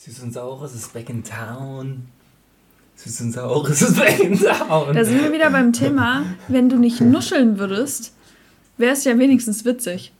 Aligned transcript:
Süß 0.00 0.20
und 0.20 0.32
Saures 0.32 0.74
ist 0.76 0.92
back 0.92 1.10
in 1.10 1.24
town. 1.24 2.06
Süß 2.96 3.20
und 3.22 3.32
Saures 3.32 3.82
ist 3.82 3.96
back 3.96 4.20
in 4.20 4.38
town. 4.38 4.94
Da 4.94 5.04
sind 5.04 5.20
wir 5.22 5.32
wieder 5.32 5.50
beim 5.50 5.72
Thema, 5.72 6.24
wenn 6.46 6.68
du 6.68 6.76
nicht 6.76 7.00
nuscheln 7.00 7.58
würdest, 7.58 8.12
wäre 8.76 8.92
es 8.92 9.02
ja 9.04 9.18
wenigstens 9.18 9.64
witzig. 9.64 10.12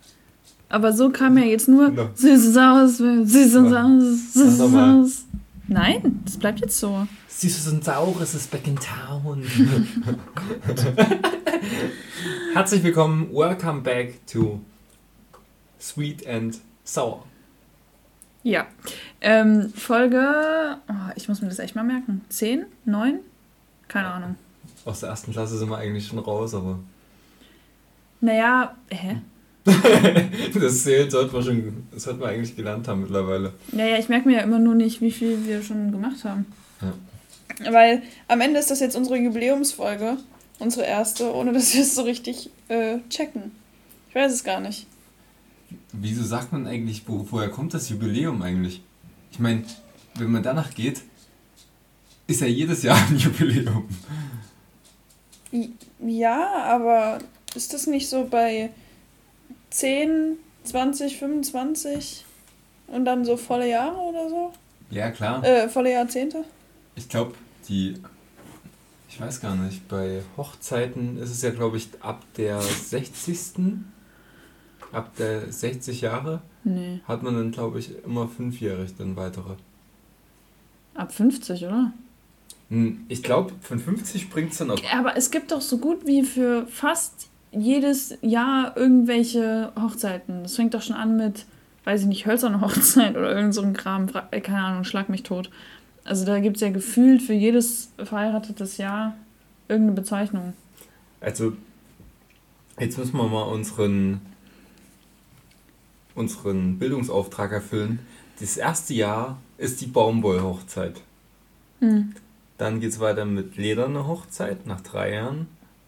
Aber 0.69 0.93
so 0.93 1.11
kam 1.11 1.39
ja 1.39 1.45
jetzt 1.45 1.69
nur 1.69 1.91
No. 1.91 2.11
süß 2.15 2.47
und 2.49 2.53
saures, 2.55 2.99
süß 2.99 3.55
und 3.57 3.71
saures, 3.71 4.35
süß 4.35 4.61
und 4.61 4.73
saures. 4.73 5.25
Nein, 5.69 6.23
das 6.25 6.37
bleibt 6.39 6.61
jetzt 6.61 6.79
so. 6.79 7.07
Süßes 7.29 7.69
und 7.69 7.85
Saures 7.85 8.35
ist 8.35 8.51
back 8.51 8.67
in 8.67 8.77
town. 8.77 9.45
Herzlich 12.53 12.83
willkommen, 12.83 13.29
welcome 13.33 13.83
back 13.83 14.27
to 14.27 14.61
Sweet 15.81 16.27
and 16.27 16.59
Sour. 16.85 17.23
Ja. 18.43 18.67
Ähm, 19.21 19.73
Folge, 19.75 20.79
oh, 20.89 21.13
ich 21.17 21.29
muss 21.29 21.43
mir 21.43 21.49
das 21.49 21.59
echt 21.59 21.75
mal 21.75 21.85
merken. 21.85 22.23
10? 22.29 22.67
9? 22.85 23.21
Keine 23.89 24.09
Ahnung. 24.09 24.37
Aus 24.85 25.01
der 25.01 25.11
ersten 25.11 25.33
Klasse 25.33 25.59
sind 25.59 25.69
wir 25.69 25.79
eigentlich 25.79 26.07
schon 26.07 26.19
raus, 26.19 26.55
aber 26.55 26.79
Naja, 28.21 28.77
hä? 28.91 29.21
das 30.61 30.83
zählt, 30.83 31.11
sollte 31.11 31.35
man 31.35 31.43
schon, 31.43 31.87
das 31.91 32.05
sollten 32.05 32.21
wir 32.21 32.29
eigentlich 32.29 32.57
gelernt 32.57 32.89
haben 32.89 33.03
mittlerweile. 33.03 33.53
Naja, 33.73 33.99
ich 33.99 34.09
merke 34.09 34.29
mir 34.29 34.37
ja 34.37 34.43
immer 34.43 34.59
nur 34.59 34.75
nicht, 34.75 35.01
wie 35.01 35.11
viel 35.11 35.45
wir 35.47 35.63
schon 35.63 35.93
gemacht 35.93 36.25
haben. 36.25 36.47
Ja. 36.81 37.73
Weil 37.73 38.03
am 38.29 38.41
Ende 38.41 38.61
ist 38.61 38.71
das 38.71 38.81
jetzt 38.81 38.97
unsere 38.97 39.19
Jubiläumsfolge, 39.19 40.17
unsere 40.59 40.87
erste, 40.87 41.35
ohne 41.35 41.53
dass 41.53 41.75
wir 41.75 41.83
es 41.83 41.95
so 41.95 42.03
richtig 42.03 42.51
äh, 42.69 42.99
checken. 43.11 43.53
Ich 44.09 44.15
weiß 44.15 44.33
es 44.33 44.45
gar 44.45 44.61
nicht. 44.61 44.87
Wieso 45.93 46.25
sagt 46.25 46.53
man 46.53 46.67
eigentlich, 46.67 47.03
wo, 47.07 47.27
woher 47.31 47.51
kommt 47.51 47.75
das 47.75 47.89
Jubiläum 47.89 48.43
eigentlich? 48.43 48.83
Ich 49.31 49.39
meine, 49.39 49.65
wenn 50.15 50.31
man 50.31 50.43
danach 50.43 50.75
geht, 50.75 51.03
ist 52.27 52.41
ja 52.41 52.47
jedes 52.47 52.83
Jahr 52.83 52.99
ein 53.09 53.19
Jubiläum. 53.19 53.89
Ja, 56.01 56.63
aber 56.65 57.19
ist 57.55 57.73
das 57.73 57.87
nicht 57.87 58.09
so 58.09 58.27
bei 58.31 58.71
10, 59.71 60.37
20, 60.65 61.17
25 61.17 62.25
und 62.89 63.05
dann 63.05 63.25
so 63.25 63.37
volle 63.37 63.69
Jahre 63.69 63.97
oder 63.97 64.29
so? 64.29 64.53
Ja, 64.91 65.11
klar. 65.11 65.45
Äh, 65.45 65.69
volle 65.69 65.93
Jahrzehnte? 65.93 66.45
Ich 66.97 67.09
glaube, 67.09 67.35
die. 67.69 67.95
Ich 69.11 69.21
weiß 69.21 69.41
gar 69.41 69.57
nicht, 69.57 69.89
bei 69.89 70.23
Hochzeiten 70.37 71.19
ist 71.19 71.31
es 71.31 71.43
ja, 71.43 71.51
glaube 71.51 71.79
ich, 71.79 71.89
ab 72.01 72.23
der 72.37 72.61
60. 72.61 73.39
Ab 74.93 75.15
der 75.17 75.51
60 75.53 76.01
Jahre 76.01 76.41
Nee. 76.65 77.01
hat 77.07 77.23
man 77.23 77.35
dann, 77.35 77.51
glaube 77.51 77.79
ich, 77.79 77.91
immer 78.05 78.29
fünfjährig 78.29 78.95
dann 78.97 79.17
weitere. 79.17 79.55
Ab 80.95 81.13
50, 81.13 81.65
oder? 81.67 81.93
Hm, 82.71 83.01
Ich 83.09 83.23
glaube, 83.23 83.53
von 83.61 83.79
50 83.79 84.31
bringt 84.31 84.53
es 84.53 84.59
dann 84.59 84.71
auch. 84.71 84.79
Aber 84.93 85.17
es 85.17 85.31
gibt 85.31 85.53
doch 85.53 85.61
so 85.61 85.79
gut 85.79 86.07
wie 86.07 86.23
für 86.23 86.67
fast 86.67 87.29
jedes 87.53 88.17
Jahr 88.21 88.77
irgendwelche 88.77 89.73
Hochzeiten. 89.81 90.43
Das 90.43 90.57
fängt 90.57 90.75
doch 90.75 90.83
schon 90.83 90.97
an 90.97 91.17
mit, 91.17 91.47
weiß 91.85 92.03
ich 92.03 92.07
nicht, 92.07 92.27
hölzerne 92.27 92.61
Hochzeit 92.63 93.17
oder 93.17 93.35
irgend 93.35 93.55
so 93.55 93.63
ein 93.63 93.73
Kram. 93.75 94.07
Äh, 94.31 94.41
Keine 94.41 94.63
Ahnung, 94.65 94.85
schlag 94.85 95.09
mich 95.09 95.23
tot. 95.23 95.51
Also 96.05 96.25
da 96.25 96.41
gibt 96.41 96.57
es 96.57 96.63
ja 96.63 96.71
gefühlt 96.71 97.23
für 97.23 97.35
jedes 97.35 97.91
verheiratetes 98.03 98.79
Jahr 98.79 99.15
irgendeine 99.69 99.97
Bezeichnung. 100.01 100.55
Also, 101.21 101.53
jetzt 102.81 102.97
müssen 102.97 103.17
wir 103.17 103.29
mal 103.29 103.43
unseren, 103.43 104.21
unseren 106.19 106.79
Bildungsauftrag 106.79 107.53
erfüllen. 107.53 108.01
Das 108.41 108.57
erste 108.57 108.95
Jahr 108.95 109.39
ist 109.57 109.81
die 109.81 109.87
Baumwollhochzeit. 109.87 111.01
Hm. 111.81 112.15
Dann 112.59 112.81
geht 112.81 112.91
es 112.91 113.01
weiter 113.01 113.25
mit 113.25 113.57
lederne 113.57 114.07
Hochzeit 114.07 114.67
nach 114.67 114.81
drei 114.81 115.15
Jahren 115.15 115.47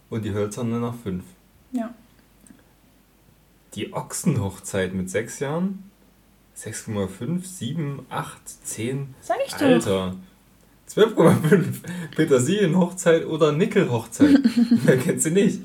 und 0.08 0.25
die 0.25 0.33
hölzerne 0.33 0.79
nach 0.79 0.95
fünf. 0.95 1.24
Ja. 1.73 1.92
Die 3.74 3.92
Ochsenhochzeit 3.92 4.95
mit 4.95 5.11
sechs 5.11 5.39
Jahren, 5.39 5.90
6,5, 6.57 7.45
7, 7.45 8.07
8, 8.08 8.67
10, 8.67 9.14
Sag 9.20 9.36
ich 9.46 9.52
doch. 9.52 9.63
Alter. 9.63 10.17
12,5. 10.89 11.64
Petersilienhochzeit 12.17 13.24
oder 13.24 13.52
Nickelhochzeit. 13.52 14.40
Wer 14.85 14.98
kennt 14.98 15.23
sie 15.23 15.30
nicht? 15.30 15.61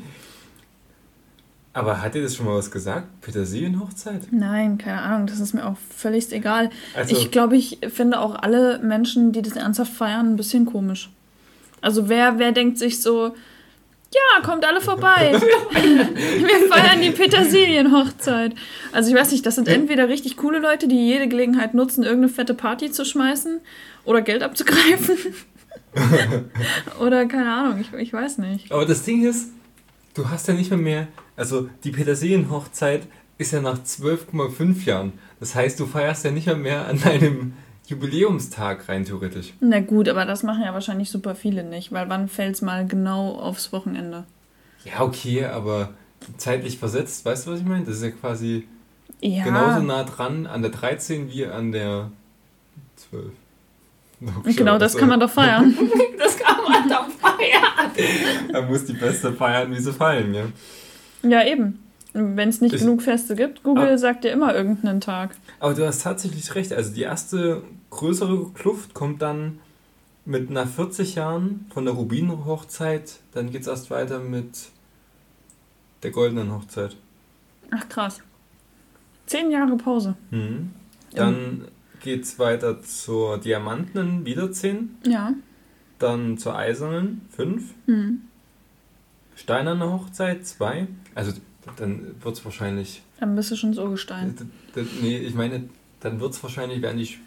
Aber 1.76 2.02
hat 2.02 2.16
ihr 2.16 2.24
das 2.24 2.38
schon 2.38 2.46
mal 2.46 2.56
was 2.56 2.72
gesagt? 2.72 3.06
Petersilienhochzeit? 3.20 4.32
Nein, 4.32 4.78
keine 4.78 5.02
Ahnung, 5.02 5.28
das 5.28 5.42
ist 5.42 5.54
mir 5.54 5.66
auch 5.66 5.76
völlig 5.94 6.32
egal. 6.32 6.70
Also, 6.96 7.14
ich 7.14 7.32
glaube, 7.32 7.58
ich 7.58 7.80
finde 7.90 8.22
auch 8.22 8.34
alle 8.34 8.80
Menschen, 8.80 9.34
die 9.34 9.42
das 9.42 9.58
ernsthaft 9.58 9.92
feiern, 9.92 10.32
ein 10.32 10.36
bisschen 10.38 10.66
komisch. 10.66 11.10
Also 11.82 12.08
wer, 12.08 12.40
wer 12.40 12.54
denkt 12.54 12.78
sich 12.78 13.02
so, 13.02 13.36
ja, 14.14 14.42
kommt 14.42 14.64
alle 14.64 14.80
vorbei. 14.80 15.34
Wir 15.74 16.70
feiern 16.72 17.02
die 17.02 17.12
Petersilienhochzeit. 17.12 18.54
Also 18.94 19.10
ich 19.10 19.16
weiß 19.20 19.34
nicht, 19.34 19.46
das 19.46 19.56
sind 19.56 19.68
entweder 19.68 20.08
richtig 20.08 20.38
coole 20.38 20.60
Leute, 20.60 20.88
die 20.88 21.06
jede 21.06 21.28
Gelegenheit 21.28 21.74
nutzen, 21.74 22.04
irgendeine 22.06 22.30
fette 22.30 22.54
Party 22.54 22.90
zu 22.90 23.04
schmeißen 23.04 23.60
oder 24.06 24.22
Geld 24.22 24.44
abzugreifen. 24.44 25.18
oder 27.02 27.26
keine 27.26 27.54
Ahnung, 27.54 27.82
ich, 27.82 27.92
ich 28.00 28.14
weiß 28.14 28.38
nicht. 28.38 28.72
aber 28.72 28.86
das 28.86 29.04
Ding 29.04 29.28
ist, 29.28 29.50
du 30.14 30.30
hast 30.30 30.48
ja 30.48 30.54
nicht 30.54 30.70
mehr 30.70 30.80
mehr. 30.80 31.08
Also, 31.38 31.70
die 31.84 31.92
Petersilienhochzeit 31.92 33.08
ist 33.38 33.52
ja 33.52 33.62
nach 33.62 33.80
12,5 33.80 34.86
Jahren. 34.86 35.14
Das 35.40 35.56
heißt, 35.56 35.80
du 35.80 35.86
feierst 35.86 36.24
ja 36.26 36.32
nicht 36.32 36.48
mehr, 36.48 36.56
mehr 36.56 36.88
an 36.88 37.02
deinem 37.02 37.54
Jubiläumstag 37.88 38.88
rein 38.90 39.06
theoretisch. 39.06 39.54
Na 39.60 39.80
gut, 39.80 40.08
aber 40.10 40.26
das 40.26 40.44
machen 40.44 40.64
ja 40.64 40.74
wahrscheinlich 40.74 41.10
super 41.10 41.36
viele 41.36 41.64
nicht, 41.64 41.92
weil 41.92 42.10
wann 42.10 42.28
fällt 42.30 42.56
es 42.56 42.62
mal 42.62 42.88
genau 42.88 43.36
aufs 43.36 43.72
Wochenende? 43.74 44.24
Ja, 44.86 45.02
okay, 45.02 45.46
aber 45.46 45.90
zeitlich 46.38 46.78
versetzt, 46.78 47.26
weißt 47.26 47.46
du, 47.48 47.52
was 47.52 47.60
ich 47.60 47.66
meine? 47.66 47.86
Das 47.86 47.96
ist 47.98 48.04
ja 48.04 48.12
quasi 48.12 48.68
Ja. 49.22 49.44
genauso 49.44 49.82
nah 49.82 50.04
dran 50.04 50.48
an 50.48 50.62
der 50.62 50.72
13 50.72 51.30
wie 51.32 51.46
an 51.46 51.72
der 51.72 52.12
12. 53.12 53.26
Und 54.46 54.58
genau 54.58 54.78
das 54.80 54.96
kann 54.98 55.10
man 55.10 55.20
doch 55.20 55.30
feiern. 55.30 55.76
Das 56.18 56.38
kann 56.38 56.64
man 56.64 56.90
doch 56.90 57.10
feiern. 57.10 57.92
Man 58.52 58.68
muss 58.68 58.86
die 58.86 58.94
Beste 58.94 59.34
feiern, 59.34 59.72
wie 59.72 59.80
sie 59.80 59.92
fallen, 59.94 60.34
ja. 60.34 60.44
Ja, 61.28 61.44
eben. 61.46 61.80
Wenn 62.14 62.48
es 62.50 62.62
nicht 62.62 62.74
Ich- 62.76 62.82
genug 62.82 63.02
Feste 63.02 63.36
gibt, 63.36 63.64
Google 63.64 63.90
Ah. 63.90 63.98
sagt 63.98 64.24
dir 64.24 64.32
immer 64.32 64.56
irgendeinen 64.56 65.02
Tag. 65.02 65.36
Aber 65.60 65.74
du 65.74 65.86
hast 65.86 66.04
tatsächlich 66.04 66.56
recht. 66.56 66.72
Also 66.72 66.94
die 66.94 67.02
erste 67.02 67.62
größere 67.90 68.52
Kluft 68.54 68.94
kommt 68.94 69.22
dann 69.22 69.60
mit 70.26 70.50
nach 70.50 70.68
40 70.68 71.16
Jahren 71.16 71.66
von 71.74 71.84
der 71.86 71.94
Rubinhochzeit. 71.94 73.20
Dann 73.34 73.52
geht 73.52 73.62
es 73.62 73.68
erst 73.68 73.92
weiter 73.92 74.20
mit 74.20 74.70
der 76.04 76.12
goldenen 76.12 76.54
Hochzeit. 76.54 76.96
Ach 77.72 77.88
krass. 77.90 78.22
Zehn 79.26 79.52
Jahre 79.52 79.76
Pause. 79.76 80.16
Mhm. 80.32 80.72
Dann 81.14 81.66
geht 82.02 82.24
es 82.24 82.40
weiter 82.40 82.82
zur 82.82 83.40
diamantenen, 83.40 84.26
wieder 84.26 84.52
10. 84.52 84.96
Ja. 85.06 85.34
Dann 86.00 86.38
zur 86.38 86.56
eisernen, 86.58 87.22
5. 87.32 87.74
Hm. 87.88 88.22
Steinerne 89.36 89.92
Hochzeit, 89.92 90.46
2. 90.46 90.88
Also 91.14 91.34
dann 91.78 92.16
wird 92.22 92.38
es 92.38 92.46
wahrscheinlich 92.46 93.02
Dann 93.20 93.36
bist 93.36 93.52
du 93.52 93.56
schon 93.56 93.74
so 93.74 93.90
Gestein. 93.90 94.36
Nee, 95.02 95.18
ich 95.18 95.36
meine, 95.36 95.70
dann 96.00 96.20
wird 96.20 96.34
es 96.34 96.44
wahrscheinlich, 96.44 96.82
werden 96.82 96.98
die, 96.98 97.18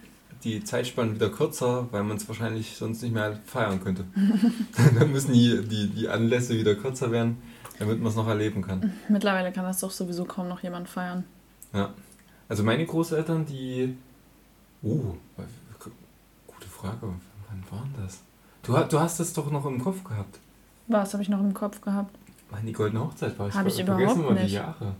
die 0.44 0.64
Zeitspannen 0.64 1.14
wieder 1.14 1.30
kürzer, 1.30 1.88
weil 1.90 2.04
man 2.04 2.16
es 2.16 2.28
wahrscheinlich 2.28 2.76
sonst 2.76 3.02
nicht 3.02 3.12
mehr 3.12 3.38
feiern 3.46 3.82
könnte. 3.82 4.04
dann 4.98 5.12
müssen 5.12 5.32
die, 5.32 5.62
die, 5.66 5.88
die 5.88 6.08
Anlässe 6.08 6.56
wieder 6.58 6.74
kürzer 6.74 7.10
werden, 7.10 7.38
damit 7.78 7.98
man 7.98 8.08
es 8.08 8.16
noch 8.16 8.28
erleben 8.28 8.62
kann. 8.62 8.92
Mittlerweile 9.08 9.52
kann 9.52 9.64
das 9.64 9.80
doch 9.80 9.90
sowieso 9.90 10.24
kaum 10.24 10.48
noch 10.48 10.62
jemand 10.62 10.88
feiern. 10.88 11.24
Ja. 11.72 11.92
Also 12.48 12.62
meine 12.62 12.86
Großeltern, 12.86 13.44
die. 13.44 13.94
Uh, 14.82 15.14
gute 16.46 16.68
Frage. 16.68 16.96
Wann 17.02 17.64
waren 17.70 17.94
das? 18.02 18.20
Du, 18.62 18.72
du 18.72 19.00
hast 19.00 19.20
es 19.20 19.32
doch 19.32 19.50
noch 19.50 19.66
im 19.66 19.82
Kopf 19.82 20.04
gehabt. 20.04 20.38
Was 20.88 21.12
habe 21.12 21.22
ich 21.22 21.28
noch 21.28 21.40
im 21.40 21.54
Kopf 21.54 21.80
gehabt? 21.80 22.14
Die 22.66 22.72
goldene 22.72 23.04
Hochzeit 23.04 23.38
war. 23.38 23.52
Hab 23.52 23.66
ich 23.66 23.74
ver- 23.74 23.82
überhaupt 23.82 24.00
vergessen 24.02 24.24
mal 24.24 24.34
die 24.36 24.42
nicht. 24.44 24.52
Jahre. 24.54 24.94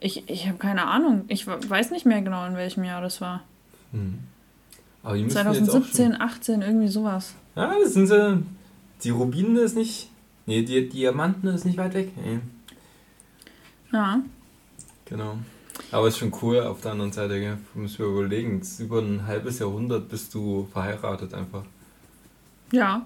Ich, 0.00 0.28
ich 0.28 0.46
habe 0.48 0.56
keine 0.58 0.86
Ahnung. 0.86 1.24
Ich 1.28 1.46
weiß 1.46 1.90
nicht 1.90 2.06
mehr 2.06 2.22
genau, 2.22 2.46
in 2.46 2.54
welchem 2.56 2.84
Jahr 2.84 3.02
das 3.02 3.20
war. 3.20 3.42
Hm. 3.92 4.18
Aber 5.02 5.16
die 5.16 5.24
müssen 5.24 5.36
jetzt 5.36 5.46
auch 5.46 5.54
schon- 5.54 5.64
2017, 5.66 6.20
18, 6.20 6.62
irgendwie 6.62 6.88
sowas. 6.88 7.34
Ja, 7.54 7.74
das 7.82 7.92
sind 7.94 8.06
sie. 8.06 8.42
Die 9.04 9.10
Rubine 9.10 9.60
ist 9.60 9.76
nicht. 9.76 10.08
Nee, 10.46 10.62
die 10.62 10.88
Diamanten 10.88 11.48
ist 11.48 11.64
nicht 11.66 11.76
weit 11.78 11.92
weg. 11.94 12.10
Nee, 12.16 12.40
Ja. 13.92 14.20
genau. 15.04 15.36
Aber 15.92 16.08
ist 16.08 16.18
schon 16.18 16.32
cool 16.42 16.60
auf 16.60 16.80
der 16.80 16.92
anderen 16.92 17.12
Seite, 17.12 17.38
gell? 17.40 17.58
Muss 17.74 17.98
mir 17.98 18.06
überlegen. 18.06 18.60
Es 18.60 18.72
ist 18.72 18.80
über 18.80 19.00
ein 19.00 19.26
halbes 19.26 19.58
Jahrhundert 19.58 20.08
bist 20.08 20.32
du 20.34 20.66
verheiratet 20.72 21.34
einfach. 21.34 21.64
Ja. 22.72 23.02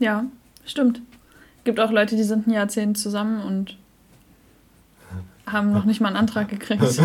Ja, 0.00 0.24
stimmt. 0.64 1.00
Gibt 1.62 1.78
auch 1.78 1.92
Leute, 1.92 2.16
die 2.16 2.24
sind 2.24 2.48
ein 2.48 2.52
Jahrzehnt 2.52 2.98
zusammen 2.98 3.42
und 3.42 3.76
haben 5.46 5.72
noch 5.72 5.84
nicht 5.84 6.00
mal 6.00 6.08
einen 6.08 6.16
Antrag 6.16 6.48
gekriegt. 6.48 6.82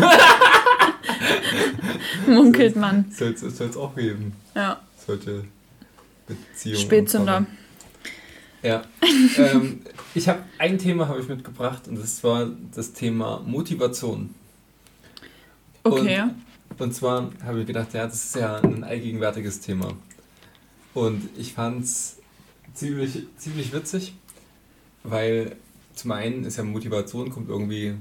Munkelt 2.26 2.74
man. 2.74 3.04
Soll 3.10 3.34
es 3.34 3.76
auch 3.76 3.94
geben. 3.94 4.32
Ja. 4.54 4.80
Solche 5.06 5.44
Beziehungen. 6.26 6.80
Spätzünder. 6.80 7.46
Ja. 8.62 8.82
ähm, 9.36 9.82
ich 10.14 10.28
habe 10.28 10.40
ein 10.58 10.78
Thema 10.78 11.06
habe 11.08 11.20
ich 11.20 11.28
mitgebracht 11.28 11.86
und 11.88 11.98
das 11.98 12.24
war 12.24 12.48
das 12.74 12.92
Thema 12.92 13.42
Motivation. 13.46 14.34
Okay. 15.84 16.22
Und, 16.22 16.80
und 16.80 16.94
zwar 16.94 17.30
habe 17.44 17.60
ich 17.60 17.66
gedacht, 17.66 17.92
ja, 17.92 18.06
das 18.06 18.24
ist 18.24 18.36
ja 18.36 18.56
ein 18.56 18.82
allgegenwärtiges 18.82 19.60
Thema. 19.60 19.92
Und 20.94 21.28
ich 21.36 21.52
fand 21.52 21.84
es 21.84 22.16
ziemlich, 22.76 23.24
ziemlich 23.36 23.72
witzig, 23.72 24.14
weil 25.02 25.56
zum 25.94 26.12
einen 26.12 26.44
ist 26.44 26.56
ja 26.56 26.64
Motivation, 26.64 27.30
kommt 27.30 27.48
irgendwie 27.48 27.94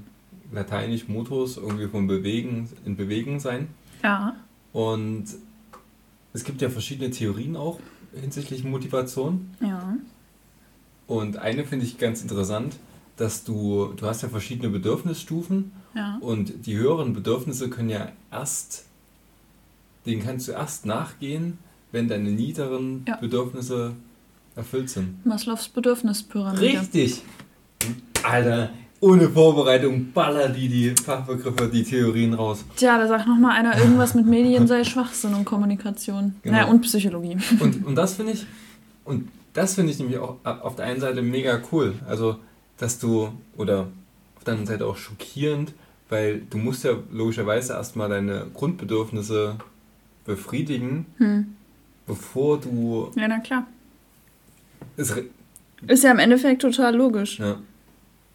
lateinisch 0.51 1.07
Motus, 1.07 1.57
irgendwie 1.57 1.87
vom 1.87 2.07
Bewegen, 2.07 2.69
in 2.85 2.95
Bewegung 2.95 3.39
sein. 3.39 3.69
Ja. 4.03 4.35
Und 4.73 5.25
es 6.33 6.43
gibt 6.43 6.61
ja 6.61 6.69
verschiedene 6.69 7.09
Theorien 7.09 7.55
auch 7.55 7.79
hinsichtlich 8.13 8.63
Motivation. 8.63 9.55
Ja. 9.61 9.97
Und 11.07 11.37
eine 11.37 11.63
finde 11.65 11.85
ich 11.85 11.97
ganz 11.97 12.21
interessant, 12.21 12.77
dass 13.17 13.43
du, 13.43 13.93
du 13.95 14.05
hast 14.05 14.23
ja 14.23 14.29
verschiedene 14.29 14.69
Bedürfnisstufen 14.69 15.71
Ja. 15.93 16.17
und 16.19 16.65
die 16.65 16.75
höheren 16.75 17.13
Bedürfnisse 17.13 17.69
können 17.69 17.89
ja 17.89 18.11
erst, 18.31 18.85
denen 20.05 20.21
kannst 20.21 20.47
du 20.49 20.51
erst 20.51 20.85
nachgehen, 20.85 21.57
wenn 21.93 22.07
deine 22.09 22.31
niederen 22.31 23.05
Ja. 23.07 23.15
Bedürfnisse 23.15 23.93
erfüllt 24.55 24.89
sind. 24.89 25.25
Maslows 25.25 25.67
Bedürfnispyramide. 25.69 26.61
Richtig! 26.79 27.21
Alter, 28.23 28.69
ohne 29.01 29.29
Vorbereitung 29.29 30.11
baller 30.13 30.49
die 30.49 30.67
die 30.67 30.95
Fachbegriffe, 31.03 31.67
die 31.67 31.83
Theorien 31.83 32.33
raus. 32.33 32.63
Tja, 32.75 32.97
da 32.97 33.07
sagt 33.07 33.27
nochmal 33.27 33.57
einer, 33.59 33.77
irgendwas 33.77 34.15
mit 34.15 34.25
Medien 34.25 34.65
sei 34.71 34.83
Schwachsinn 34.83 35.33
und 35.33 35.45
Kommunikation. 35.45 36.35
Genau. 36.41 36.55
Naja, 36.55 36.67
und 36.67 36.81
Psychologie. 36.81 37.37
Und, 37.59 37.85
und 37.85 37.95
das 37.95 38.15
finde 38.15 38.31
ich, 38.33 38.45
und 39.03 39.29
das 39.53 39.75
finde 39.75 39.91
ich 39.91 39.99
nämlich 39.99 40.17
auch 40.17 40.37
auf 40.43 40.75
der 40.75 40.85
einen 40.85 40.99
Seite 40.99 41.21
mega 41.21 41.61
cool. 41.71 41.93
Also, 42.07 42.37
dass 42.77 42.97
du, 42.99 43.29
oder 43.57 43.87
auf 44.37 44.43
der 44.43 44.53
anderen 44.53 44.67
Seite 44.67 44.85
auch 44.87 44.97
schockierend, 44.97 45.73
weil 46.09 46.41
du 46.49 46.57
musst 46.57 46.83
ja 46.83 46.91
logischerweise 47.11 47.73
erstmal 47.73 48.09
deine 48.09 48.47
Grundbedürfnisse 48.53 49.55
befriedigen, 50.25 51.05
Hm. 51.17 51.55
bevor 52.07 52.59
du 52.59 53.11
Ja, 53.15 53.27
re- 54.97 55.25
Ist 55.87 56.03
ja 56.03 56.11
im 56.11 56.19
Endeffekt 56.19 56.61
total 56.61 56.95
logisch. 56.95 57.39
ja, 57.39 57.57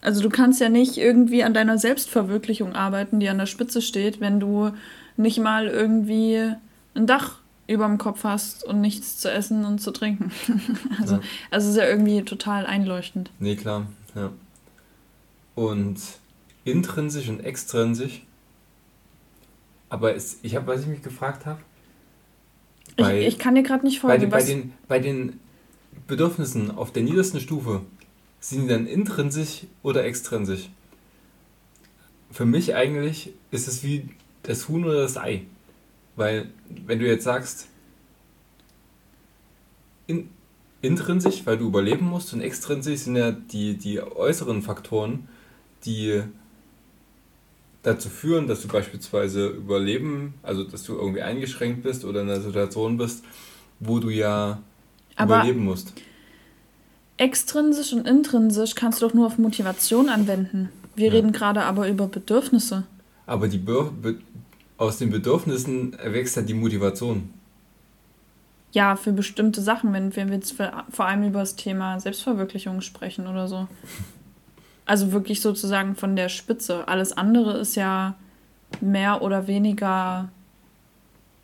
Also 0.01 0.21
du 0.21 0.29
kannst 0.29 0.59
ja 0.61 0.69
nicht 0.69 0.97
irgendwie 0.97 1.43
an 1.43 1.53
deiner 1.53 1.77
Selbstverwirklichung 1.77 2.73
arbeiten, 2.75 3.19
die 3.19 3.29
an 3.29 3.37
der 3.37 3.45
Spitze 3.47 3.81
steht, 3.81 4.19
wenn 4.19 4.39
du 4.39 4.71
nicht 5.17 5.39
mal 5.39 5.67
irgendwie 5.67 6.53
ein 6.95 7.07
Dach 7.07 7.39
über 7.67 7.85
dem 7.85 7.97
Kopf 7.97 8.23
hast 8.23 8.63
und 8.65 8.81
nichts 8.81 9.17
zu 9.17 9.31
essen 9.31 9.63
und 9.65 9.79
zu 9.79 9.91
trinken. 9.91 10.31
also, 10.99 11.15
Ja. 11.15 11.21
also 11.51 11.67
es 11.69 11.73
ist 11.75 11.79
ja 11.81 11.87
irgendwie 11.87 12.21
total 12.23 12.65
einleuchtend. 12.65 13.29
nee, 13.39 13.55
klar, 13.55 13.85
ja. 14.15 14.31
Und 15.55 15.97
intrinsisch 16.63 17.27
und 17.29 17.41
extrinsisch, 17.43 18.23
aber 19.89 20.15
es, 20.15 20.39
ich 20.43 20.55
habe, 20.55 20.67
was 20.67 20.81
ich 20.81 20.87
mich 20.87 21.01
gefragt 21.01 21.45
habe, 21.45 21.59
Ich, 22.97 23.05
Bei- 23.05 23.21
ich 23.27 23.37
kann 23.39 23.55
dir 23.55 23.63
gerade 23.63 23.85
nicht 23.85 24.01
bei, 24.01 24.07
folgen. 24.19 24.21
den, 24.21 24.29
bei, 24.29 24.41
den, 24.43 24.73
bei 24.87 24.99
den 24.99 25.39
Bedürfnissen 26.11 26.71
auf 26.71 26.91
der 26.91 27.03
niedersten 27.03 27.39
Stufe, 27.39 27.83
sind 28.41 28.63
die 28.63 28.67
dann 28.67 28.85
intrinsisch 28.85 29.61
oder 29.81 30.03
extrinsisch? 30.03 30.69
Für 32.31 32.45
mich 32.45 32.75
eigentlich 32.75 33.31
ist 33.49 33.69
es 33.69 33.81
wie 33.81 34.09
das 34.43 34.67
Huhn 34.67 34.83
oder 34.83 35.03
das 35.03 35.15
Ei. 35.15 35.43
Weil, 36.17 36.49
wenn 36.85 36.99
du 36.99 37.07
jetzt 37.07 37.23
sagst, 37.23 37.67
in, 40.05 40.29
intrinsisch, 40.81 41.45
weil 41.45 41.57
du 41.57 41.67
überleben 41.67 42.07
musst, 42.07 42.33
und 42.33 42.41
extrinsisch 42.41 42.99
sind 42.99 43.15
ja 43.15 43.31
die, 43.31 43.77
die 43.77 44.01
äußeren 44.01 44.61
Faktoren, 44.61 45.29
die 45.85 46.23
dazu 47.83 48.09
führen, 48.09 48.47
dass 48.47 48.61
du 48.61 48.67
beispielsweise 48.67 49.47
überleben, 49.47 50.33
also 50.43 50.65
dass 50.65 50.83
du 50.83 50.93
irgendwie 50.97 51.21
eingeschränkt 51.21 51.83
bist 51.83 52.03
oder 52.03 52.19
in 52.19 52.29
einer 52.29 52.41
Situation 52.41 52.97
bist, 52.97 53.23
wo 53.79 53.99
du 53.99 54.09
ja 54.09 54.61
Aber- 55.21 55.37
überleben 55.37 55.63
musst. 55.65 55.93
extrinsisch 57.17 57.93
und 57.93 58.07
intrinsisch 58.07 58.73
kannst 58.75 59.01
du 59.01 59.07
doch 59.07 59.13
nur 59.13 59.27
auf 59.27 59.37
Motivation 59.37 60.09
anwenden. 60.09 60.69
Wir 60.95 61.07
Ja. 61.07 61.13
reden 61.13 61.31
gerade 61.31 61.63
aber 61.63 61.87
über 61.87 62.07
Bedürfnisse. 62.07 62.83
Aber 63.27 63.47
die 63.47 63.59
Be 63.59 63.91
Be 64.01 64.15
aus 64.77 64.97
den 64.97 65.11
Bedürfnissen 65.11 65.93
erwächst 65.93 66.35
ja 66.35 66.41
die 66.41 66.55
Motivation. 66.55 67.29
Ja, 68.71 68.95
für 68.95 69.11
bestimmte 69.11 69.61
Sachen, 69.61 69.93
wenn, 69.93 70.15
wenn 70.15 70.29
wir 70.29 70.35
jetzt 70.37 70.53
vor 70.53 71.05
allem 71.05 71.23
über 71.23 71.41
das 71.41 71.55
Thema 71.55 71.99
Selbstverwirklichung 71.99 72.81
sprechen 72.81 73.27
oder 73.27 73.47
so. 73.47 73.67
Also 74.83 75.11
wirklich 75.13 75.39
sozusagen 75.41 75.95
von 75.95 76.15
der 76.17 76.27
Spitze. 76.27 76.85
Alles 76.87 77.13
andere 77.13 77.57
ist 77.59 77.75
ja 77.75 78.15
mehr 78.81 79.21
oder 79.21 79.47
weniger 79.47 80.27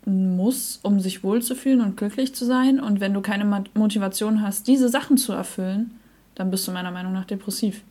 Muss, 0.08 0.80
um 0.82 1.00
sich 1.00 1.22
wohlzufühlen 1.22 1.80
und 1.80 1.96
glücklich 1.96 2.34
zu 2.34 2.44
sein. 2.44 2.80
Und 2.80 3.00
wenn 3.00 3.14
du 3.14 3.20
keine 3.20 3.64
Motivation 3.74 4.42
hast, 4.42 4.66
diese 4.66 4.88
Sachen 4.88 5.18
zu 5.18 5.32
erfüllen, 5.32 5.98
dann 6.34 6.50
bist 6.50 6.66
du 6.66 6.72
meiner 6.72 6.90
Meinung 6.90 7.12
nach 7.12 7.24
depressiv. 7.24 7.82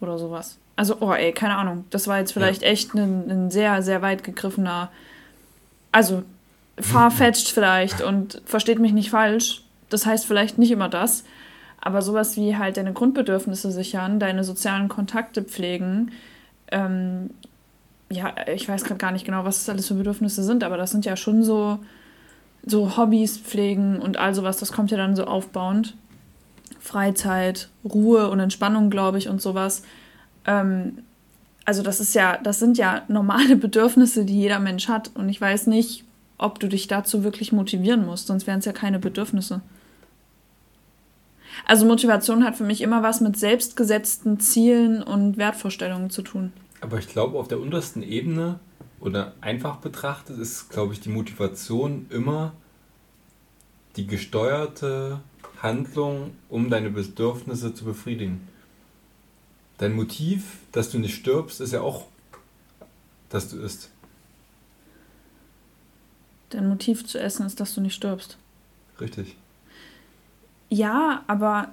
Oder 0.00 0.18
sowas. 0.18 0.58
Also, 0.74 0.98
oh 1.00 1.12
ey, 1.12 1.32
keine 1.32 1.56
Ahnung. 1.56 1.84
Das 1.90 2.06
war 2.08 2.18
jetzt 2.18 2.32
vielleicht 2.32 2.62
echt 2.62 2.94
ein, 2.94 3.30
ein 3.30 3.50
sehr, 3.50 3.82
sehr 3.82 4.02
weit 4.02 4.24
gegriffener. 4.24 4.90
Also, 5.92 6.22
farfetched 6.78 7.48
vielleicht 7.48 8.02
und 8.02 8.42
versteht 8.44 8.78
mich 8.78 8.92
nicht 8.92 9.10
falsch. 9.10 9.62
Das 9.88 10.04
heißt 10.04 10.26
vielleicht 10.26 10.58
nicht 10.58 10.70
immer 10.70 10.88
das. 10.88 11.24
Aber 11.80 12.02
sowas 12.02 12.36
wie 12.36 12.56
halt 12.56 12.76
deine 12.76 12.92
Grundbedürfnisse 12.92 13.70
sichern, 13.70 14.18
deine 14.18 14.44
sozialen 14.44 14.88
Kontakte 14.88 15.42
pflegen, 15.42 16.10
ähm, 16.72 17.30
ja, 18.08 18.34
ich 18.52 18.68
weiß 18.68 18.84
gerade 18.84 18.98
gar 18.98 19.12
nicht 19.12 19.24
genau, 19.24 19.44
was 19.44 19.58
das 19.58 19.68
alles 19.68 19.88
für 19.88 19.94
Bedürfnisse 19.94 20.42
sind, 20.42 20.62
aber 20.62 20.76
das 20.76 20.90
sind 20.90 21.04
ja 21.04 21.16
schon 21.16 21.42
so, 21.42 21.78
so 22.64 22.96
Hobbys 22.96 23.38
pflegen 23.38 23.98
und 24.00 24.16
all 24.16 24.34
sowas, 24.34 24.58
das 24.58 24.72
kommt 24.72 24.90
ja 24.90 24.96
dann 24.96 25.16
so 25.16 25.24
aufbauend. 25.24 25.96
Freizeit, 26.78 27.68
Ruhe 27.84 28.30
und 28.30 28.38
Entspannung, 28.38 28.90
glaube 28.90 29.18
ich, 29.18 29.28
und 29.28 29.42
sowas. 29.42 29.82
Ähm, 30.46 30.98
also 31.64 31.82
das 31.82 31.98
ist 31.98 32.14
ja, 32.14 32.38
das 32.38 32.60
sind 32.60 32.78
ja 32.78 33.02
normale 33.08 33.56
Bedürfnisse, 33.56 34.24
die 34.24 34.40
jeder 34.40 34.60
Mensch 34.60 34.88
hat. 34.88 35.10
Und 35.14 35.28
ich 35.28 35.40
weiß 35.40 35.66
nicht, 35.66 36.04
ob 36.38 36.60
du 36.60 36.68
dich 36.68 36.86
dazu 36.86 37.24
wirklich 37.24 37.52
motivieren 37.52 38.06
musst, 38.06 38.28
sonst 38.28 38.46
wären 38.46 38.60
es 38.60 38.64
ja 38.64 38.72
keine 38.72 38.98
Bedürfnisse. 38.98 39.62
Also 41.64 41.86
Motivation 41.86 42.44
hat 42.44 42.56
für 42.56 42.64
mich 42.64 42.82
immer 42.82 43.02
was 43.02 43.20
mit 43.20 43.36
selbstgesetzten 43.36 44.38
Zielen 44.38 45.02
und 45.02 45.38
Wertvorstellungen 45.38 46.10
zu 46.10 46.22
tun. 46.22 46.52
Aber 46.80 46.98
ich 46.98 47.08
glaube, 47.08 47.38
auf 47.38 47.48
der 47.48 47.60
untersten 47.60 48.02
Ebene 48.02 48.60
oder 49.00 49.34
einfach 49.40 49.76
betrachtet 49.76 50.38
ist, 50.38 50.70
glaube 50.70 50.92
ich, 50.92 51.00
die 51.00 51.08
Motivation 51.08 52.06
immer 52.10 52.52
die 53.96 54.06
gesteuerte 54.06 55.20
Handlung, 55.62 56.32
um 56.48 56.68
deine 56.70 56.90
Bedürfnisse 56.90 57.74
zu 57.74 57.84
befriedigen. 57.84 58.46
Dein 59.78 59.94
Motiv, 59.94 60.58
dass 60.72 60.90
du 60.90 60.98
nicht 60.98 61.14
stirbst, 61.14 61.60
ist 61.60 61.72
ja 61.72 61.80
auch, 61.80 62.06
dass 63.28 63.48
du 63.48 63.58
isst. 63.58 63.90
Dein 66.50 66.68
Motiv 66.68 67.06
zu 67.06 67.18
essen 67.18 67.46
ist, 67.46 67.58
dass 67.60 67.74
du 67.74 67.80
nicht 67.80 67.94
stirbst. 67.94 68.38
Richtig. 69.00 69.36
Ja, 70.68 71.24
aber 71.26 71.72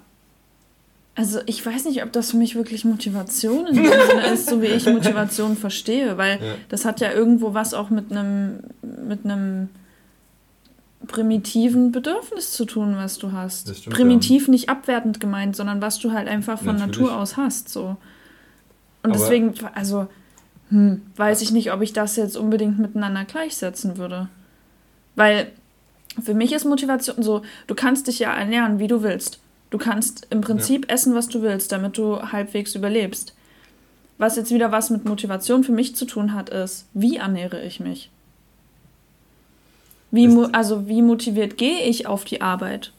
also 1.16 1.38
ich 1.46 1.64
weiß 1.64 1.84
nicht, 1.84 2.02
ob 2.02 2.10
das 2.12 2.32
für 2.32 2.36
mich 2.36 2.54
wirklich 2.56 2.84
Motivation 2.84 3.66
in 3.68 3.76
dem 3.76 3.84
Sinne 3.84 4.26
ist, 4.32 4.48
so 4.48 4.60
wie 4.60 4.66
ich 4.66 4.84
Motivation 4.86 5.56
verstehe, 5.56 6.16
weil 6.18 6.38
Ja. 6.42 6.54
das 6.68 6.84
hat 6.84 7.00
ja 7.00 7.12
irgendwo 7.12 7.54
was 7.54 7.72
auch 7.74 7.90
mit 7.90 8.10
einem 8.10 8.60
mit 8.82 9.24
einem 9.24 9.68
primitiven 11.06 11.92
Bedürfnis 11.92 12.52
zu 12.52 12.64
tun, 12.64 12.96
was 12.96 13.18
du 13.18 13.32
hast. 13.32 13.74
Stimmt, 13.76 13.94
Primitiv 13.94 14.48
nicht 14.48 14.68
abwertend 14.70 15.20
gemeint, 15.20 15.54
sondern 15.54 15.82
was 15.82 15.98
du 15.98 16.12
halt 16.12 16.28
einfach 16.28 16.58
von 16.58 16.76
Natürlich. 16.76 16.98
Natur 17.00 17.16
aus 17.18 17.36
hast, 17.36 17.68
so. 17.68 17.96
Und 19.02 19.10
Aber- 19.10 19.12
deswegen, 19.12 19.52
also 19.74 20.06
hm, 20.70 21.02
weiß 21.16 21.42
ich 21.42 21.52
nicht, 21.52 21.72
ob 21.72 21.82
ich 21.82 21.92
das 21.92 22.16
jetzt 22.16 22.36
unbedingt 22.38 22.78
miteinander 22.78 23.24
gleichsetzen 23.26 23.98
würde. 23.98 24.28
Weil 25.14 25.48
für 26.22 26.32
mich 26.32 26.52
ist 26.52 26.64
Motivation 26.64 27.22
so, 27.22 27.42
du 27.66 27.74
kannst 27.74 28.06
dich 28.06 28.18
ja 28.20 28.32
ernähren, 28.34 28.78
wie 28.78 28.86
du 28.88 29.02
willst. 29.02 29.40
Du 29.74 29.78
kannst 29.78 30.28
im 30.30 30.40
Prinzip 30.40 30.88
essen, 30.88 31.16
was 31.16 31.26
du 31.26 31.42
willst, 31.42 31.72
damit 31.72 31.98
du 31.98 32.22
halbwegs 32.30 32.76
überlebst. 32.76 33.34
Was 34.18 34.36
jetzt 34.36 34.52
wieder 34.52 34.70
was 34.70 34.88
mit 34.88 35.04
Motivation 35.04 35.64
für 35.64 35.72
mich 35.72 35.96
zu 35.96 36.04
tun 36.04 36.32
hat, 36.32 36.48
ist, 36.48 36.86
wie 36.94 37.16
ernähre 37.16 37.60
ich 37.60 37.80
mich? 37.80 38.08
Wie, 40.12 40.28
also 40.52 40.86
wie 40.86 41.02
motiviert 41.02 41.58
gehe 41.58 41.82
ich 41.88 42.06
auf 42.06 42.24
die 42.24 42.40
Arbeit? 42.40 42.92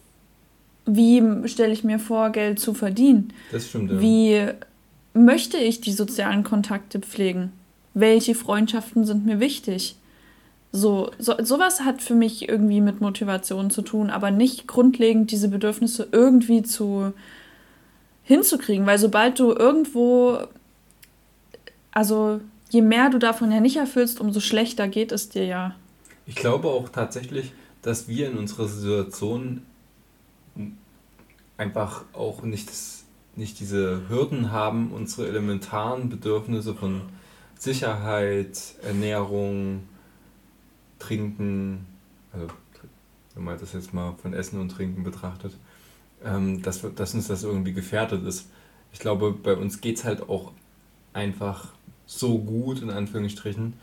Wie 0.85 1.23
stelle 1.45 1.71
ich 1.71 1.85
mir 1.85 1.97
vor, 1.97 2.31
Geld 2.31 2.59
zu 2.59 2.73
verdienen? 2.73 3.31
Das 3.53 3.69
stimmt. 3.69 3.91
Ja. 3.91 4.01
Wie 4.01 4.47
möchte 5.13 5.55
ich 5.55 5.79
die 5.79 5.93
sozialen 5.93 6.43
Kontakte 6.43 6.99
pflegen? 6.99 7.53
welche 7.95 8.35
Freundschaften 8.35 9.05
sind 9.05 9.25
mir 9.25 9.39
wichtig. 9.39 9.95
So, 10.75 11.09
so, 11.19 11.35
sowas 11.41 11.81
hat 11.81 12.01
für 12.01 12.15
mich 12.15 12.49
irgendwie 12.49 12.81
mit 12.81 12.99
Motivation 12.99 13.69
zu 13.69 13.81
tun, 13.81 14.09
aber 14.09 14.29
nicht 14.29 14.67
grundlegend 14.67 15.31
diese 15.31 15.47
Bedürfnisse 15.47 16.09
irgendwie 16.11 16.63
zu 16.63 17.13
hinzukriegen, 18.23 18.85
weil 18.85 18.99
sobald 18.99 19.39
du 19.39 19.53
irgendwo, 19.53 20.39
also 21.91 22.41
je 22.71 22.81
mehr 22.81 23.09
du 23.09 23.19
davon 23.19 23.53
ja 23.53 23.61
nicht 23.61 23.77
erfüllst, 23.77 24.19
umso 24.19 24.41
schlechter 24.41 24.89
geht 24.89 25.13
es 25.13 25.29
dir 25.29 25.45
ja. 25.45 25.75
Ich 26.25 26.35
glaube 26.35 26.67
auch 26.67 26.89
tatsächlich, 26.89 27.53
dass 27.81 28.09
wir 28.09 28.29
in 28.29 28.37
unserer 28.37 28.67
Situation 28.67 29.61
einfach 31.55 32.03
auch 32.11 32.41
nicht, 32.41 32.69
nicht 33.37 33.61
diese 33.61 34.09
Hürden 34.09 34.51
haben, 34.51 34.91
unsere 34.91 35.29
elementaren 35.29 36.09
Bedürfnisse 36.09 36.75
von 36.75 37.03
Sicherheit, 37.57 38.59
Ernährung, 38.83 39.83
Trinken, 40.99 41.85
also 42.31 42.47
wenn 43.35 43.43
man 43.43 43.59
das 43.59 43.73
jetzt 43.73 43.93
mal 43.93 44.13
von 44.21 44.33
Essen 44.33 44.59
und 44.59 44.69
Trinken 44.69 45.03
betrachtet, 45.03 45.53
ähm, 46.23 46.61
dass, 46.61 46.81
dass 46.95 47.13
uns 47.13 47.27
das 47.27 47.43
irgendwie 47.43 47.73
gefährdet 47.73 48.25
ist. 48.25 48.49
Ich 48.93 48.99
glaube, 48.99 49.33
bei 49.33 49.55
uns 49.55 49.81
geht 49.81 49.97
es 49.97 50.05
halt 50.05 50.29
auch 50.29 50.53
einfach 51.13 51.73
so 52.05 52.39
gut, 52.39 52.81
in 52.81 52.89
Anführungsstrichen, 52.89 53.73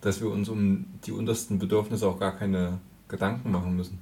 dass 0.00 0.20
wir 0.20 0.30
uns 0.30 0.48
um 0.48 0.86
die 1.04 1.12
untersten 1.12 1.58
Bedürfnisse 1.58 2.06
auch 2.06 2.18
gar 2.18 2.32
keine 2.36 2.78
Gedanken 3.08 3.50
machen 3.50 3.76
müssen. 3.76 3.98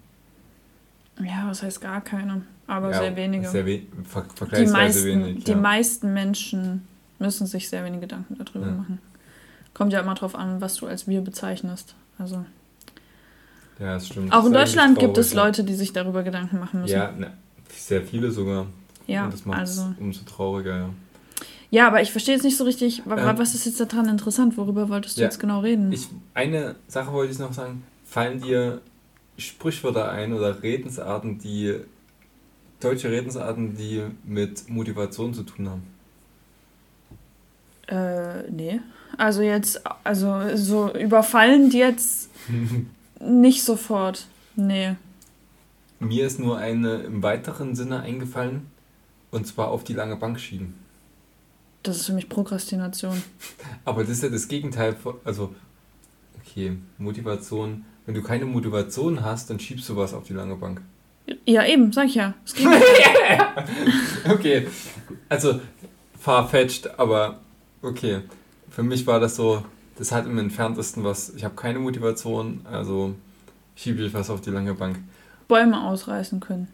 Ja, 1.19 1.47
was 1.49 1.63
heißt 1.63 1.81
gar 1.81 2.01
keine, 2.01 2.43
aber 2.67 2.91
ja, 2.91 2.99
sehr 2.99 3.17
wenige. 3.17 3.49
Sehr 3.49 3.67
we 3.67 3.83
ver 4.05 4.25
die 4.57 4.67
meisten, 4.67 5.05
wenig. 5.05 5.45
Die 5.45 5.51
ja. 5.51 5.57
meisten 5.57 6.15
Menschen 6.15 6.87
müssen 7.19 7.47
sich 7.47 7.69
sehr 7.69 7.85
wenig 7.85 8.01
Gedanken 8.01 8.37
darüber 8.39 8.67
ja. 8.67 8.73
machen. 8.73 8.99
Kommt 9.75 9.93
ja 9.93 10.01
immer 10.01 10.15
drauf 10.15 10.35
an, 10.35 10.61
was 10.61 10.77
du 10.77 10.87
als 10.87 11.07
wir 11.07 11.21
bezeichnest. 11.21 11.95
Also. 12.21 12.45
Ja, 13.79 13.95
das 13.95 14.09
stimmt. 14.09 14.33
Auch 14.33 14.45
in 14.45 14.53
Deutschland 14.53 14.99
gibt 14.99 15.17
es 15.17 15.33
Leute, 15.33 15.65
die 15.65 15.75
sich 15.75 15.93
darüber 15.93 16.23
Gedanken 16.23 16.59
machen 16.59 16.83
müssen. 16.83 16.93
Ja, 16.93 17.13
ne, 17.13 17.33
sehr 17.69 18.03
viele 18.03 18.31
sogar. 18.31 18.67
Ja, 19.07 19.25
Und 19.25 19.33
das 19.33 19.45
macht 19.45 19.63
es 19.63 19.79
also. 19.79 19.95
umso 19.99 20.25
trauriger, 20.25 20.77
ja. 20.77 20.91
Ja, 21.71 21.87
aber 21.87 22.03
ich 22.03 22.11
verstehe 22.11 22.35
jetzt 22.35 22.43
nicht 22.43 22.57
so 22.57 22.65
richtig, 22.65 23.03
ähm, 23.07 23.39
was 23.39 23.55
ist 23.55 23.65
jetzt 23.65 23.81
daran 23.81 24.09
interessant? 24.09 24.57
Worüber 24.57 24.89
wolltest 24.89 25.17
du 25.17 25.21
ja, 25.21 25.29
jetzt 25.29 25.39
genau 25.39 25.61
reden? 25.61 25.93
Ich, 25.93 26.09
eine 26.35 26.75
Sache 26.89 27.13
wollte 27.13 27.33
ich 27.33 27.39
noch 27.39 27.53
sagen. 27.53 27.85
Fallen 28.05 28.41
dir 28.41 28.81
Sprichwörter 29.39 30.11
ein 30.11 30.33
oder 30.33 30.63
Redensarten, 30.63 31.39
die 31.39 31.77
deutsche 32.81 33.11
Redensarten, 33.11 33.77
die 33.77 34.03
mit 34.25 34.69
Motivation 34.69 35.33
zu 35.33 35.45
tun 35.45 35.69
haben? 35.69 35.83
Äh, 37.91 38.51
nee. 38.51 38.81
Also 39.17 39.43
jetzt, 39.43 39.83
also 40.05 40.57
so 40.57 40.93
überfallend 40.95 41.75
jetzt 41.75 42.31
nicht 43.21 43.63
sofort. 43.63 44.27
Nee. 44.57 44.95
Mir 45.99 46.27
ist 46.27 46.39
nur 46.39 46.57
eine 46.57 47.01
im 47.01 47.23
weiteren 47.23 47.75
Sinne 47.75 48.01
eingefallen, 48.01 48.67
und 49.31 49.47
zwar 49.47 49.69
auf 49.69 49.85
die 49.85 49.93
lange 49.93 50.17
Bank 50.17 50.41
schieben. 50.41 50.75
Das 51.83 51.97
ist 51.97 52.07
für 52.07 52.13
mich 52.13 52.29
Prokrastination. 52.29 53.23
Aber 53.85 54.03
das 54.03 54.13
ist 54.13 54.23
ja 54.23 54.29
das 54.29 54.49
Gegenteil 54.49 54.95
von, 54.95 55.17
also, 55.25 55.55
okay, 56.41 56.77
Motivation. 56.99 57.85
Wenn 58.07 58.15
du 58.15 58.23
keine 58.23 58.47
Motivation 58.47 59.23
hast, 59.25 59.51
dann 59.51 59.61
schiebst 59.61 59.89
du 59.89 59.97
was 59.97 60.15
auf 60.15 60.25
die 60.25 60.33
lange 60.33 60.57
Bank. 60.57 60.81
Ja, 61.45 61.65
eben, 61.65 61.93
sag 61.93 62.07
ich 62.07 62.15
ja. 62.17 62.35
Okay, 64.29 64.67
also 65.29 65.61
farfetched, 66.19 66.99
aber 66.99 67.41
okay. 67.83 68.23
Für 68.71 68.83
mich 68.83 69.07
war 69.07 69.21
das 69.21 69.37
so, 69.37 69.65
das 69.97 70.13
hat 70.13 70.27
im 70.27 70.39
entferntesten 70.39 71.05
was. 71.05 71.31
Ich 71.35 71.45
habe 71.45 71.55
keine 71.55 71.79
Motivation, 71.79 72.61
also 72.71 73.15
schiebe 73.77 74.03
ich 74.03 74.15
was 74.15 74.31
auf 74.31 74.41
die 74.41 74.51
lange 74.51 74.75
Bank. 74.75 74.99
Bäume 75.49 75.83
ausreißen 75.83 76.41
können. 76.41 76.69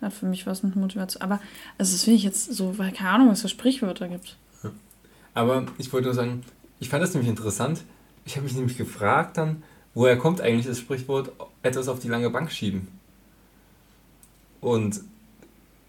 Hat 0.00 0.12
für 0.12 0.26
mich 0.26 0.46
was 0.46 0.64
mit 0.64 0.74
Motivation. 0.74 1.22
Aber 1.22 1.40
also 1.78 1.92
das 1.92 2.02
finde 2.02 2.16
ich 2.16 2.24
jetzt 2.24 2.52
so, 2.52 2.76
weil 2.78 2.90
keine 2.92 3.10
Ahnung, 3.10 3.28
was 3.28 3.42
für 3.42 3.48
Sprichwörter 3.48 4.08
gibt. 4.08 4.36
Aber 5.34 5.66
ich 5.78 5.92
wollte 5.92 6.06
nur 6.06 6.14
sagen, 6.14 6.42
ich 6.80 6.88
fand 6.88 7.02
das 7.02 7.14
nämlich 7.14 7.30
interessant. 7.30 7.82
Ich 8.24 8.36
habe 8.36 8.44
mich 8.44 8.54
nämlich 8.54 8.76
gefragt 8.76 9.36
dann, 9.38 9.62
woher 9.94 10.18
kommt 10.18 10.40
eigentlich 10.40 10.66
das 10.66 10.78
Sprichwort 10.78 11.32
etwas 11.62 11.88
auf 11.88 12.00
die 12.00 12.08
lange 12.08 12.30
Bank 12.30 12.50
schieben? 12.50 12.88
Und 14.60 15.00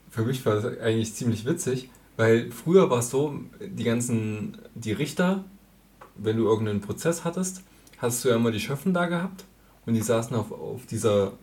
für 0.10 0.24
mich 0.24 0.46
war 0.46 0.56
das 0.56 0.66
eigentlich 0.80 1.14
ziemlich 1.14 1.46
witzig, 1.46 1.90
weil 2.18 2.52
früher 2.52 2.90
war 2.90 3.00
es 3.00 3.10
so, 3.10 3.40
die 3.60 3.84
ganzen, 3.84 4.58
die 4.76 4.92
Richter, 4.92 5.44
wenn 6.16 6.38
du 6.38 6.46
irgendeinen 6.46 6.82
Prozess 6.82 7.24
hattest, 7.24 7.64
hast 7.98 8.24
du 8.24 8.30
ja 8.30 8.36
immer 8.36 8.52
die 8.52 8.60
Schöffen 8.60 8.94
da 8.94 9.08
gehabt 9.08 9.46
und 9.86 9.94
die 9.94 10.02
saßen 10.02 10.36
auf, 10.36 10.52
auf 10.52 10.86
dieser 10.86 11.34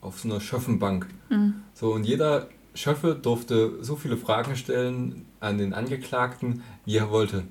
auf 0.00 0.20
so 0.20 0.28
einer 0.28 0.40
Schöffenbank. 0.40 1.08
Mhm. 1.30 1.54
So, 1.74 1.92
und 1.92 2.04
jeder 2.04 2.48
Schöffe 2.74 3.14
durfte 3.14 3.82
so 3.82 3.96
viele 3.96 4.16
Fragen 4.16 4.56
stellen 4.56 5.26
an 5.40 5.58
den 5.58 5.74
Angeklagten, 5.74 6.62
wie 6.84 6.96
er 6.96 7.10
wollte. 7.10 7.44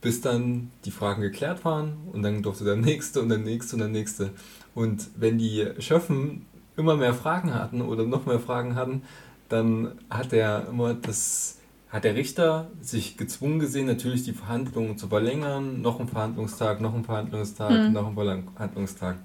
Bis 0.00 0.20
dann 0.20 0.70
die 0.84 0.90
Fragen 0.90 1.22
geklärt 1.22 1.64
waren 1.64 1.94
und 2.12 2.22
dann 2.22 2.42
durfte 2.42 2.64
der 2.64 2.76
nächste 2.76 3.20
und 3.20 3.30
der 3.30 3.38
nächste 3.38 3.76
und 3.76 3.80
der 3.80 3.88
nächste. 3.88 4.30
Und 4.74 5.08
wenn 5.16 5.38
die 5.38 5.66
Schöffen 5.80 6.46
immer 6.76 6.96
mehr 6.96 7.14
Fragen 7.14 7.52
hatten 7.52 7.82
oder 7.82 8.04
noch 8.04 8.26
mehr 8.26 8.38
Fragen 8.38 8.76
hatten, 8.76 9.02
dann 9.48 9.98
hat 10.10 10.32
er 10.32 10.68
immer 10.68 10.94
das 10.94 11.58
hat 11.90 12.04
der 12.04 12.14
Richter 12.14 12.70
sich 12.82 13.16
gezwungen 13.16 13.60
gesehen, 13.60 13.86
natürlich 13.86 14.22
die 14.22 14.32
Verhandlungen 14.32 14.98
zu 14.98 15.08
verlängern, 15.08 15.80
noch 15.80 16.00
ein 16.00 16.08
Verhandlungstag, 16.08 16.80
noch 16.80 16.94
ein 16.94 17.04
Verhandlungstag, 17.04 17.70
mhm. 17.70 17.92
noch 17.92 18.06
ein 18.06 18.44
Verhandlungstag. 18.54 19.16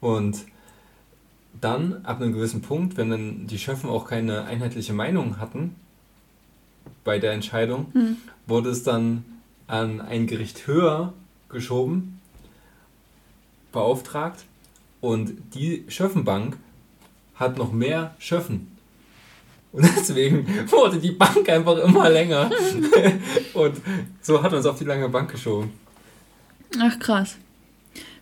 Und 0.00 0.44
dann, 1.60 2.04
ab 2.04 2.20
einem 2.20 2.32
gewissen 2.32 2.60
Punkt, 2.60 2.96
wenn 2.96 3.10
dann 3.10 3.46
die 3.46 3.58
Schöffen 3.58 3.88
auch 3.88 4.06
keine 4.06 4.44
einheitliche 4.44 4.92
Meinung 4.92 5.38
hatten 5.38 5.76
bei 7.04 7.20
der 7.20 7.32
Entscheidung, 7.32 7.86
mhm. 7.94 8.16
wurde 8.46 8.70
es 8.70 8.82
dann 8.82 9.24
an 9.68 10.00
ein 10.00 10.26
Gericht 10.26 10.66
höher 10.66 11.14
geschoben, 11.48 12.20
beauftragt 13.70 14.44
und 15.00 15.34
die 15.54 15.84
Schöffenbank 15.88 16.56
hat 17.36 17.58
noch 17.58 17.72
mehr 17.72 18.14
Schöffen. 18.18 18.73
Und 19.74 19.84
deswegen 19.84 20.46
wurde 20.70 20.98
die 20.98 21.10
Bank 21.10 21.48
einfach 21.48 21.76
immer 21.78 22.08
länger. 22.08 22.50
und 23.54 23.80
so 24.22 24.42
hat 24.42 24.52
uns 24.52 24.64
auf 24.66 24.78
die 24.78 24.84
lange 24.84 25.08
Bank 25.08 25.30
geschoben. 25.30 25.72
Ach 26.80 26.98
krass. 26.98 27.36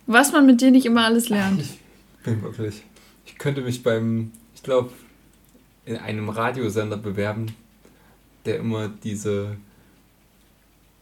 Was 0.05 0.31
man 0.31 0.45
mit 0.45 0.59
dir 0.59 0.71
nicht 0.71 0.85
immer 0.85 1.05
alles 1.05 1.29
lernt. 1.29 1.61
Ich 1.61 1.79
bin 2.23 2.41
wirklich 2.41 2.83
ich 3.25 3.39
könnte 3.39 3.61
mich 3.61 3.83
beim, 3.83 4.31
ich 4.55 4.63
glaube, 4.63 4.91
in 5.85 5.97
einem 5.97 6.29
Radiosender 6.29 6.97
bewerben, 6.97 7.55
der 8.45 8.57
immer 8.57 8.89
diese, 9.03 9.57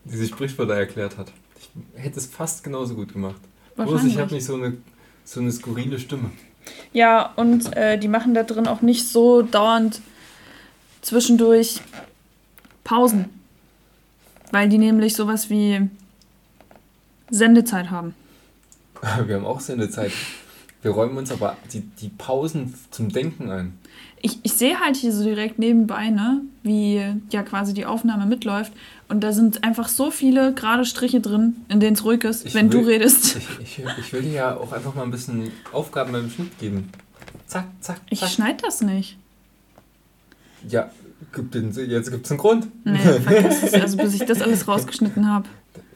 diese 0.05 0.27
Sprichwörter 0.27 0.75
erklärt 0.75 1.17
hat. 1.17 1.31
Ich 1.60 1.70
hätte 2.01 2.20
es 2.20 2.25
fast 2.25 2.63
genauso 2.63 2.96
gut 2.96 3.13
gemacht. 3.13 3.41
Bloß 3.75 4.03
ich 4.05 4.17
habe 4.17 4.34
nicht 4.34 4.46
so 4.46 4.55
eine, 4.55 4.77
so 5.24 5.39
eine 5.39 5.51
skurrile 5.51 6.00
Stimme. 6.00 6.31
Ja, 6.93 7.34
und 7.36 7.75
äh, 7.75 7.98
die 7.98 8.08
machen 8.08 8.34
da 8.34 8.43
drin 8.43 8.67
auch 8.67 8.81
nicht 8.81 9.08
so 9.08 9.41
dauernd 9.41 10.01
zwischendurch 11.01 11.81
Pausen. 12.84 13.25
Weil 14.51 14.70
die 14.70 14.77
nämlich 14.77 15.15
sowas 15.15 15.50
wie 15.50 15.89
Sendezeit 17.29 17.89
haben. 17.89 18.13
Wir 19.25 19.36
haben 19.36 19.46
auch 19.46 19.60
Sendezeit. 19.60 20.12
Wir 20.81 20.91
räumen 20.91 21.17
uns 21.17 21.31
aber 21.31 21.58
die, 21.72 21.81
die 21.81 22.10
Pausen 22.10 22.74
zum 22.89 23.10
Denken 23.10 23.51
ein. 23.51 23.77
Ich, 24.24 24.39
ich 24.43 24.53
sehe 24.53 24.79
halt 24.79 24.96
hier 24.96 25.12
so 25.12 25.24
direkt 25.24 25.60
nebenbei, 25.60 26.10
ne, 26.10 26.41
wie 26.63 27.03
ja 27.29 27.43
quasi 27.43 27.74
die 27.74 27.86
Aufnahme 27.86 28.25
mitläuft. 28.25 28.72
Und 29.08 29.22
da 29.22 29.31
sind 29.31 29.63
einfach 29.63 29.88
so 29.88 30.10
viele 30.12 30.53
gerade 30.53 30.86
Striche 30.86 31.22
drin, 31.22 31.55
in 31.70 31.79
denen 31.79 31.96
es 31.96 32.03
ruhig 32.03 32.24
ist, 32.24 32.46
ich 32.46 32.53
wenn 32.53 32.72
will, 32.72 32.81
du 32.81 32.88
redest. 32.88 33.38
Ich, 33.62 33.79
ich, 33.79 33.86
ich 34.00 34.13
will 34.13 34.22
dir 34.24 34.31
ja 34.31 34.58
auch 34.58 34.72
einfach 34.72 34.96
mal 34.96 35.03
ein 35.03 35.12
bisschen 35.12 35.51
Aufgaben 35.72 36.12
beim 36.13 36.29
Schnitt 36.29 36.58
geben. 36.60 36.89
Zack, 37.48 37.65
zack, 37.79 37.98
zack. 37.98 38.05
Ich 38.10 38.20
schneide 38.22 38.62
das 38.63 38.81
nicht. 38.81 39.17
Ja, 40.68 40.91
gibt 41.34 41.53
den, 41.56 41.72
jetzt 41.72 42.12
gibt 42.12 42.25
es 42.25 42.32
einen 42.32 42.39
Grund. 42.39 42.68
Nee, 42.84 42.98
vergiss 42.98 43.63
es. 43.63 43.74
Also 43.74 43.98
bis 43.98 44.13
ich 44.15 44.25
das 44.25 44.41
alles 44.41 44.68
rausgeschnitten 44.68 45.30
habe. 45.30 45.48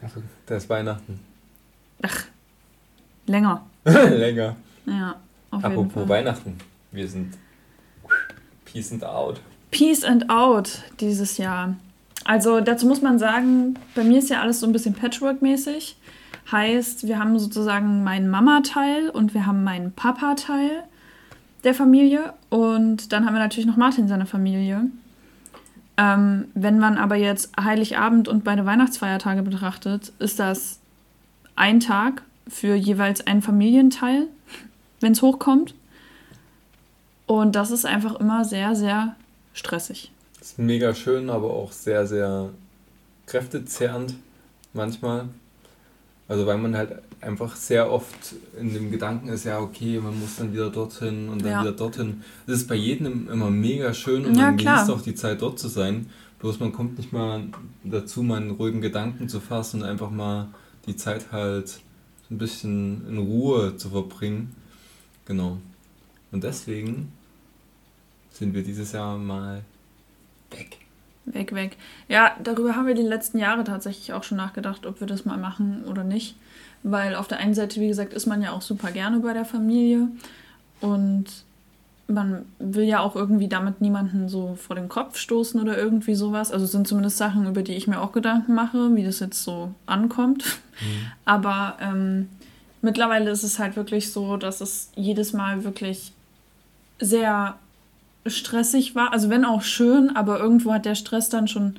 Also, 0.02 0.22
da 0.46 0.56
ist 0.56 0.70
Weihnachten. 0.70 1.20
Ach, 2.02 2.26
länger. 3.28 3.66
länger. 3.84 4.56
Ja, 4.86 5.16
auf 5.52 5.64
Apropos 5.64 5.78
jeden 5.78 5.92
Fall. 5.92 6.10
Weihnachten. 6.10 6.58
Wir 6.92 7.08
sind 7.08 7.34
Peace 8.66 8.92
and 8.92 9.04
Out. 9.04 9.42
Peace 9.72 10.04
and 10.04 10.30
Out 10.30 10.84
dieses 11.00 11.38
Jahr. 11.38 11.76
Also 12.24 12.60
dazu 12.60 12.88
muss 12.88 13.02
man 13.02 13.20
sagen, 13.20 13.76
bei 13.94 14.04
mir 14.04 14.20
ist 14.20 14.30
ja 14.30 14.42
alles 14.42 14.60
so 14.60 14.66
ein 14.66 14.74
bisschen 14.74 14.96
Patchwork-mäßig. 14.96 15.96
Heißt, 16.52 17.08
wir 17.08 17.20
haben 17.20 17.38
sozusagen 17.40 18.04
meinen 18.04 18.30
Mama-Teil 18.30 19.10
und 19.10 19.34
wir 19.34 19.46
haben 19.46 19.64
meinen 19.64 19.92
Papa-Teil 19.94 20.84
der 21.66 21.74
Familie. 21.74 22.34
Und 22.50 23.12
dann 23.12 23.26
haben 23.26 23.34
wir 23.34 23.40
natürlich 23.40 23.66
noch 23.66 23.78
Martin 23.78 24.08
seine 24.08 24.26
Familie. 24.26 24.86
Ähm, 25.98 26.46
wenn 26.54 26.80
man 26.80 26.98
aber 26.98 27.16
jetzt 27.16 27.52
Heiligabend 27.60 28.28
und 28.28 28.44
beide 28.44 28.66
Weihnachtsfeiertage 28.66 29.42
betrachtet, 29.42 30.12
ist 30.20 30.40
das 30.40 30.80
ein 31.56 31.80
Tag 31.80 32.22
für 32.48 32.76
jeweils 32.76 33.26
einen 33.26 33.42
Familienteil, 33.42 34.28
wenn 35.00 35.14
es 35.14 35.22
hochkommt. 35.22 35.74
Und 37.28 37.56
das 37.56 37.72
ist 37.72 37.86
einfach 37.86 38.20
immer 38.20 38.46
sehr, 38.46 38.76
sehr 38.76 39.16
stressig. 39.54 40.12
Ist 40.40 40.60
mega 40.60 40.94
schön, 40.94 41.30
aber 41.30 41.50
auch 41.50 41.72
sehr, 41.72 42.06
sehr 42.06 42.50
kräftezehrend 43.26 44.16
manchmal. 44.74 45.30
Also 46.28 46.48
weil 46.48 46.58
man 46.58 46.76
halt 46.76 47.02
einfach 47.22 47.56
sehr 47.56 47.92
oft 47.92 48.36
in 48.60 48.74
dem 48.74 48.92
Gedanken 48.92 49.30
ist, 49.30 49.44
ja 49.44 49.60
okay, 49.60 50.00
man 50.00 50.20
muss 50.20 50.38
dann 50.38 50.54
wieder 50.54 50.70
dorthin 50.70 51.30
und 51.30 51.44
dann 51.44 51.52
ja. 51.52 51.62
wieder 51.62 51.72
dorthin. 51.72 52.24
Das 52.48 52.58
ist 52.58 52.68
bei 52.68 52.76
jedem 52.76 53.30
immer 53.30 53.52
mega 53.52 53.94
schön 53.94 54.26
und 54.26 54.36
ja, 54.36 54.46
man 54.46 54.58
klar. 54.58 54.78
genießt 54.78 54.92
auch 54.92 55.04
die 55.04 55.14
Zeit 55.14 55.42
dort 55.42 55.60
zu 55.60 55.68
sein. 55.68 56.10
Bloß 56.40 56.60
man 56.60 56.74
kommt 56.74 56.98
nicht 56.98 57.14
mal 57.14 57.44
dazu, 57.84 58.24
mal 58.24 58.38
einen 58.38 58.52
ruhigen 58.52 58.82
Gedanken 58.82 59.30
zu 59.30 59.40
fassen 59.40 59.82
und 59.82 59.88
einfach 59.88 60.10
mal 60.10 60.48
die 60.88 60.96
Zeit 60.96 61.32
halt 61.32 61.80
ein 62.32 62.38
bisschen 62.38 63.08
in 63.08 63.18
Ruhe 63.20 63.78
zu 63.78 63.90
verbringen. 63.90 64.56
Genau. 65.26 65.60
Und 66.32 66.44
deswegen 66.44 67.12
sind 68.32 68.54
wir 68.54 68.64
dieses 68.64 68.92
Jahr 68.92 69.18
mal 69.18 69.64
weg. 70.52 70.85
Weg, 71.26 71.54
weg. 71.54 71.78
Ja, 72.08 72.36
darüber 72.44 72.76
haben 72.76 72.88
wir 72.88 72.94
die 72.94 73.02
letzten 73.02 73.40
Jahre 73.40 73.64
tatsächlich 73.64 74.14
auch 74.14 74.24
schon 74.24 74.38
nachgedacht, 74.38 74.86
ob 74.86 75.00
wir 75.00 75.08
das 75.08 75.26
mal 75.26 75.38
machen 75.38 75.84
oder 75.86 76.04
nicht. 76.04 76.36
Weil 76.84 77.16
auf 77.16 77.28
der 77.28 77.40
einen 77.40 77.56
Seite, 77.56 77.82
wie 77.82 77.88
gesagt, 77.88 78.14
ist 78.14 78.28
man 78.28 78.42
ja 78.42 78.52
auch 78.52 78.62
super 78.62 78.92
gerne 78.92 79.20
bei 79.20 79.34
der 79.34 79.46
Familie 79.46 80.08
und 80.82 81.26
man 82.08 82.46
will 82.60 82.84
ja 82.84 83.00
auch 83.00 83.16
irgendwie 83.16 83.48
damit 83.48 83.82
niemanden 83.82 84.30
so 84.30 84.56
vor 84.56 84.76
den 84.76 84.90
Kopf 84.90 85.18
stoßen 85.18 85.60
oder 85.60 85.78
irgendwie 85.78 86.14
sowas. 86.14 86.52
Also 86.52 86.68
sind 86.68 86.88
zumindest 86.88 87.18
Sachen, 87.18 87.48
über 87.48 87.64
die 87.64 87.74
ich 87.74 87.88
mir 87.88 88.00
auch 88.00 88.12
Gedanken 88.12 88.54
mache, 88.54 88.96
wie 88.96 89.04
das 89.04 89.20
jetzt 89.20 89.44
so 89.44 89.74
ankommt. 89.88 90.60
Mhm. 90.80 91.08
Aber 91.26 91.78
ähm, 91.82 92.30
mittlerweile 92.82 93.32
ist 93.32 93.44
es 93.44 93.58
halt 93.58 93.76
wirklich 93.76 94.12
so, 94.12 94.38
dass 94.38 94.62
es 94.62 94.92
jedes 94.96 95.34
Mal 95.34 95.64
wirklich 95.64 96.14
sehr 97.00 97.56
stressig 98.26 98.96
war. 98.96 99.14
Also 99.14 99.30
wenn 99.30 99.46
auch 99.46 99.62
schön, 99.62 100.16
aber 100.16 100.40
irgendwo 100.40 100.74
hat 100.74 100.86
der 100.86 100.96
Stress 100.96 101.30
dann 101.30 101.48
schon 101.48 101.76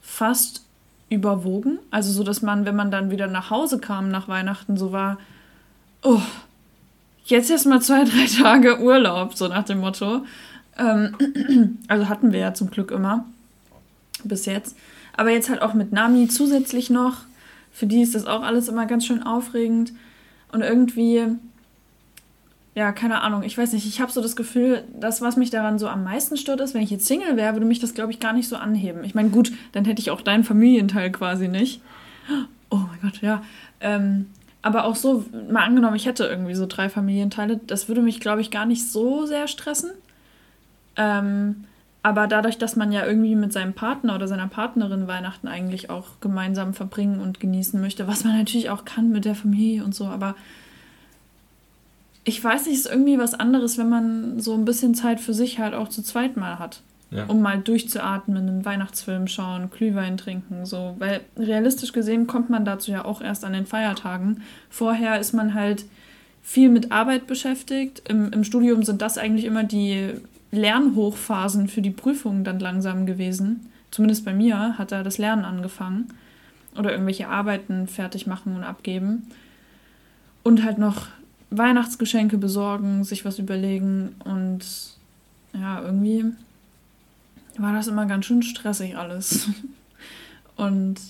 fast 0.00 0.62
überwogen. 1.08 1.78
Also 1.90 2.12
so, 2.12 2.22
dass 2.22 2.42
man, 2.42 2.64
wenn 2.64 2.76
man 2.76 2.90
dann 2.90 3.10
wieder 3.10 3.26
nach 3.26 3.50
Hause 3.50 3.78
kam 3.78 4.10
nach 4.10 4.28
Weihnachten, 4.28 4.76
so 4.76 4.92
war, 4.92 5.18
oh, 6.02 6.20
jetzt 7.24 7.50
erst 7.50 7.66
mal 7.66 7.82
zwei, 7.82 8.04
drei 8.04 8.26
Tage 8.26 8.80
Urlaub, 8.80 9.34
so 9.34 9.48
nach 9.48 9.64
dem 9.64 9.80
Motto. 9.80 10.24
Ähm, 10.78 11.78
also 11.88 12.08
hatten 12.08 12.32
wir 12.32 12.40
ja 12.40 12.54
zum 12.54 12.70
Glück 12.70 12.90
immer. 12.90 13.24
Bis 14.24 14.46
jetzt. 14.46 14.76
Aber 15.16 15.30
jetzt 15.30 15.50
halt 15.50 15.62
auch 15.62 15.74
mit 15.74 15.92
Nami 15.92 16.28
zusätzlich 16.28 16.90
noch. 16.90 17.18
Für 17.72 17.86
die 17.86 18.02
ist 18.02 18.14
das 18.14 18.26
auch 18.26 18.42
alles 18.42 18.68
immer 18.68 18.86
ganz 18.86 19.06
schön 19.06 19.22
aufregend. 19.22 19.92
Und 20.52 20.62
irgendwie 20.62 21.26
ja, 22.74 22.92
keine 22.92 23.20
Ahnung, 23.22 23.42
ich 23.42 23.58
weiß 23.58 23.72
nicht, 23.72 23.86
ich 23.86 24.00
habe 24.00 24.12
so 24.12 24.22
das 24.22 24.36
Gefühl, 24.36 24.84
das, 24.98 25.20
was 25.20 25.36
mich 25.36 25.50
daran 25.50 25.78
so 25.78 25.88
am 25.88 26.04
meisten 26.04 26.36
stört, 26.36 26.60
ist, 26.60 26.72
wenn 26.72 26.82
ich 26.82 26.90
jetzt 26.90 27.06
Single 27.06 27.36
wäre, 27.36 27.54
würde 27.54 27.66
mich 27.66 27.80
das, 27.80 27.94
glaube 27.94 28.12
ich, 28.12 28.20
gar 28.20 28.32
nicht 28.32 28.48
so 28.48 28.56
anheben. 28.56 29.02
Ich 29.02 29.14
meine, 29.14 29.30
gut, 29.30 29.52
dann 29.72 29.84
hätte 29.84 30.00
ich 30.00 30.10
auch 30.10 30.20
deinen 30.20 30.44
Familienteil 30.44 31.10
quasi 31.10 31.48
nicht. 31.48 31.80
Oh 32.70 32.76
mein 32.76 33.00
Gott, 33.02 33.20
ja. 33.22 33.42
Ähm, 33.80 34.26
aber 34.62 34.84
auch 34.84 34.94
so, 34.94 35.24
mal 35.50 35.64
angenommen, 35.64 35.96
ich 35.96 36.06
hätte 36.06 36.24
irgendwie 36.24 36.54
so 36.54 36.66
drei 36.66 36.88
Familienteile, 36.88 37.58
das 37.66 37.88
würde 37.88 38.02
mich, 38.02 38.20
glaube 38.20 38.40
ich, 38.40 38.52
gar 38.52 38.66
nicht 38.66 38.88
so 38.88 39.26
sehr 39.26 39.48
stressen. 39.48 39.90
Ähm, 40.96 41.64
aber 42.02 42.26
dadurch, 42.26 42.56
dass 42.56 42.76
man 42.76 42.92
ja 42.92 43.04
irgendwie 43.04 43.34
mit 43.34 43.52
seinem 43.52 43.72
Partner 43.72 44.14
oder 44.14 44.28
seiner 44.28 44.48
Partnerin 44.48 45.08
Weihnachten 45.08 45.48
eigentlich 45.48 45.90
auch 45.90 46.20
gemeinsam 46.20 46.72
verbringen 46.72 47.20
und 47.20 47.40
genießen 47.40 47.80
möchte, 47.80 48.06
was 48.06 48.24
man 48.24 48.38
natürlich 48.38 48.70
auch 48.70 48.84
kann 48.84 49.10
mit 49.10 49.24
der 49.24 49.34
Familie 49.34 49.84
und 49.84 49.94
so, 49.94 50.06
aber 50.06 50.34
ich 52.24 52.42
weiß 52.42 52.66
nicht, 52.66 52.76
es 52.76 52.86
ist 52.86 52.92
irgendwie 52.92 53.18
was 53.18 53.34
anderes, 53.34 53.78
wenn 53.78 53.88
man 53.88 54.40
so 54.40 54.54
ein 54.54 54.64
bisschen 54.64 54.94
Zeit 54.94 55.20
für 55.20 55.34
sich 55.34 55.58
halt 55.58 55.74
auch 55.74 55.88
zu 55.88 56.02
zweit 56.02 56.36
mal 56.36 56.58
hat. 56.58 56.82
Ja. 57.10 57.24
Um 57.24 57.42
mal 57.42 57.58
durchzuatmen, 57.58 58.48
einen 58.48 58.64
Weihnachtsfilm 58.64 59.26
schauen, 59.26 59.70
Glühwein 59.70 60.16
trinken, 60.16 60.64
so. 60.64 60.94
Weil 61.00 61.22
realistisch 61.36 61.92
gesehen 61.92 62.28
kommt 62.28 62.50
man 62.50 62.64
dazu 62.64 62.92
ja 62.92 63.04
auch 63.04 63.20
erst 63.20 63.44
an 63.44 63.52
den 63.52 63.66
Feiertagen. 63.66 64.42
Vorher 64.68 65.18
ist 65.18 65.32
man 65.32 65.54
halt 65.54 65.84
viel 66.42 66.68
mit 66.68 66.92
Arbeit 66.92 67.26
beschäftigt. 67.26 68.02
Im, 68.08 68.32
im 68.32 68.44
Studium 68.44 68.84
sind 68.84 69.02
das 69.02 69.18
eigentlich 69.18 69.44
immer 69.44 69.64
die 69.64 70.10
Lernhochphasen 70.52 71.68
für 71.68 71.82
die 71.82 71.90
Prüfungen 71.90 72.44
dann 72.44 72.60
langsam 72.60 73.06
gewesen. 73.06 73.70
Zumindest 73.90 74.24
bei 74.24 74.32
mir 74.32 74.78
hat 74.78 74.92
da 74.92 75.02
das 75.02 75.18
Lernen 75.18 75.44
angefangen. 75.44 76.14
Oder 76.78 76.92
irgendwelche 76.92 77.26
Arbeiten 77.26 77.88
fertig 77.88 78.28
machen 78.28 78.54
und 78.54 78.62
abgeben. 78.62 79.26
Und 80.44 80.64
halt 80.64 80.78
noch 80.78 81.08
Weihnachtsgeschenke 81.50 82.38
besorgen, 82.38 83.04
sich 83.04 83.24
was 83.24 83.38
überlegen 83.38 84.14
und 84.24 84.60
ja, 85.52 85.82
irgendwie 85.82 86.24
war 87.58 87.72
das 87.72 87.88
immer 87.88 88.06
ganz 88.06 88.26
schön 88.26 88.42
stressig 88.42 88.96
alles. 88.96 89.48
Und 90.56 91.00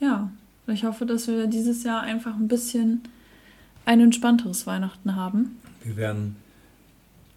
ja, 0.00 0.30
ich 0.66 0.84
hoffe, 0.84 1.04
dass 1.04 1.28
wir 1.28 1.46
dieses 1.46 1.84
Jahr 1.84 2.00
einfach 2.00 2.34
ein 2.34 2.48
bisschen 2.48 3.02
ein 3.84 4.00
entspannteres 4.00 4.66
Weihnachten 4.66 5.16
haben. 5.16 5.60
Wir 5.82 5.96
werden, 5.96 6.36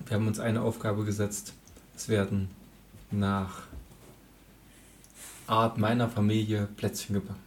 wir 0.06 0.16
haben 0.16 0.28
uns 0.28 0.40
eine 0.40 0.62
Aufgabe 0.62 1.04
gesetzt. 1.04 1.54
Es 1.96 2.08
werden 2.08 2.50
nach 3.12 3.64
Art 5.48 5.78
meiner 5.78 6.08
Familie 6.08 6.68
Plätzchen 6.78 7.16
gebacken. 7.16 7.40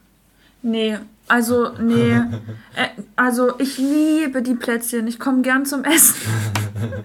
Nee, 0.63 0.99
also, 1.29 1.71
nee. 1.81 2.21
Äh, 2.77 2.89
also, 3.15 3.61
ich 3.61 3.79
liebe 3.79 4.43
die 4.43 4.57
Plätzchen. 4.57 5.07
Ich 5.07 5.21
komme 5.21 5.43
gern 5.43 5.65
zum 5.65 5.85
Essen. 5.85 6.17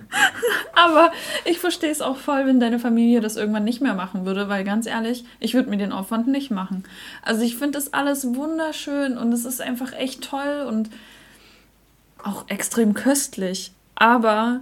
Aber 0.73 1.11
ich 1.45 1.59
verstehe 1.59 1.91
es 1.91 2.01
auch 2.01 2.17
voll, 2.17 2.47
wenn 2.47 2.59
deine 2.59 2.79
Familie 2.79 3.21
das 3.21 3.35
irgendwann 3.35 3.65
nicht 3.65 3.79
mehr 3.79 3.93
machen 3.93 4.25
würde, 4.25 4.49
weil 4.49 4.63
ganz 4.63 4.87
ehrlich, 4.87 5.25
ich 5.39 5.53
würde 5.53 5.69
mir 5.69 5.77
den 5.77 5.91
Aufwand 5.91 6.27
nicht 6.27 6.49
machen. 6.49 6.85
Also, 7.21 7.43
ich 7.43 7.55
finde 7.55 7.77
das 7.77 7.93
alles 7.93 8.33
wunderschön 8.33 9.15
und 9.15 9.31
es 9.31 9.45
ist 9.45 9.61
einfach 9.61 9.93
echt 9.93 10.23
toll 10.23 10.65
und 10.67 10.89
auch 12.23 12.45
extrem 12.47 12.95
köstlich. 12.95 13.71
Aber 13.93 14.61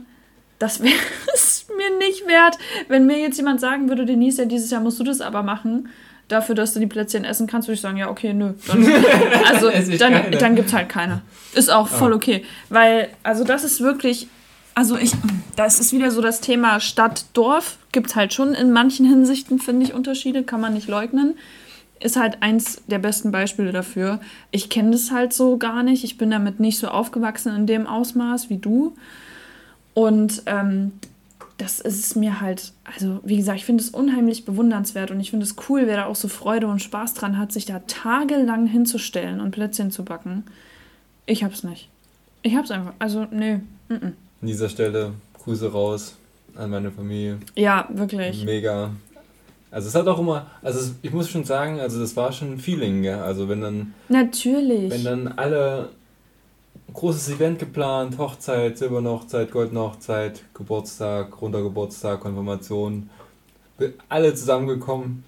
das 0.60 0.80
wäre 0.84 0.94
es 1.34 1.68
mir 1.78 1.98
nicht 2.00 2.28
wert, 2.28 2.58
wenn 2.90 3.06
mir 3.06 3.20
jetzt 3.20 3.38
jemand 3.38 3.62
sagen 3.62 3.88
würde, 3.88 4.06
Denise, 4.06 4.42
ja, 4.42 4.46
dieses 4.46 4.72
Jahr 4.72 4.82
musst 4.82 5.00
du 5.00 5.06
das 5.06 5.22
aber 5.22 5.42
machen 5.42 5.88
dafür, 6.28 6.56
dass 6.56 6.74
du 6.74 6.80
die 6.80 6.88
Plätzchen 6.88 7.24
essen 7.24 7.48
kannst, 7.48 7.68
würde 7.68 7.76
ich 7.76 7.82
sagen, 7.82 7.98
ja, 7.98 8.10
okay, 8.10 8.34
nö. 8.34 8.54
Dann, 8.68 8.86
also 9.50 9.70
dann, 9.98 10.32
dann 10.32 10.56
gibt 10.56 10.68
es 10.68 10.74
halt 10.74 10.90
keine. 10.90 11.22
Ist 11.54 11.70
auch 11.70 11.88
voll 11.88 12.14
okay. 12.14 12.44
Weil, 12.70 13.10
also 13.24 13.44
das 13.44 13.64
ist 13.64 13.82
wirklich, 13.82 14.28
also 14.76 14.98
ich, 14.98 15.12
das 15.56 15.80
ist 15.80 15.94
wieder 15.94 16.12
so 16.12 16.22
das 16.22 16.42
Thema 16.42 16.80
Stadt-Dorf. 16.80 17.78
Gibt 17.92 18.08
es 18.08 18.16
halt 18.16 18.34
schon 18.34 18.54
in 18.54 18.72
manchen 18.72 19.06
Hinsichten, 19.06 19.60
finde 19.60 19.86
ich, 19.86 19.94
Unterschiede, 19.94 20.44
kann 20.44 20.62
man 20.62 20.74
nicht 20.74 20.88
leugnen. 20.88 21.36
Ist 22.00 22.16
halt 22.16 22.44
eins 22.44 22.84
der 22.86 23.00
besten 23.00 23.32
Beispiele 23.32 23.72
dafür. 23.72 24.20
Ich 24.52 24.70
kenne 24.70 24.92
das 24.92 25.10
halt 25.10 25.34
so 25.34 25.58
gar 25.58 25.82
nicht. 25.82 26.04
Ich 26.04 26.18
bin 26.18 26.30
damit 26.30 26.60
nicht 26.60 26.78
so 26.78 26.90
aufgewachsen 26.90 27.56
in 27.56 27.66
dem 27.66 27.88
Ausmaß 27.88 28.52
wie 28.52 28.58
du. 28.58 28.96
Und 29.96 30.44
ähm, 30.46 30.92
das 31.58 31.80
ist 31.80 32.16
mir 32.16 32.40
halt, 32.40 32.74
also 32.84 33.20
wie 33.24 33.38
gesagt, 33.38 33.58
ich 33.58 33.66
finde 33.66 33.84
es 33.84 33.90
unheimlich 33.90 34.46
bewundernswert 34.46 35.10
und 35.12 35.20
ich 35.20 35.32
finde 35.32 35.46
es 35.46 35.56
cool, 35.70 35.88
wer 35.88 35.98
da 35.98 36.06
auch 36.06 36.16
so 36.16 36.28
Freude 36.28 36.68
und 36.68 36.82
Spaß 36.82 37.16
dran 37.16 37.38
hat, 37.38 37.52
sich 37.52 37.66
da 37.66 37.80
tagelang 37.80 38.68
hinzustellen 38.68 39.40
und 39.42 39.52
Plätzchen 39.52 39.90
zu 39.90 40.06
backen. 40.06 40.44
Ich 41.26 41.44
hab's 41.44 41.64
nicht. 41.64 41.90
Ich 42.44 42.56
hab's 42.56 42.70
einfach, 42.70 42.94
also 43.00 43.26
nee. 43.32 43.56
Mm 43.90 43.94
-mm. 43.94 44.14
An 44.42 44.48
dieser 44.48 44.70
Stelle 44.70 45.14
Grüße 45.44 45.72
raus 45.72 46.16
an 46.56 46.70
meine 46.70 46.92
Familie. 46.92 47.40
Ja, 47.56 47.88
wirklich. 47.90 48.46
Mega. 48.46 48.92
Also 49.72 49.90
es 49.90 49.96
hat 49.96 50.08
auch 50.08 50.20
immer, 50.20 50.48
also 50.62 50.94
ich 51.02 51.12
muss 51.12 51.30
schon 51.30 51.44
sagen, 51.44 51.80
also 51.80 52.00
das 52.00 52.16
war 52.16 52.32
schon 52.32 52.54
ein 52.54 52.60
Feeling, 52.60 53.04
ja. 53.04 53.24
Also 53.24 53.50
wenn 53.50 53.62
dann. 53.62 53.94
Natürlich. 54.10 54.92
Wenn 54.92 55.04
dann 55.04 55.28
alle 55.28 55.90
großes 56.98 57.30
Event 57.30 57.60
geplant, 57.60 58.18
Hochzeit, 58.18 58.78
Silberne 58.80 59.10
Hochzeit, 59.12 59.52
Goldene 59.52 59.82
Hochzeit, 59.82 60.42
Geburtstag, 60.56 61.40
runder 61.40 61.62
Geburtstag, 61.62 62.22
Konfirmation. 62.22 63.12
Alle 64.10 64.34
zusammengekommen. 64.34 65.24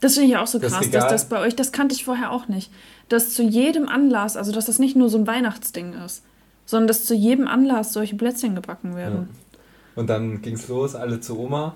Das 0.00 0.14
finde 0.14 0.28
ich 0.28 0.36
auch 0.36 0.46
so 0.46 0.60
krass, 0.60 0.72
das 0.72 0.90
dass 0.90 1.08
das 1.08 1.28
bei 1.30 1.40
euch, 1.40 1.56
das 1.56 1.72
kannte 1.72 1.94
ich 1.94 2.04
vorher 2.04 2.30
auch 2.30 2.48
nicht. 2.48 2.70
Dass 3.08 3.32
zu 3.32 3.42
jedem 3.42 3.88
Anlass, 3.88 4.36
also 4.36 4.52
dass 4.52 4.66
das 4.66 4.78
nicht 4.78 4.94
nur 4.94 5.08
so 5.08 5.16
ein 5.16 5.26
Weihnachtsding 5.26 5.94
ist, 6.04 6.22
sondern 6.66 6.88
dass 6.88 7.06
zu 7.06 7.14
jedem 7.14 7.48
Anlass 7.48 7.94
solche 7.94 8.14
Plätzchen 8.14 8.54
gebacken 8.54 8.94
werden. 8.94 9.30
Ja. 9.30 9.58
Und 10.00 10.10
dann 10.10 10.42
ging 10.42 10.56
es 10.56 10.68
los, 10.68 10.94
alle 10.94 11.20
zu 11.20 11.38
Oma 11.38 11.74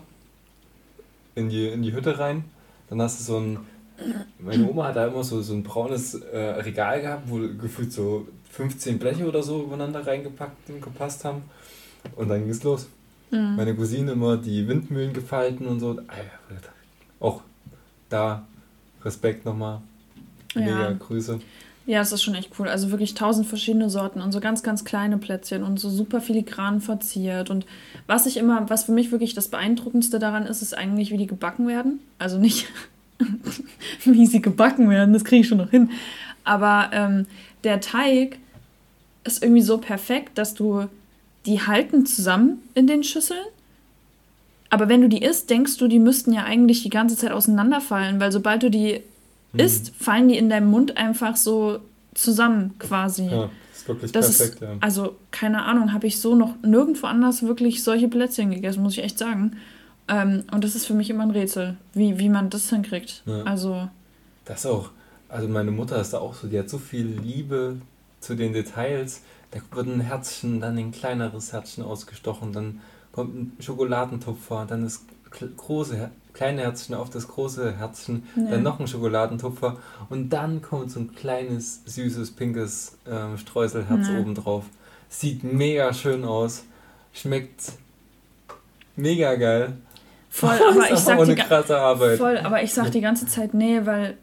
in 1.34 1.48
die, 1.48 1.66
in 1.68 1.80
die 1.80 1.94
Hütte 1.94 2.18
rein. 2.18 2.44
Dann 2.90 3.00
hast 3.00 3.20
du 3.20 3.24
so 3.24 3.38
ein 3.38 3.58
meine 4.38 4.66
Oma 4.68 4.88
hat 4.88 4.96
da 4.96 5.06
immer 5.06 5.22
so, 5.22 5.42
so 5.42 5.52
ein 5.52 5.62
braunes 5.62 6.14
äh, 6.14 6.38
Regal 6.38 7.02
gehabt, 7.02 7.24
wo 7.26 7.38
gefühlt 7.38 7.92
so 7.92 8.26
15 8.50 8.98
Bleche 8.98 9.26
oder 9.26 9.42
so 9.42 9.62
übereinander 9.62 10.06
reingepackt 10.06 10.68
und 10.68 10.82
gepasst 10.82 11.24
haben. 11.24 11.42
Und 12.16 12.28
dann 12.28 12.40
ging 12.40 12.50
es 12.50 12.62
los. 12.62 12.88
Mhm. 13.30 13.56
Meine 13.56 13.74
Cousine 13.74 14.12
immer 14.12 14.36
die 14.36 14.66
Windmühlen 14.66 15.12
gefalten 15.12 15.66
und 15.66 15.80
so. 15.80 16.00
Auch 17.20 17.42
da 18.08 18.46
Respekt 19.04 19.44
nochmal. 19.44 19.80
Mega 20.54 20.90
ja. 20.90 20.92
Grüße. 20.92 21.40
Ja, 21.86 22.00
es 22.00 22.12
ist 22.12 22.22
schon 22.22 22.34
echt 22.34 22.52
cool. 22.58 22.68
Also 22.68 22.90
wirklich 22.90 23.14
tausend 23.14 23.46
verschiedene 23.46 23.88
Sorten 23.88 24.20
und 24.20 24.32
so 24.32 24.40
ganz, 24.40 24.62
ganz 24.62 24.84
kleine 24.84 25.18
Plätzchen 25.18 25.62
und 25.62 25.80
so 25.80 25.88
super 25.88 26.20
filigran 26.20 26.80
verziert. 26.80 27.50
Und 27.50 27.66
was 28.06 28.26
ich 28.26 28.36
immer, 28.36 28.68
was 28.68 28.84
für 28.84 28.92
mich 28.92 29.10
wirklich 29.10 29.34
das 29.34 29.48
Beeindruckendste 29.48 30.18
daran 30.18 30.46
ist, 30.46 30.62
ist 30.62 30.76
eigentlich, 30.76 31.10
wie 31.10 31.16
die 31.16 31.26
gebacken 31.26 31.66
werden. 31.66 32.00
Also 32.18 32.38
nicht, 32.38 32.68
wie 34.04 34.26
sie 34.26 34.42
gebacken 34.42 34.90
werden, 34.90 35.14
das 35.14 35.24
kriege 35.24 35.40
ich 35.40 35.48
schon 35.48 35.58
noch 35.58 35.70
hin. 35.70 35.90
Aber 36.44 36.90
ähm, 36.92 37.26
der 37.64 37.80
Teig 37.80 38.38
ist 39.24 39.42
irgendwie 39.42 39.62
so 39.62 39.78
perfekt, 39.78 40.38
dass 40.38 40.54
du 40.54 40.86
die 41.46 41.60
halten 41.60 42.06
zusammen 42.06 42.62
in 42.74 42.86
den 42.86 43.02
Schüsseln. 43.02 43.44
Aber 44.68 44.88
wenn 44.88 45.00
du 45.00 45.08
die 45.08 45.22
isst, 45.22 45.50
denkst 45.50 45.78
du, 45.78 45.88
die 45.88 45.98
müssten 45.98 46.32
ja 46.32 46.44
eigentlich 46.44 46.82
die 46.82 46.90
ganze 46.90 47.16
Zeit 47.16 47.32
auseinanderfallen, 47.32 48.20
weil 48.20 48.30
sobald 48.30 48.62
du 48.62 48.70
die 48.70 49.02
hm. 49.52 49.60
isst, 49.60 49.92
fallen 49.98 50.28
die 50.28 50.38
in 50.38 50.48
deinem 50.48 50.70
Mund 50.70 50.96
einfach 50.96 51.36
so 51.36 51.80
zusammen 52.14 52.74
quasi. 52.78 53.26
Ja, 53.26 53.50
ist 53.72 53.88
wirklich 53.88 54.12
das 54.12 54.36
perfekt, 54.36 54.62
ist, 54.62 54.62
ja. 54.62 54.76
Also, 54.80 55.16
keine 55.30 55.64
Ahnung, 55.64 55.92
habe 55.92 56.06
ich 56.06 56.20
so 56.20 56.34
noch 56.34 56.54
nirgendwo 56.62 57.06
anders 57.06 57.42
wirklich 57.42 57.82
solche 57.82 58.08
Plätzchen 58.08 58.50
gegessen, 58.50 58.82
muss 58.82 58.96
ich 58.96 59.04
echt 59.04 59.18
sagen. 59.18 59.56
Ähm, 60.08 60.44
und 60.52 60.64
das 60.64 60.74
ist 60.74 60.86
für 60.86 60.94
mich 60.94 61.10
immer 61.10 61.24
ein 61.24 61.30
Rätsel, 61.30 61.76
wie, 61.94 62.18
wie 62.18 62.28
man 62.28 62.50
das 62.50 62.70
hinkriegt. 62.70 63.22
Ja. 63.26 63.42
Also. 63.42 63.88
Das 64.44 64.66
auch. 64.66 64.90
Also, 65.28 65.48
meine 65.48 65.70
Mutter 65.70 66.00
ist 66.00 66.10
da 66.10 66.18
auch 66.18 66.34
so, 66.34 66.46
die 66.46 66.58
hat 66.58 66.68
so 66.68 66.78
viel 66.78 67.06
Liebe 67.06 67.76
zu 68.20 68.34
den 68.34 68.52
Details. 68.52 69.22
Da 69.50 69.60
wird 69.74 69.88
ein 69.88 70.00
Herzchen, 70.00 70.60
dann 70.60 70.78
ein 70.78 70.92
kleineres 70.92 71.52
Herzchen 71.52 71.84
ausgestochen, 71.84 72.52
dann 72.52 72.80
kommt 73.12 73.34
ein 73.34 73.56
Schokoladentupfer, 73.60 74.66
dann 74.68 74.84
das 74.84 75.04
große, 75.56 76.10
kleine 76.32 76.62
Herzchen 76.62 76.94
auf 76.94 77.10
das 77.10 77.26
große 77.26 77.76
Herzchen, 77.76 78.24
ja. 78.36 78.50
dann 78.50 78.62
noch 78.62 78.78
ein 78.78 78.86
Schokoladentupfer 78.86 79.78
und 80.08 80.30
dann 80.30 80.62
kommt 80.62 80.90
so 80.90 81.00
ein 81.00 81.14
kleines, 81.14 81.82
süßes, 81.86 82.32
pinkes 82.32 82.96
äh, 83.06 83.36
Streuselherz 83.36 84.08
ja. 84.08 84.20
obendrauf. 84.20 84.64
Sieht 85.08 85.42
mega 85.42 85.92
schön 85.92 86.24
aus, 86.24 86.64
schmeckt 87.12 87.72
mega 88.94 89.34
geil. 89.34 89.72
Voll, 90.28 90.58
aber 90.70 90.92
ich 90.92 90.98
sag 90.98 91.24
die 91.24 91.34
krasse 91.34 91.76
Arbeit. 91.76 92.18
Voll, 92.18 92.38
aber 92.38 92.62
ich 92.62 92.72
sag 92.72 92.92
die 92.92 93.00
ganze 93.00 93.26
Zeit 93.26 93.54
nee, 93.54 93.80
weil 93.84 94.16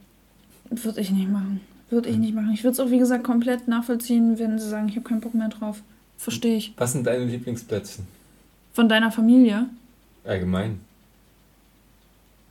würde 0.70 1.02
ich 1.02 1.12
nicht 1.12 1.30
machen. 1.30 1.62
Würde 1.90 2.10
ich 2.10 2.18
nicht 2.18 2.34
machen. 2.34 2.52
Ich 2.54 2.64
würde 2.64 2.74
es 2.74 2.80
auch, 2.80 2.90
wie 2.90 3.00
gesagt, 3.00 3.24
komplett 3.24 3.68
nachvollziehen, 3.68 4.38
wenn 4.40 4.60
sie 4.60 4.68
sagen, 4.68 4.90
ich 4.90 4.96
habe 4.96 5.08
keinen 5.08 5.22
Bock 5.22 5.34
mehr 5.34 5.50
drauf. 5.50 5.82
Verstehe 6.18 6.58
ich. 6.58 6.74
Was 6.78 6.92
sind 6.92 7.08
deine 7.08 7.26
Lieblingsplätzchen? 7.26 8.06
Von 8.74 8.90
deiner 8.90 9.12
Familie? 9.12 9.68
Allgemein. 10.26 10.82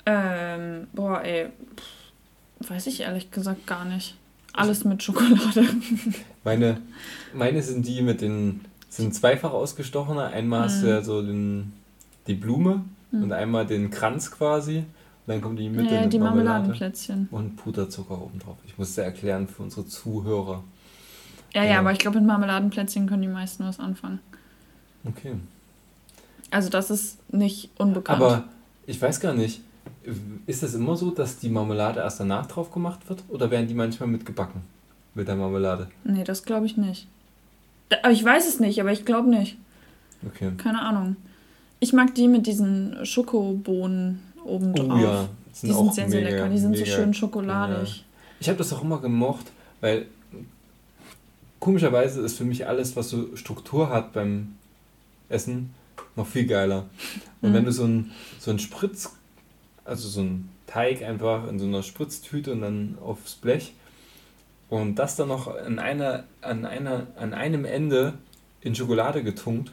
Ähm, 0.07 0.87
boah, 0.93 1.23
ey. 1.23 1.49
Pff, 1.77 2.71
weiß 2.71 2.87
ich 2.87 3.01
ehrlich 3.01 3.31
gesagt 3.31 3.67
gar 3.67 3.85
nicht. 3.85 4.17
Alles 4.53 4.85
mit 4.85 5.03
Schokolade. 5.03 5.67
Meine, 6.45 6.81
meine 7.35 7.61
sind 7.61 7.87
die 7.87 8.03
mit 8.03 8.21
den, 8.21 8.61
sind 8.89 9.15
zweifach 9.15 9.53
ausgestochene. 9.53 10.29
Einmal 10.29 10.63
hast 10.63 10.81
du 10.81 10.87
mhm. 10.87 10.93
ja 10.93 11.03
so 11.03 11.21
den, 11.21 11.73
die 12.29 12.35
Blume 12.35 12.85
mhm. 13.11 13.25
und 13.25 13.33
einmal 13.33 13.67
den 13.67 13.91
Kranz 13.91 14.31
quasi. 14.31 14.85
Dann 15.27 15.41
kommen 15.41 15.57
die 15.57 15.69
Mitte 15.69 15.95
ja, 15.95 16.03
mit 16.03 16.13
die 16.13 16.19
Marmeladenplätzchen. 16.19 17.29
Und 17.31 17.57
Puderzucker 17.57 18.21
oben 18.21 18.39
drauf. 18.39 18.57
Ich 18.67 18.79
muss 18.79 18.91
es 18.91 18.99
erklären 18.99 19.49
für 19.49 19.65
unsere 19.65 19.87
Zuhörer. 19.87 20.63
Ja, 21.53 21.65
ja, 21.65 21.73
ja 21.73 21.79
aber 21.81 21.93
ich 21.93 21.99
glaube, 21.99 22.19
mit 22.19 22.27
Marmeladenplätzchen 22.27 23.09
können 23.09 23.23
die 23.23 23.29
meisten 23.29 23.65
was 23.65 23.81
anfangen. 23.81 24.21
Okay. 25.05 25.35
Also 26.51 26.69
das 26.69 26.91
ist 26.91 27.33
nicht 27.33 27.71
unbekannt. 27.79 28.23
Aber 28.23 28.45
ich 28.87 29.01
weiß 29.03 29.19
gar 29.21 29.35
nicht, 29.35 29.63
ist 30.47 30.63
es 30.63 30.75
immer 30.75 30.97
so, 30.97 31.11
dass 31.11 31.39
die 31.39 31.49
Marmelade 31.49 32.01
erst 32.01 32.21
danach 32.21 32.47
drauf 32.47 32.71
gemacht 32.71 33.09
wird? 33.09 33.25
Oder 33.29 33.51
werden 33.51 33.67
die 33.67 33.75
manchmal 33.75 34.09
mitgebacken? 34.09 34.63
Mit 35.15 35.29
der 35.29 35.37
Marmelade? 35.37 35.89
Nee, 36.05 36.25
das 36.25 36.45
glaube 36.45 36.67
ich 36.67 36.77
nicht. 36.77 37.09
aber 38.03 38.13
ich 38.13 38.23
weiß 38.23 38.47
es 38.47 38.61
nicht, 38.61 38.81
aber 38.81 38.93
ich 38.93 39.05
glaube 39.05 39.29
nicht. 39.29 39.57
Okay. 40.25 40.53
Keine 40.57 40.83
Ahnung. 40.83 41.17
Ich 41.81 41.93
mag 41.93 42.15
die 42.15 42.29
mit 42.29 42.47
diesen 42.47 43.05
Schokobohnen 43.05 44.23
oben 44.47 44.75
drauf. 44.75 44.89
Oh 44.91 44.97
ja, 44.97 45.29
sind 45.53 45.71
die 45.71 45.75
sind 45.75 45.95
sehr, 45.95 46.09
mega, 46.09 46.21
sehr 46.21 46.31
lecker. 46.31 46.49
Die 46.49 46.59
sind 46.59 46.71
mega, 46.73 46.85
so 46.85 46.91
schön 46.91 47.15
schokoladig. 47.15 47.89
Ja. 47.89 48.03
Ich 48.41 48.49
habe 48.49 48.59
das 48.59 48.73
auch 48.73 48.83
immer 48.83 49.01
gemocht, 49.01 49.47
weil 49.81 50.07
komischerweise 51.61 52.21
ist 52.21 52.37
für 52.37 52.45
mich 52.45 52.67
alles, 52.67 52.97
was 52.97 53.11
so 53.11 53.35
Struktur 53.37 53.89
hat 53.89 54.13
beim 54.13 54.57
Essen, 55.29 55.75
noch 56.15 56.27
viel 56.27 56.47
geiler. 56.47 56.87
Und 57.41 57.51
mhm. 57.51 57.55
wenn 57.55 57.65
du 57.65 57.73
so 57.73 57.85
ein, 57.85 58.13
so 58.39 58.51
ein 58.51 58.59
Spritz, 58.59 59.13
also 59.85 60.09
so 60.09 60.21
ein 60.21 60.49
Teig 60.67 61.03
einfach 61.03 61.49
in 61.49 61.59
so 61.59 61.67
einer 61.67 61.83
Spritztüte 61.83 62.53
und 62.53 62.61
dann 62.61 62.99
aufs 63.05 63.35
Blech 63.35 63.73
und 64.69 64.97
das 64.97 65.17
dann 65.17 65.29
noch 65.29 65.55
an, 65.55 65.79
einer, 65.79 66.25
an, 66.41 66.65
einer, 66.65 67.07
an 67.17 67.35
einem 67.35 67.65
Ende 67.65 68.15
in 68.61 68.75
Schokolade 68.75 69.23
getunkt, 69.23 69.71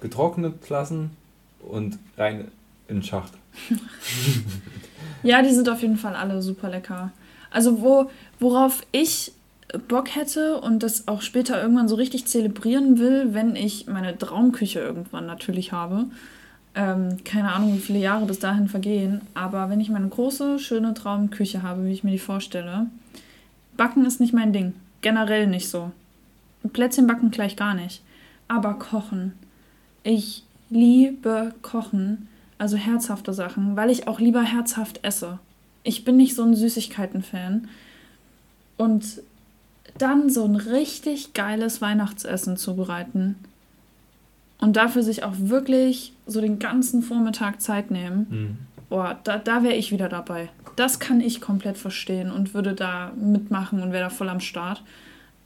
getrocknet 0.00 0.68
lassen 0.68 1.16
und 1.60 1.98
rein 2.16 2.50
in 2.88 2.96
den 2.96 3.02
Schacht. 3.02 3.32
ja, 5.22 5.42
die 5.42 5.54
sind 5.54 5.68
auf 5.68 5.82
jeden 5.82 5.96
Fall 5.96 6.14
alle 6.14 6.42
super 6.42 6.68
lecker. 6.68 7.12
Also 7.50 7.80
wo, 7.80 8.10
worauf 8.38 8.82
ich 8.92 9.32
Bock 9.88 10.14
hätte 10.14 10.60
und 10.60 10.82
das 10.82 11.08
auch 11.08 11.22
später 11.22 11.60
irgendwann 11.60 11.88
so 11.88 11.94
richtig 11.94 12.26
zelebrieren 12.26 12.98
will, 12.98 13.34
wenn 13.34 13.56
ich 13.56 13.86
meine 13.86 14.16
Traumküche 14.16 14.80
irgendwann 14.80 15.26
natürlich 15.26 15.72
habe. 15.72 16.06
Ähm, 16.74 17.18
keine 17.24 17.52
Ahnung, 17.52 17.74
wie 17.74 17.80
viele 17.80 17.98
Jahre 17.98 18.26
bis 18.26 18.38
dahin 18.38 18.68
vergehen, 18.68 19.22
aber 19.34 19.70
wenn 19.70 19.80
ich 19.80 19.90
meine 19.90 20.08
große, 20.08 20.58
schöne 20.60 20.94
Traumküche 20.94 21.62
habe, 21.62 21.84
wie 21.84 21.92
ich 21.92 22.04
mir 22.04 22.12
die 22.12 22.18
vorstelle, 22.18 22.86
Backen 23.76 24.04
ist 24.04 24.20
nicht 24.20 24.34
mein 24.34 24.52
Ding. 24.52 24.74
Generell 25.00 25.46
nicht 25.46 25.68
so. 25.68 25.90
Plätzchen 26.72 27.06
backen 27.06 27.30
gleich 27.30 27.56
gar 27.56 27.74
nicht. 27.74 28.02
Aber 28.46 28.74
kochen. 28.74 29.32
Ich 30.02 30.44
liebe 30.68 31.54
Kochen, 31.62 32.28
also 32.60 32.76
herzhafte 32.76 33.32
Sachen, 33.32 33.76
weil 33.76 33.90
ich 33.90 34.06
auch 34.06 34.20
lieber 34.20 34.42
herzhaft 34.42 35.00
esse. 35.02 35.38
Ich 35.82 36.04
bin 36.04 36.16
nicht 36.16 36.34
so 36.34 36.42
ein 36.42 36.54
Süßigkeiten-Fan. 36.54 37.68
Und 38.76 39.22
dann 39.98 40.30
so 40.30 40.44
ein 40.44 40.56
richtig 40.56 41.34
geiles 41.34 41.80
Weihnachtsessen 41.80 42.56
zubereiten 42.56 43.36
und 44.58 44.76
dafür 44.76 45.02
sich 45.02 45.24
auch 45.24 45.34
wirklich 45.36 46.12
so 46.26 46.40
den 46.40 46.58
ganzen 46.58 47.02
Vormittag 47.02 47.60
Zeit 47.60 47.90
nehmen, 47.90 48.26
mhm. 48.30 48.58
boah, 48.88 49.18
da, 49.24 49.38
da 49.38 49.62
wäre 49.62 49.74
ich 49.74 49.92
wieder 49.92 50.08
dabei. 50.08 50.48
Das 50.76 51.00
kann 51.00 51.20
ich 51.20 51.40
komplett 51.40 51.78
verstehen 51.78 52.30
und 52.30 52.54
würde 52.54 52.74
da 52.74 53.12
mitmachen 53.16 53.82
und 53.82 53.92
wäre 53.92 54.04
da 54.04 54.10
voll 54.10 54.28
am 54.28 54.40
Start. 54.40 54.82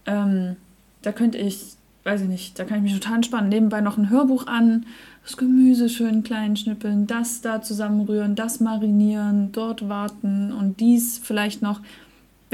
Ähm, 0.07 0.57
da 1.03 1.12
könnte 1.12 1.38
ich, 1.38 1.74
weiß 2.05 2.22
ich 2.22 2.29
nicht, 2.29 2.59
da 2.59 2.64
kann 2.64 2.79
ich 2.79 2.83
mich 2.85 2.94
total 2.94 3.16
entspannen. 3.16 3.48
Nebenbei 3.48 3.81
noch 3.81 3.96
ein 3.96 4.11
Hörbuch 4.11 4.46
an, 4.46 4.87
das 5.24 5.37
Gemüse 5.37 5.88
schön 5.88 6.22
klein 6.22 6.56
schnippeln, 6.56 7.06
das 7.06 7.40
da 7.40 7.62
zusammenrühren, 7.62 8.34
das 8.34 8.60
marinieren, 8.60 9.50
dort 9.52 9.88
warten 9.88 10.52
und 10.52 10.80
dies 10.80 11.18
vielleicht 11.18 11.62
noch 11.62 11.80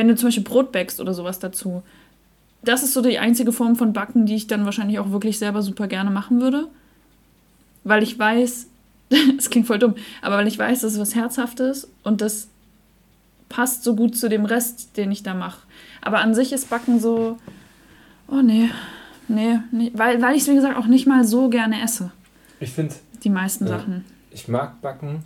wenn 0.00 0.08
du 0.08 0.16
zum 0.16 0.28
Beispiel 0.28 0.44
Brot 0.44 0.72
backst 0.72 0.98
oder 0.98 1.12
sowas 1.12 1.40
dazu, 1.40 1.82
das 2.62 2.82
ist 2.82 2.94
so 2.94 3.02
die 3.02 3.18
einzige 3.18 3.52
Form 3.52 3.76
von 3.76 3.92
Backen, 3.92 4.24
die 4.24 4.34
ich 4.34 4.46
dann 4.46 4.64
wahrscheinlich 4.64 4.98
auch 4.98 5.10
wirklich 5.10 5.38
selber 5.38 5.60
super 5.60 5.88
gerne 5.88 6.10
machen 6.10 6.40
würde. 6.40 6.68
Weil 7.84 8.02
ich 8.02 8.18
weiß, 8.18 8.66
das 9.36 9.50
klingt 9.50 9.66
voll 9.66 9.78
dumm, 9.78 9.94
aber 10.22 10.38
weil 10.38 10.48
ich 10.48 10.58
weiß, 10.58 10.80
das 10.80 10.94
ist 10.94 11.00
was 11.00 11.14
Herzhaftes 11.14 11.86
und 12.02 12.22
das 12.22 12.48
passt 13.50 13.84
so 13.84 13.94
gut 13.94 14.16
zu 14.16 14.30
dem 14.30 14.46
Rest, 14.46 14.96
den 14.96 15.12
ich 15.12 15.22
da 15.22 15.34
mache. 15.34 15.66
Aber 16.00 16.20
an 16.20 16.34
sich 16.34 16.52
ist 16.52 16.70
Backen 16.70 16.98
so, 16.98 17.36
oh 18.26 18.40
nee, 18.42 18.70
nee, 19.28 19.58
nee 19.70 19.90
weil, 19.92 20.22
weil 20.22 20.34
ich 20.34 20.42
es 20.42 20.48
wie 20.48 20.54
gesagt 20.54 20.78
auch 20.78 20.86
nicht 20.86 21.06
mal 21.06 21.24
so 21.24 21.50
gerne 21.50 21.82
esse. 21.82 22.10
Ich 22.60 22.70
finde. 22.70 22.94
Die 23.24 23.30
meisten 23.30 23.66
ja, 23.66 23.78
Sachen. 23.78 24.04
Ich 24.30 24.48
mag 24.48 24.80
Backen. 24.80 25.24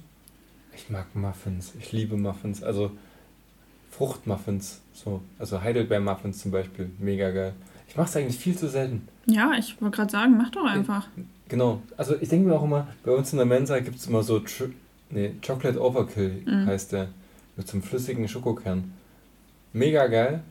Ich 0.75 0.89
mag 0.91 1.15
Muffins. 1.15 1.73
Ich 1.79 1.93
liebe 1.93 2.17
Muffins. 2.17 2.63
Also 2.63 2.93
Fruchtmuffins, 3.97 4.81
so, 4.93 5.21
also 5.39 5.63
Heidelbeer-Muffins 5.63 6.41
zum 6.41 6.51
Beispiel, 6.51 6.91
mega 6.99 7.31
geil. 7.31 7.53
Ich 7.89 7.97
mache 7.97 8.09
es 8.09 8.17
eigentlich 8.17 8.39
viel 8.39 8.57
zu 8.57 8.69
selten. 8.69 9.07
Ja, 9.27 9.53
ich 9.57 9.81
wollte 9.81 9.97
gerade 9.97 10.11
sagen, 10.11 10.37
mach 10.37 10.51
doch 10.51 10.65
einfach. 10.65 11.07
Genau, 11.49 11.81
also 11.97 12.17
ich 12.21 12.29
denke 12.29 12.49
mir 12.49 12.57
auch 12.57 12.65
immer, 12.65 12.89
bei 13.05 13.13
uns 13.13 13.33
in 13.33 13.37
der 13.37 13.47
Mensa 13.47 13.79
gibt 13.79 13.99
es 13.99 14.07
immer 14.07 14.23
so, 14.23 14.43
nee, 15.11 15.35
Chocolate 15.47 15.81
Overkill 15.81 16.43
mhm. 16.45 16.67
heißt 16.67 16.93
der, 16.93 17.09
mit 17.57 17.69
so 17.69 17.75
einem 17.75 17.83
flüssigen 17.83 18.27
Schokokern. 18.27 18.93
Mega 19.73 20.07
geil. 20.09 20.43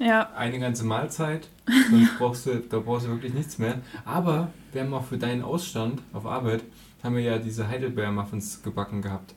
Ja. 0.00 0.30
Eine 0.34 0.58
ganze 0.58 0.84
Mahlzeit, 0.84 1.46
sonst 1.90 2.18
brauchst 2.18 2.46
du, 2.46 2.56
da 2.56 2.78
brauchst 2.78 3.06
du 3.06 3.10
wirklich 3.10 3.34
nichts 3.34 3.58
mehr. 3.58 3.76
Aber 4.06 4.50
wir 4.72 4.80
haben 4.80 4.94
auch 4.94 5.04
für 5.04 5.18
deinen 5.18 5.42
Ausstand 5.42 6.00
auf 6.14 6.24
Arbeit, 6.24 6.62
haben 7.02 7.16
wir 7.16 7.22
ja 7.22 7.38
diese 7.38 7.68
Heidelbeer-Muffins 7.68 8.62
gebacken 8.62 9.02
gehabt. 9.02 9.34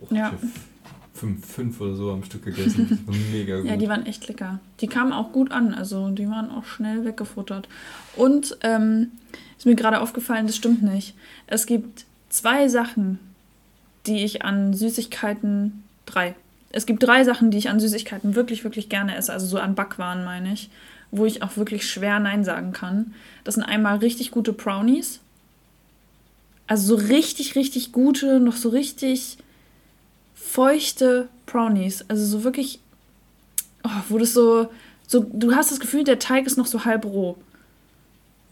Oh, 0.00 0.12
ja. 0.12 0.32
fünf, 1.14 1.46
fünf 1.46 1.80
oder 1.80 1.94
so 1.94 2.10
am 2.10 2.24
Stück 2.24 2.44
gegessen. 2.44 2.88
Das 2.90 3.06
war 3.06 3.14
mega 3.32 3.60
gut. 3.60 3.66
Ja, 3.66 3.76
die 3.76 3.88
waren 3.88 4.04
echt 4.04 4.26
lecker. 4.26 4.58
Die 4.80 4.88
kamen 4.88 5.12
auch 5.12 5.30
gut 5.30 5.52
an, 5.52 5.72
also 5.74 6.10
die 6.10 6.28
waren 6.28 6.50
auch 6.50 6.64
schnell 6.64 7.04
weggefuttert. 7.04 7.68
Und 8.16 8.58
ähm, 8.62 9.12
ist 9.56 9.66
mir 9.66 9.76
gerade 9.76 10.00
aufgefallen, 10.00 10.48
das 10.48 10.56
stimmt 10.56 10.82
nicht. 10.82 11.14
Es 11.46 11.66
gibt 11.66 12.04
zwei 12.30 12.66
Sachen, 12.66 13.20
die 14.06 14.24
ich 14.24 14.44
an 14.44 14.74
Süßigkeiten, 14.74 15.84
drei. 16.04 16.34
Es 16.72 16.86
gibt 16.86 17.02
drei 17.02 17.22
Sachen, 17.24 17.50
die 17.50 17.58
ich 17.58 17.68
an 17.68 17.80
Süßigkeiten 17.80 18.34
wirklich, 18.34 18.64
wirklich 18.64 18.88
gerne 18.88 19.16
esse, 19.16 19.32
also 19.32 19.46
so 19.46 19.58
an 19.58 19.74
Backwaren 19.74 20.24
meine 20.24 20.52
ich, 20.52 20.70
wo 21.10 21.26
ich 21.26 21.42
auch 21.42 21.56
wirklich 21.56 21.88
schwer 21.88 22.18
Nein 22.18 22.44
sagen 22.44 22.72
kann. 22.72 23.14
Das 23.44 23.54
sind 23.54 23.64
einmal 23.64 23.98
richtig 23.98 24.30
gute 24.30 24.52
Brownies. 24.52 25.20
Also 26.66 26.96
so 26.96 27.06
richtig, 27.08 27.54
richtig 27.54 27.92
gute, 27.92 28.40
noch 28.40 28.56
so 28.56 28.70
richtig 28.70 29.36
feuchte 30.34 31.28
Brownies. 31.44 32.04
Also 32.08 32.24
so 32.24 32.44
wirklich, 32.44 32.80
oh, 33.84 33.90
wo 34.08 34.18
das 34.18 34.32
so, 34.32 34.68
so, 35.06 35.26
du 35.30 35.54
hast 35.54 35.70
das 35.70 35.80
Gefühl, 35.80 36.04
der 36.04 36.18
Teig 36.18 36.46
ist 36.46 36.56
noch 36.56 36.66
so 36.66 36.86
halb 36.86 37.04
roh. 37.04 37.36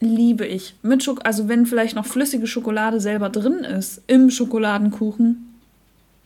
Liebe 0.01 0.47
ich. 0.47 0.75
Mit 0.83 1.03
Schok 1.03 1.21
also 1.25 1.49
wenn 1.49 1.67
vielleicht 1.67 1.95
noch 1.95 2.07
flüssige 2.07 2.47
Schokolade 2.47 3.01
selber 3.01 3.31
drin 3.31 3.65
ist, 3.65 4.03
im 4.07 4.31
Schokoladenkuchen. 4.31 5.50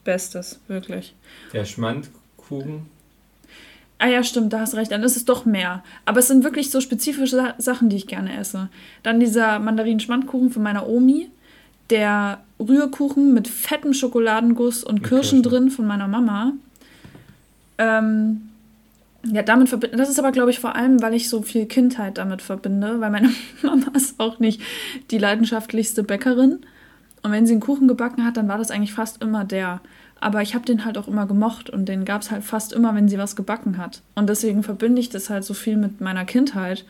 Bestes, 0.04 0.60
wirklich. 0.68 1.14
Der 1.52 1.64
Schmandkuchen. 1.64 2.86
Ah 3.98 4.08
ja, 4.08 4.22
stimmt, 4.22 4.52
da 4.52 4.60
hast 4.60 4.74
recht. 4.74 4.92
Dann 4.92 5.02
ist 5.02 5.16
es 5.16 5.24
doch 5.24 5.44
mehr. 5.44 5.82
Aber 6.04 6.18
es 6.18 6.28
sind 6.28 6.44
wirklich 6.44 6.70
so 6.70 6.80
spezifische 6.80 7.36
Sa 7.36 7.54
Sachen, 7.58 7.88
die 7.88 7.96
ich 7.96 8.06
gerne 8.06 8.36
esse. 8.38 8.68
Dann 9.02 9.20
dieser 9.20 9.58
Mandarin-Schmandkuchen 9.58 10.50
von 10.50 10.62
meiner 10.62 10.88
Omi. 10.88 11.28
Der 11.90 12.40
Rührkuchen 12.58 13.34
mit 13.34 13.48
fettem 13.48 13.92
Schokoladenguss 13.94 14.84
und 14.84 15.02
Kirschen 15.02 15.42
Kirschen. 15.42 15.42
drin 15.42 15.70
von 15.70 15.86
meiner 15.86 16.08
Mama. 16.08 16.52
Ähm, 17.78 18.48
ja, 19.32 19.42
damit 19.42 19.68
verbinde 19.68 19.96
Das 19.96 20.08
ist 20.08 20.18
aber, 20.18 20.32
glaube 20.32 20.50
ich, 20.50 20.60
vor 20.60 20.74
allem, 20.74 21.00
weil 21.00 21.14
ich 21.14 21.28
so 21.28 21.42
viel 21.42 21.66
Kindheit 21.66 22.18
damit 22.18 22.42
verbinde, 22.42 23.00
weil 23.00 23.10
meine 23.10 23.30
Mama 23.62 23.86
ist 23.94 24.18
auch 24.18 24.38
nicht 24.38 24.60
die 25.10 25.18
leidenschaftlichste 25.18 26.02
Bäckerin. 26.02 26.60
Und 27.24 27.32
wenn 27.32 27.46
sie 27.46 27.54
einen 27.54 27.62
Kuchen 27.62 27.88
gebacken 27.88 28.22
hat, 28.22 28.37
dann 28.37 28.48
war 28.48 28.58
das 28.58 28.70
eigentlich 28.70 28.92
fast 28.92 29.22
immer 29.22 29.46
der. 29.46 29.80
Aber 30.20 30.42
ich 30.42 30.54
habe 30.54 30.66
den 30.66 30.84
halt 30.84 30.98
auch 30.98 31.08
immer 31.08 31.26
gemocht 31.26 31.70
und 31.70 31.87
den 31.87 32.04
gab 32.04 32.20
es 32.20 32.30
halt 32.30 32.44
fast 32.44 32.74
immer, 32.74 32.94
wenn 32.94 33.08
sie 33.08 33.16
was 33.16 33.34
gebacken 33.34 33.78
hat. 33.78 34.02
Und 34.14 34.28
deswegen 34.28 34.62
verbinde 34.62 35.00
ich 35.00 35.08
das 35.08 35.30
halt 35.30 35.42
so 35.42 35.54
viel 35.54 35.78
mit 35.78 36.02
meiner 36.02 36.26
Kindheit 36.26 36.84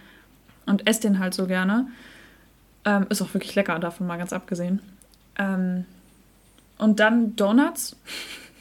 und 0.66 0.88
esse 0.88 1.02
den 1.02 1.20
halt 1.20 1.34
so 1.34 1.46
gerne. 1.46 1.86
Ähm, 2.84 3.06
ist 3.10 3.22
auch 3.22 3.32
wirklich 3.32 3.54
lecker, 3.54 3.78
davon 3.78 4.08
mal 4.08 4.18
ganz 4.18 4.32
abgesehen. 4.32 4.80
Ähm, 5.38 5.84
und 6.78 6.98
dann 6.98 7.36
Donuts. 7.36 7.94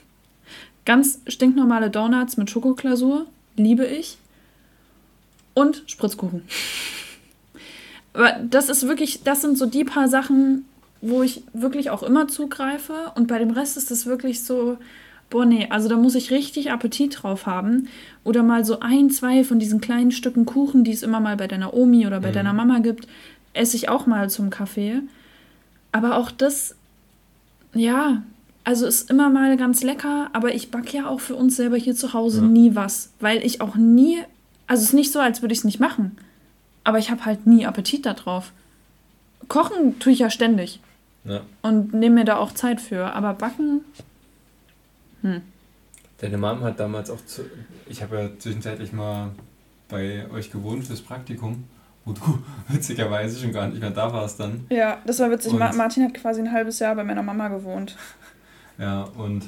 Ganz 0.86 1.22
stinknormale 1.28 1.90
Donuts 1.90 2.38
mit 2.38 2.52
Schokoklasur. 2.52 3.26
Liebe 3.56 3.86
ich. 3.88 4.20
Und 5.56 5.82
Spritzkuchen. 5.88 6.44
Aber 8.14 8.34
das 8.44 8.70
ist 8.70 8.88
wirklich, 8.88 9.24
das 9.24 9.42
sind 9.42 9.58
so 9.58 9.66
die 9.66 9.86
paar 9.86 10.08
Sachen, 10.08 10.66
wo 11.06 11.22
ich 11.22 11.44
wirklich 11.54 11.90
auch 11.90 12.02
immer 12.02 12.30
zugreife. 12.30 12.94
Und 13.16 13.28
bei 13.28 13.38
dem 13.38 13.52
Rest 13.52 13.76
ist 13.76 13.92
es 13.92 14.06
wirklich 14.06 14.44
so, 14.46 14.78
boah, 15.30 15.46
nee, 15.46 15.68
also 15.70 15.90
da 15.90 15.98
muss 15.98 16.16
ich 16.16 16.32
richtig 16.32 16.72
Appetit 16.72 17.22
drauf 17.24 17.46
haben. 17.46 17.90
Oder 18.24 18.42
mal 18.42 18.64
so 18.64 18.80
ein, 18.80 19.10
zwei 19.10 19.44
von 19.44 19.60
diesen 19.60 19.82
kleinen 19.82 20.12
Stücken 20.12 20.46
Kuchen, 20.46 20.86
die 20.86 20.94
es 20.94 21.04
immer 21.04 21.20
mal 21.20 21.36
bei 21.36 21.48
deiner 21.48 21.74
Omi 21.74 22.08
oder 22.08 22.22
bei 22.22 22.30
Mhm. 22.30 22.34
deiner 22.36 22.54
Mama 22.54 22.80
gibt, 22.80 23.08
esse 23.54 23.76
ich 23.76 23.90
auch 23.90 24.06
mal 24.08 24.30
zum 24.30 24.50
Kaffee. 24.50 25.02
Aber 25.92 26.16
auch 26.16 26.32
das, 26.32 26.76
ja, 27.74 28.24
also 28.64 28.86
ist 28.88 29.10
immer 29.10 29.30
mal 29.30 29.58
ganz 29.58 29.84
lecker, 29.84 30.30
aber 30.32 30.56
ich 30.56 30.72
backe 30.72 30.96
ja 30.96 31.08
auch 31.08 31.20
für 31.20 31.36
uns 31.36 31.58
selber 31.58 31.76
hier 31.76 31.96
zu 31.96 32.14
Hause 32.14 32.40
Ja. 32.42 32.48
nie 32.48 32.76
was, 32.76 33.12
weil 33.20 33.46
ich 33.46 33.60
auch 33.60 33.76
nie, 33.76 34.20
also 34.68 34.82
es 34.82 34.90
ist 34.90 34.94
nicht 34.94 35.12
so, 35.12 35.20
als 35.20 35.42
würde 35.42 35.52
ich 35.52 35.60
es 35.60 35.66
nicht 35.66 35.82
machen, 35.82 36.16
aber 36.86 36.98
ich 36.98 37.12
habe 37.12 37.26
halt 37.26 37.46
nie 37.46 37.66
Appetit 37.66 38.06
darauf. 38.06 38.54
Kochen 39.50 40.00
tue 40.00 40.14
ich 40.14 40.20
ja 40.20 40.30
ständig 40.30 40.80
Ja. 41.26 41.42
und 41.62 41.94
nehme 41.94 42.16
mir 42.16 42.26
da 42.26 42.38
auch 42.38 42.52
Zeit 42.52 42.82
für, 42.82 43.14
aber 43.14 43.34
backen, 43.34 43.82
Deine 46.18 46.38
Mom 46.38 46.62
hat 46.62 46.80
damals 46.80 47.10
auch 47.10 47.24
zu. 47.26 47.44
Ich 47.88 48.02
habe 48.02 48.18
ja 48.18 48.30
zwischenzeitlich 48.38 48.92
mal 48.94 49.32
bei 49.90 50.26
euch 50.32 50.52
gewohnt 50.52 50.86
fürs 50.86 51.02
Praktikum, 51.02 51.64
wo 52.06 52.12
du 52.14 52.22
witzigerweise 52.68 53.40
schon 53.40 53.52
gar 53.54 53.68
nicht 53.68 53.80
mehr 53.80 53.92
da 53.92 54.12
warst 54.12 54.40
dann. 54.40 54.66
ja, 54.70 54.98
das 55.06 55.20
war 55.20 55.32
witzig. 55.32 55.54
Ma- 55.54 55.72
Martin 55.74 56.04
hat 56.04 56.14
quasi 56.14 56.42
ein 56.42 56.52
halbes 56.52 56.80
Jahr 56.80 56.96
bei 56.96 57.04
meiner 57.04 57.24
Mama 57.24 57.48
gewohnt. 57.50 57.96
Ja, 58.80 59.04
und 59.04 59.44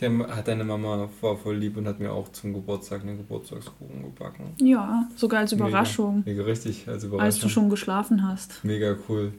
der 0.00 0.10
hat 0.34 0.48
deine 0.48 0.64
Mama 0.64 1.08
war 1.20 1.36
voll 1.36 1.54
lieb 1.58 1.76
und 1.76 1.86
hat 1.86 2.00
mir 2.00 2.10
auch 2.12 2.28
zum 2.32 2.52
Geburtstag 2.52 3.02
einen 3.02 3.16
Geburtstagskuchen 3.18 4.02
gebacken. 4.02 4.52
Ja, 4.60 5.06
sogar 5.14 5.38
als 5.40 5.52
Überraschung, 5.52 6.24
Mega, 6.26 6.30
mega 6.40 6.42
richtig, 6.42 6.88
als 6.88 7.04
Überraschung. 7.04 7.24
als 7.24 7.38
du 7.38 7.48
schon 7.48 7.70
geschlafen 7.70 8.26
hast. 8.28 8.64
Mega 8.64 8.96
cool. 9.08 9.32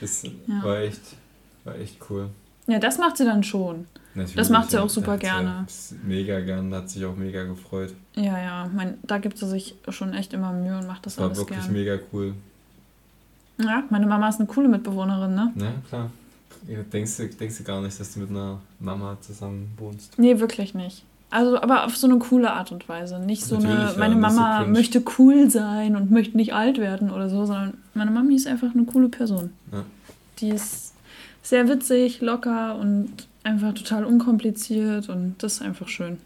Das 0.00 0.24
war 0.62 0.78
echt, 0.80 1.00
war 1.64 1.76
echt 1.76 1.96
cool. 2.08 2.30
Ja, 2.66 2.78
das 2.78 2.98
macht 2.98 3.16
sie 3.16 3.24
dann 3.24 3.42
schon. 3.42 3.86
Natürlich, 4.14 4.36
Das 4.36 4.48
macht 4.50 4.70
sie 4.70 4.76
ja, 4.76 4.82
auch 4.82 4.88
super 4.88 5.12
ja 5.12 5.16
gerne. 5.16 5.66
Mega 6.04 6.40
gern, 6.40 6.74
hat 6.74 6.90
sich 6.90 7.04
auch 7.04 7.14
mega 7.16 7.44
gefreut. 7.44 7.94
Ja, 8.16 8.38
ja, 8.38 8.70
mein, 8.74 8.98
da 9.02 9.18
gibt 9.18 9.38
sie 9.38 9.48
sich 9.48 9.74
schon 9.88 10.14
echt 10.14 10.32
immer 10.32 10.52
Mühe 10.52 10.76
und 10.78 10.86
macht 10.86 11.06
das 11.06 11.14
Das 11.14 11.20
war 11.20 11.26
alles 11.28 11.38
wirklich 11.38 11.60
gern. 11.60 11.72
mega 11.72 11.98
cool. 12.12 12.34
Ja, 13.58 13.84
meine 13.90 14.06
Mama 14.06 14.28
ist 14.28 14.38
eine 14.38 14.46
coole 14.48 14.68
Mitbewohnerin, 14.68 15.34
ne? 15.34 15.52
Ja, 15.56 15.72
klar. 15.88 16.10
Ja, 16.66 16.82
denkst, 16.82 17.16
du, 17.18 17.28
denkst 17.28 17.58
du 17.58 17.64
gar 17.64 17.80
nicht, 17.80 17.98
dass 18.00 18.14
du 18.14 18.20
mit 18.20 18.30
einer 18.30 18.60
Mama 18.80 19.16
zusammen 19.20 19.72
wohnst? 19.78 20.18
Nee, 20.18 20.38
wirklich 20.40 20.74
nicht. 20.74 21.04
Also, 21.30 21.60
aber 21.60 21.84
auf 21.84 21.96
so 21.96 22.08
eine 22.08 22.18
coole 22.18 22.52
Art 22.52 22.72
und 22.72 22.88
Weise. 22.88 23.20
Nicht 23.20 23.44
so 23.44 23.54
Natürlich, 23.54 23.78
eine, 23.78 23.92
ja, 23.92 23.98
meine 23.98 24.16
Mama 24.16 24.66
möchte 24.66 25.02
cool 25.18 25.48
sein 25.48 25.94
und 25.94 26.10
möchte 26.10 26.36
nicht 26.36 26.52
alt 26.52 26.78
werden 26.78 27.10
oder 27.10 27.30
so, 27.30 27.46
sondern 27.46 27.74
meine 27.94 28.10
Mami 28.10 28.34
ist 28.34 28.48
einfach 28.48 28.74
eine 28.74 28.84
coole 28.84 29.08
Person. 29.08 29.50
Ja. 29.70 29.84
Die 30.40 30.48
ist 30.48 30.94
sehr 31.42 31.68
witzig, 31.68 32.20
locker 32.20 32.76
und 32.76 33.28
einfach 33.44 33.74
total 33.74 34.04
unkompliziert 34.04 35.08
und 35.08 35.36
das 35.38 35.54
ist 35.54 35.62
einfach 35.62 35.88
schön. 35.88 36.18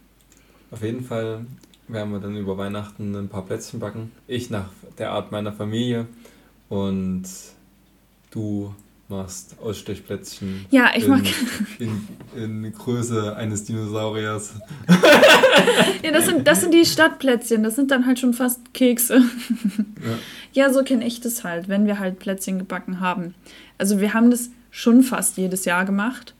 Auf 0.71 0.83
jeden 0.83 1.05
Fall 1.05 1.45
werden 1.87 2.13
wir 2.13 2.19
dann 2.19 2.37
über 2.37 2.57
Weihnachten 2.57 3.15
ein 3.15 3.29
paar 3.29 3.45
Plätzchen 3.45 3.81
backen. 3.81 4.11
Ich 4.27 4.51
nach 4.51 4.71
der 4.99 5.13
Art 5.13 5.33
meiner 5.33 5.53
Familie 5.53 6.07
und 6.69 7.25
du 8.31 8.75
machst 9.09 9.57
Ausstechplätzchen. 9.63 10.67
Ja, 10.71 10.91
ich 10.95 11.05
in, 11.05 11.11
mag. 11.11 11.23
In, 11.79 12.09
in 12.35 12.73
Größe 12.73 13.37
eines 13.37 13.65
Dinosauriers. 13.65 14.55
Ja, 16.03 16.11
das 16.13 16.27
sind, 16.27 16.47
das 16.47 16.61
sind 16.61 16.73
die 16.73 16.85
Stadtplätzchen. 16.85 17.63
Das 17.63 17.77
sind 17.77 17.91
dann 17.91 18.07
halt 18.07 18.19
schon 18.19 18.35
fast 18.35 18.73
Kekse. 18.75 19.17
Ja. 19.17 20.65
Ja, 20.67 20.73
so 20.73 20.85
kenne 20.85 21.07
ich 21.07 21.21
das 21.21 21.45
halt, 21.45 21.69
wenn 21.69 21.87
wir 21.87 21.99
halt 21.99 22.19
Plätzchen 22.19 22.59
gebacken 22.59 23.01
haben. 23.01 23.35
Also 23.77 24.01
wir 24.01 24.15
haben 24.15 24.31
das 24.31 24.51
schon 24.71 25.03
fast 25.03 25.37
jedes 25.37 25.65
Jahr 25.65 25.85
gemacht. 25.85 26.35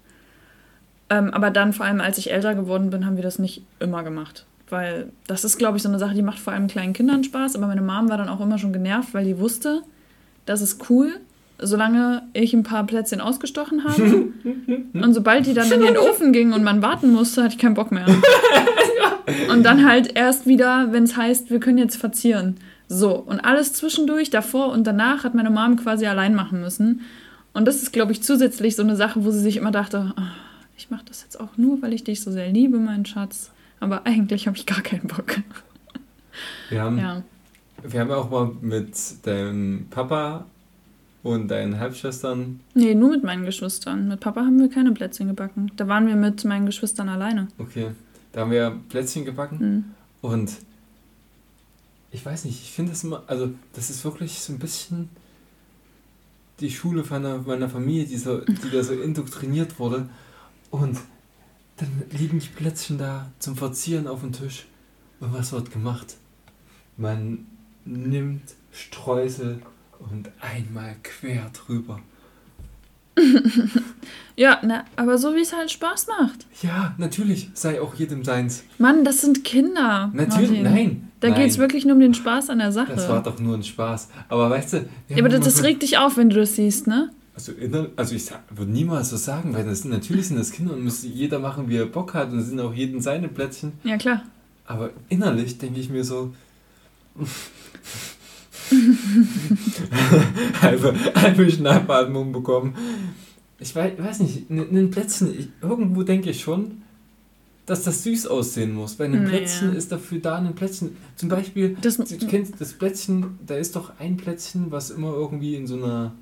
Ähm, 1.11 1.31
aber 1.33 1.51
dann, 1.51 1.73
vor 1.73 1.87
allem 1.87 2.01
als 2.01 2.19
ich 2.19 2.33
älter 2.33 2.55
geworden 2.55 2.91
bin, 2.91 3.07
haben 3.07 3.17
wir 3.17 3.23
das 3.23 3.39
nicht 3.39 3.63
immer 3.81 4.03
gemacht. 4.03 4.47
Weil 4.71 5.11
das 5.27 5.45
ist, 5.45 5.59
glaube 5.59 5.77
ich, 5.77 5.83
so 5.83 5.89
eine 5.89 5.99
Sache, 5.99 6.15
die 6.15 6.23
macht 6.23 6.39
vor 6.39 6.53
allem 6.53 6.69
kleinen 6.69 6.93
Kindern 6.93 7.25
Spaß. 7.25 7.57
Aber 7.57 7.67
meine 7.67 7.83
Mom 7.83 8.09
war 8.09 8.17
dann 8.17 8.29
auch 8.29 8.41
immer 8.41 8.59
schon 8.59 8.73
genervt, 8.73 9.13
weil 9.15 9.25
die 9.25 9.39
wusste, 9.39 9.83
das 10.47 10.63
ist 10.63 10.89
cool, 10.89 11.21
solange 11.59 12.23
ich 12.33 12.53
ein 12.55 12.63
paar 12.63 12.85
Plätzchen 12.85 13.21
ausgestochen 13.21 13.85
habe. 13.85 14.29
und 14.93 15.15
sobald 15.15 15.47
die 15.47 15.55
dann 15.55 15.71
in 15.71 15.81
den 15.81 15.97
Ofen 15.97 16.33
gingen 16.33 16.53
und 16.53 16.63
man 16.65 16.83
warten 16.83 17.13
musste, 17.13 17.43
hatte 17.45 17.55
ich 17.55 17.61
keinen 17.61 17.75
Bock 17.75 17.93
mehr. 17.93 18.07
Und 19.51 19.63
dann 19.63 19.89
halt 19.89 20.17
erst 20.17 20.47
wieder, 20.47 20.89
wenn 20.93 21.05
es 21.05 21.17
heißt, 21.17 21.51
wir 21.51 21.59
können 21.59 21.79
jetzt 21.79 21.97
verzieren. 21.97 22.57
So, 22.89 23.15
und 23.15 23.41
alles 23.41 23.73
zwischendurch, 23.73 24.29
davor 24.29 24.71
und 24.71 24.87
danach, 24.87 25.25
hat 25.25 25.35
meine 25.35 25.49
Mom 25.49 25.77
quasi 25.77 26.05
allein 26.07 26.35
machen 26.35 26.61
müssen. 26.61 27.01
Und 27.55 27.65
das 27.67 27.77
ist, 27.83 27.93
glaube 27.95 28.13
ich, 28.13 28.23
zusätzlich 28.23 28.77
so 28.77 28.83
eine 28.83 28.97
Sache, 28.97 29.25
wo 29.25 29.31
sie 29.31 29.41
sich 29.41 29.57
immer 29.57 29.71
dachte, 29.71 30.13
"Ah, 30.17 30.33
ich 30.77 30.91
mache 30.91 31.05
das 31.07 31.23
jetzt 31.23 31.41
auch 31.41 31.57
nur, 31.57 31.81
weil 31.81 31.95
ich 31.95 32.05
dich 32.05 32.21
so 32.21 32.31
sehr 32.31 32.51
liebe, 32.51 32.79
mein 32.79 33.07
Schatz. 33.07 33.51
Aber 33.81 34.05
eigentlich 34.07 34.47
habe 34.47 34.59
ich 34.59 34.67
gar 34.67 34.83
keinen 34.83 35.07
Bock. 35.09 35.37
Wir 36.69 36.83
haben, 36.83 36.99
Ja. 36.99 37.23
wir 37.83 38.01
haben 38.01 38.11
auch 38.11 38.29
mal 38.31 38.51
mit 38.61 38.93
deinem 39.27 39.87
Papa 39.89 40.45
und 41.25 41.49
deinen 41.49 41.81
Halbschwestern. 41.81 42.61
Nee, 42.75 42.95
nur 42.95 43.11
mit 43.11 43.25
meinen 43.25 43.45
Geschwistern. 43.45 44.09
Mit 44.09 44.21
Papa 44.21 44.43
haben 44.43 44.61
wir 44.61 44.69
keine 44.69 44.93
Plätzchen 44.93 45.27
gebacken. 45.27 45.73
Da 45.77 45.89
waren 45.89 46.07
wir 46.07 46.17
mit 46.17 46.45
meinen 46.45 46.67
Geschwistern 46.67 47.09
alleine. 47.09 47.49
Okay, 47.59 47.89
da 48.33 48.43
haben 48.43 48.51
wir 48.51 48.79
Plätzchen 48.91 49.25
gebacken. 49.25 49.59
Hm. 49.59 49.85
Und 50.21 50.53
ich 52.13 52.25
weiß 52.25 52.45
nicht, 52.45 52.63
ich 52.63 52.71
finde 52.71 52.93
das 52.93 53.05
immer, 53.05 53.25
also 53.27 53.51
das 53.73 53.89
ist 53.89 54.05
wirklich 54.05 54.39
so 54.39 54.53
ein 54.53 54.59
bisschen 54.59 55.09
die 56.61 56.71
Schule 56.71 57.03
von 57.05 57.23
meiner, 57.23 57.39
meiner 57.39 57.69
Familie, 57.71 58.05
die, 58.05 58.19
so, 58.19 58.41
die 58.43 58.71
da 58.71 58.83
so 58.85 58.93
indoktriniert 59.03 59.79
wurde. 59.79 60.09
Und 60.71 60.99
dann 61.79 62.03
liegen 62.11 62.39
die 62.39 62.49
Plätzchen 62.49 62.99
da 62.99 63.31
zum 63.39 63.57
Verzieren 63.57 64.07
auf 64.07 64.21
dem 64.21 64.33
Tisch. 64.33 64.67
Und 65.21 65.33
was 65.33 65.53
wird 65.53 65.73
gemacht? 65.73 66.17
Man 66.99 67.47
nimmt 67.87 68.43
Streusel 68.73 69.63
und 69.99 70.31
einmal 70.41 70.97
quer 71.03 71.51
drüber. 71.53 72.01
Ja, 74.37 74.61
na, 74.65 74.85
aber 74.97 75.17
so 75.17 75.35
wie 75.37 75.41
es 75.43 75.53
halt 75.53 75.71
Spaß 75.71 76.09
macht. 76.09 76.47
Ja, 76.61 76.95
natürlich, 76.99 77.51
sei 77.55 77.81
auch 77.81 77.95
jedem 77.95 78.25
seins. 78.25 78.65
Mann, 78.79 79.05
das 79.05 79.21
sind 79.21 79.45
Kinder. 79.45 80.11
Natürlich, 80.13 80.63
Martin. 80.63 80.63
nein. 80.65 81.11
Da 81.21 81.31
geht 81.31 81.51
es 81.51 81.59
wirklich 81.59 81.85
nur 81.85 81.95
um 81.95 82.01
den 82.01 82.15
Spaß 82.15 82.51
an 82.51 82.59
der 82.59 82.73
Sache. 82.73 82.93
Das 82.95 83.09
war 83.09 83.23
doch 83.23 83.39
nur 83.39 83.57
ein 83.57 83.63
Spaß. 83.63 84.09
Aber 84.29 84.51
weißt 84.51 84.73
du, 84.73 84.77
ja, 85.09 85.19
aber 85.19 85.29
das, 85.29 85.41
das 85.45 85.63
regt 85.63 85.83
dich 85.83 85.99
auf, 85.99 86.17
wenn 86.17 86.31
du 86.31 86.37
das 86.37 86.57
siehst, 86.57 86.87
ne? 86.87 87.11
Also, 87.35 87.53
also 87.97 88.15
ich 88.15 88.31
würde 88.51 88.71
niemals 88.71 89.11
so 89.11 89.17
sagen, 89.17 89.55
weil 89.55 89.65
das 89.65 89.83
sind, 89.83 89.93
natürlich 89.93 90.29
sind 90.29 90.39
das 90.39 90.51
Kinder 90.51 90.75
und 90.75 90.85
muss 90.85 91.03
jeder 91.03 91.39
machen, 91.39 91.69
wie 91.69 91.77
er 91.77 91.87
Bock 91.87 92.13
hat 92.15 92.31
und 92.31 92.39
es 92.41 92.49
sind 92.49 92.61
auch 92.61 92.75
jeden 92.75 93.01
seine 93.01 93.29
Plätzchen. 93.29 93.73
Ja, 93.85 93.97
klar. 93.97 94.23
Aber 94.67 94.91
innerlich 95.09 95.59
denke 95.59 95.81
ich 95.81 95.89
mir 95.89 96.05
so. 96.05 96.35
halbe, 100.63 100.95
halbe 101.15 101.51
Schnappatmung 101.51 102.33
bekommen. 102.33 102.75
Ich 103.59 103.75
weiß, 103.75 103.93
weiß 103.99 104.21
nicht, 104.21 104.51
ein 104.51 104.91
Plätzchen, 104.91 105.39
ich, 105.39 105.49
irgendwo 105.63 106.03
denke 106.03 106.31
ich 106.31 106.41
schon, 106.41 106.83
dass 107.67 107.85
das 107.85 108.03
süß 108.03 108.27
aussehen 108.27 108.75
muss. 108.75 108.99
Weil 108.99 109.15
ein. 109.15 109.25
Plätzchen 109.25 109.75
ist 109.75 109.91
dafür 109.93 110.19
da, 110.19 110.37
ein 110.39 110.55
Plätzchen. 110.55 110.97
Zum 111.17 111.29
Beispiel, 111.29 111.77
Das, 111.81 111.97
du 111.97 112.27
kennst 112.27 112.61
das 112.61 112.73
Plätzchen, 112.75 113.39
da 113.47 113.57
ist 113.57 113.77
doch 113.77 113.93
ein 113.99 114.17
Plätzchen, 114.17 114.71
was 114.71 114.91
immer 114.91 115.13
irgendwie 115.13 115.55
in 115.55 115.67
so 115.67 115.77
einer 115.77 116.13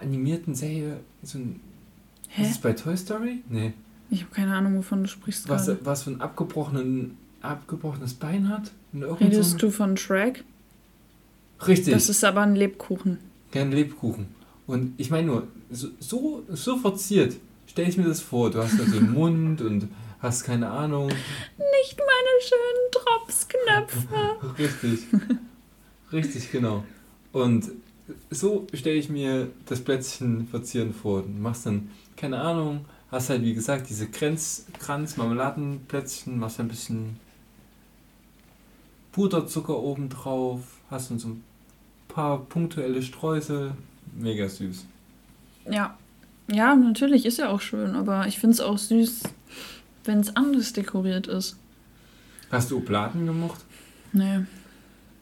animierten 0.00 0.54
Serie, 0.54 0.98
so 1.22 1.38
ein, 1.38 1.60
Hä? 2.28 2.42
ist 2.42 2.50
es 2.52 2.58
bei 2.58 2.72
Toy 2.72 2.96
Story? 2.96 3.42
Nee. 3.48 3.72
Ich 4.08 4.22
habe 4.22 4.34
keine 4.34 4.54
Ahnung, 4.54 4.78
wovon 4.78 5.02
du 5.02 5.08
sprichst 5.08 5.48
Was, 5.48 5.66
gerade. 5.66 5.78
was 5.84 6.02
für 6.04 6.10
ein 6.10 6.20
abgebrochenen, 6.20 7.16
abgebrochenes 7.42 8.14
Bein 8.14 8.48
hat? 8.48 8.72
Redest 8.92 9.62
du 9.62 9.70
von 9.70 9.96
Shrek? 9.96 10.44
Richtig. 11.66 11.94
Das 11.94 12.08
ist 12.08 12.24
aber 12.24 12.42
ein 12.42 12.56
Lebkuchen. 12.56 13.18
Kein 13.52 13.72
Lebkuchen. 13.72 14.28
Und 14.66 14.94
ich 14.98 15.10
meine 15.10 15.26
nur, 15.26 15.48
so, 15.70 15.88
so, 15.98 16.44
so 16.48 16.76
verziert 16.76 17.34
stelle 17.70 17.88
ich 17.88 17.96
mir 17.96 18.04
das 18.04 18.20
vor. 18.20 18.50
Du 18.50 18.62
hast 18.62 18.78
da 18.78 18.84
so 18.84 18.98
einen 18.98 19.12
Mund 19.12 19.60
und 19.62 19.88
hast 20.20 20.44
keine 20.44 20.68
Ahnung. 20.68 21.08
Nicht 21.08 21.98
meine 21.98 22.40
schönen 22.42 23.86
Dropsknöpfe. 23.86 24.58
Richtig. 24.58 25.06
Richtig, 26.12 26.50
genau. 26.50 26.84
Und 27.32 27.70
so 28.30 28.66
stelle 28.74 28.96
ich 28.96 29.08
mir 29.08 29.48
das 29.66 29.80
Plätzchen 29.80 30.48
verzieren 30.48 30.92
vor. 30.92 31.22
Du 31.22 31.28
machst 31.28 31.66
dann, 31.66 31.90
keine 32.16 32.40
Ahnung, 32.40 32.84
hast 33.12 33.30
halt 33.30 33.42
wie 33.42 33.54
gesagt 33.54 33.88
diese 33.88 34.08
Kranz, 34.08 34.66
Kranz 34.80 35.16
Marmeladenplätzchen, 35.16 36.38
machst 36.38 36.58
ein 36.58 36.68
bisschen 36.68 37.20
Puderzucker 39.12 39.78
oben 39.78 40.08
drauf, 40.08 40.60
hast 40.90 41.10
dann 41.10 41.20
so 41.20 41.28
ein 41.28 41.44
paar 42.12 42.40
punktuelle 42.40 43.02
Streusel. 43.02 43.72
Mega 44.16 44.48
süß. 44.48 44.86
Ja. 45.70 45.96
Ja, 46.50 46.74
natürlich 46.74 47.26
ist 47.26 47.38
ja 47.38 47.48
auch 47.48 47.60
schön, 47.60 47.94
aber 47.94 48.26
ich 48.26 48.38
finde 48.38 48.54
es 48.54 48.60
auch 48.60 48.76
süß, 48.76 49.22
wenn 50.04 50.18
es 50.18 50.34
anders 50.34 50.72
dekoriert 50.72 51.28
ist. 51.28 51.56
Hast 52.50 52.72
du 52.72 52.78
Obladen 52.78 53.26
gemocht? 53.26 53.64
Nee. 54.12 54.40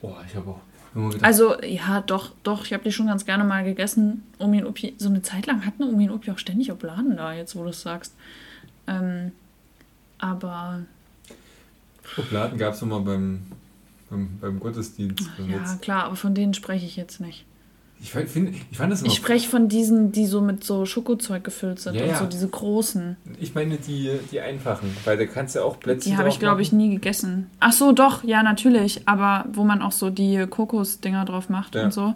Oh, 0.00 0.14
ich 0.26 0.34
habe 0.34 0.50
auch 0.50 0.60
immer 0.94 1.08
gedacht, 1.08 1.24
Also, 1.24 1.60
ja, 1.62 2.00
doch, 2.00 2.32
doch, 2.42 2.64
ich 2.64 2.72
habe 2.72 2.84
die 2.84 2.92
schon 2.92 3.08
ganz 3.08 3.26
gerne 3.26 3.44
mal 3.44 3.62
gegessen. 3.62 4.24
Omi 4.38 4.62
und 4.62 4.68
Opi, 4.68 4.94
so 4.96 5.10
eine 5.10 5.20
Zeit 5.20 5.46
lang 5.46 5.66
hatten 5.66 5.82
Omi 5.82 6.08
und 6.08 6.14
Opi 6.14 6.30
auch 6.30 6.38
ständig 6.38 6.72
Obladen 6.72 7.16
da, 7.18 7.34
jetzt 7.34 7.54
wo 7.54 7.62
du 7.62 7.70
es 7.70 7.82
sagst. 7.82 8.14
Ähm, 8.86 9.32
aber, 10.18 10.80
Obladen 12.16 12.58
gab 12.58 12.72
es 12.72 12.80
mal 12.80 13.00
beim, 13.00 13.42
beim, 14.10 14.28
beim 14.40 14.60
Gottesdienst. 14.60 15.28
Und 15.38 15.50
ja, 15.50 15.58
jetzt- 15.58 15.82
klar, 15.82 16.04
aber 16.04 16.16
von 16.16 16.34
denen 16.34 16.54
spreche 16.54 16.86
ich 16.86 16.96
jetzt 16.96 17.20
nicht. 17.20 17.44
Ich, 18.00 18.12
find, 18.12 18.54
ich 18.70 18.78
fand 18.78 18.92
das 18.92 19.00
immer. 19.00 19.10
Ich 19.10 19.16
spreche 19.16 19.48
von 19.48 19.68
diesen, 19.68 20.12
die 20.12 20.26
so 20.26 20.40
mit 20.40 20.62
so 20.62 20.86
Schokozeug 20.86 21.42
gefüllt 21.42 21.80
sind 21.80 21.96
Ja, 21.96 22.02
und 22.04 22.08
ja. 22.10 22.16
so 22.18 22.26
diese 22.26 22.46
großen. 22.46 23.16
Ich 23.40 23.56
meine 23.56 23.76
die, 23.76 24.12
die 24.30 24.38
einfachen, 24.38 24.96
weil 25.04 25.16
da 25.18 25.26
kannst 25.26 25.56
du 25.56 25.64
auch 25.64 25.80
Plätzchen 25.80 26.12
Die 26.12 26.16
habe 26.16 26.28
ich, 26.28 26.38
glaube 26.38 26.62
ich, 26.62 26.70
nie 26.72 26.90
gegessen. 26.90 27.50
Ach 27.58 27.72
so, 27.72 27.90
doch, 27.90 28.22
ja, 28.22 28.44
natürlich. 28.44 29.02
Aber 29.08 29.46
wo 29.52 29.64
man 29.64 29.82
auch 29.82 29.90
so 29.90 30.10
die 30.10 30.46
Kokosdinger 30.48 31.24
drauf 31.24 31.48
macht 31.48 31.74
Ja. 31.74 31.84
und 31.86 31.92
so. 31.92 32.14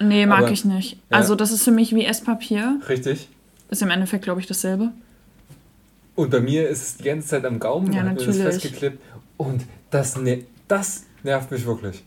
Nee, 0.00 0.24
mag 0.24 0.44
Aber- 0.44 0.50
ich 0.50 0.64
nicht. 0.64 0.96
Also, 1.10 1.34
das 1.34 1.52
ist 1.52 1.62
für 1.64 1.70
mich 1.70 1.94
wie 1.94 2.04
Esspapier. 2.06 2.80
Richtig. 2.88 3.28
Ist 3.68 3.82
im 3.82 3.90
Endeffekt, 3.90 4.24
glaube 4.24 4.40
ich, 4.40 4.46
dasselbe. 4.46 4.92
Und 6.14 6.30
bei 6.30 6.40
mir 6.40 6.68
ist 6.68 6.82
es 6.82 6.96
die 6.96 7.04
ganze 7.04 7.28
Zeit 7.28 7.44
am 7.44 7.58
Gaumen, 7.58 7.92
Ja, 7.92 8.02
mir 8.02 8.14
das 8.14 8.26
natürlich. 8.26 8.42
festgeklebt. 8.42 8.98
Und 9.42 9.64
das, 9.90 10.16
ne 10.16 10.44
das 10.68 11.06
nervt 11.24 11.50
mich 11.50 11.66
wirklich. 11.66 12.04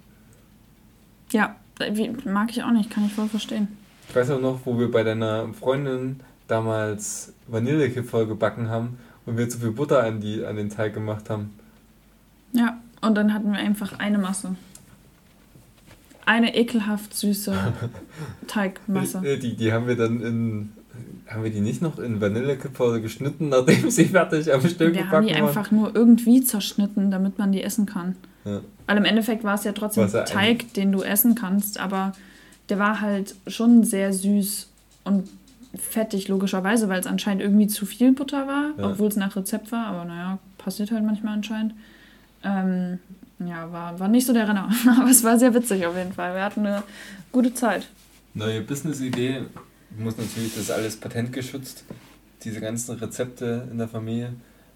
Ja, 1.32 1.56
mag 2.24 2.50
ich 2.52 2.64
auch 2.64 2.72
nicht, 2.72 2.90
kann 2.90 3.06
ich 3.06 3.14
voll 3.14 3.28
verstehen. 3.28 3.68
Ich 4.08 4.16
weiß 4.16 4.32
auch 4.32 4.40
noch, 4.40 4.62
wo 4.66 4.80
wir 4.80 4.90
bei 4.90 5.04
deiner 5.04 5.54
Freundin 5.54 6.22
damals 6.48 7.34
Vanillekipferl 7.48 8.28
gebacken 8.28 8.70
haben 8.70 8.98
und 9.26 9.38
wir 9.38 9.50
zu 9.50 9.60
viel 9.60 9.72
Butter 9.72 10.04
an, 10.04 10.22
die, 10.22 10.46
an 10.46 10.56
den 10.56 10.70
Teig 10.70 10.94
gemacht 10.94 11.30
haben. 11.30 11.60
Ja, 12.54 12.78
und 13.02 13.16
dann 13.16 13.34
hatten 13.34 13.52
wir 13.52 13.60
einfach 13.60 14.00
eine 14.00 14.18
Masse. 14.18 14.56
Eine 16.26 16.56
ekelhaft 16.56 17.14
süße 17.14 17.74
Teigmasse. 18.48 19.18
Äh, 19.26 19.38
Die, 19.38 19.56
die 19.56 19.74
haben 19.74 19.88
wir 19.88 19.98
dann 19.98 20.22
in. 20.22 20.74
Haben 21.28 21.44
wir 21.44 21.50
die 21.52 21.62
nicht 21.62 21.82
noch 21.82 21.98
in 22.00 22.22
Vanillekipferl 22.22 23.02
geschnitten, 23.02 23.50
nachdem 23.50 23.90
sie 23.90 24.06
fertig 24.06 24.54
am 24.54 24.62
Stück 24.62 24.94
Wir 24.94 25.02
haben 25.02 25.06
gebacken 25.10 25.28
die 25.28 25.34
waren? 25.34 25.48
einfach 25.48 25.72
nur 25.72 25.96
irgendwie 25.96 26.42
zerschnitten, 26.44 27.10
damit 27.12 27.38
man 27.40 27.52
die 27.52 27.64
essen 27.64 27.86
kann. 27.86 28.16
Ja. 28.46 28.62
Weil 28.88 28.98
im 28.98 29.06
Endeffekt 29.06 29.44
war 29.44 29.56
es 29.56 29.64
ja 29.64 29.72
trotzdem 29.72 30.08
er 30.14 30.26
Teig, 30.26 30.74
den 30.76 30.92
du 30.92 31.02
essen 31.02 31.34
kannst, 31.36 31.80
aber 31.80 32.14
der 32.70 32.78
war 32.80 33.02
halt 33.02 33.36
schon 33.48 33.84
sehr 33.84 34.14
süß 34.14 34.68
und 35.06 35.28
fettig, 35.76 36.28
logischerweise, 36.28 36.88
weil 36.90 37.00
es 37.00 37.08
anscheinend 37.08 37.42
irgendwie 37.42 37.68
zu 37.68 37.86
viel 37.86 38.14
Butter 38.14 38.48
war, 38.48 38.72
Ja. 38.78 38.92
obwohl 38.92 39.08
es 39.10 39.16
nach 39.16 39.36
Rezept 39.36 39.72
war, 39.72 39.88
aber 39.88 40.06
naja, 40.06 40.38
passiert 40.58 40.92
halt 40.92 41.04
manchmal 41.04 41.34
anscheinend. 41.34 41.74
Ähm, 42.44 43.00
ja, 43.40 43.72
war, 43.72 44.00
war 44.00 44.08
nicht 44.08 44.26
so 44.28 44.32
der 44.34 44.48
Renner, 44.48 44.70
aber 45.00 45.10
es 45.10 45.24
war 45.24 45.38
sehr 45.40 45.54
witzig 45.54 45.86
auf 45.88 45.98
jeden 45.98 46.14
Fall. 46.14 46.36
Wir 46.36 46.44
hatten 46.44 46.66
eine 46.66 46.84
gute 47.32 47.54
Zeit. 47.54 47.88
Neue 48.36 48.62
Business-Idee 48.62 49.42
muss 49.98 50.18
natürlich, 50.18 50.54
das 50.54 50.64
ist 50.64 50.72
alles 50.72 50.98
patentgeschützt. 50.98 51.84
Diese 52.44 52.60
ganzen 52.62 52.96
Rezepte 52.98 53.68
in 53.72 53.78
der 53.78 53.88
Familie. 53.88 54.34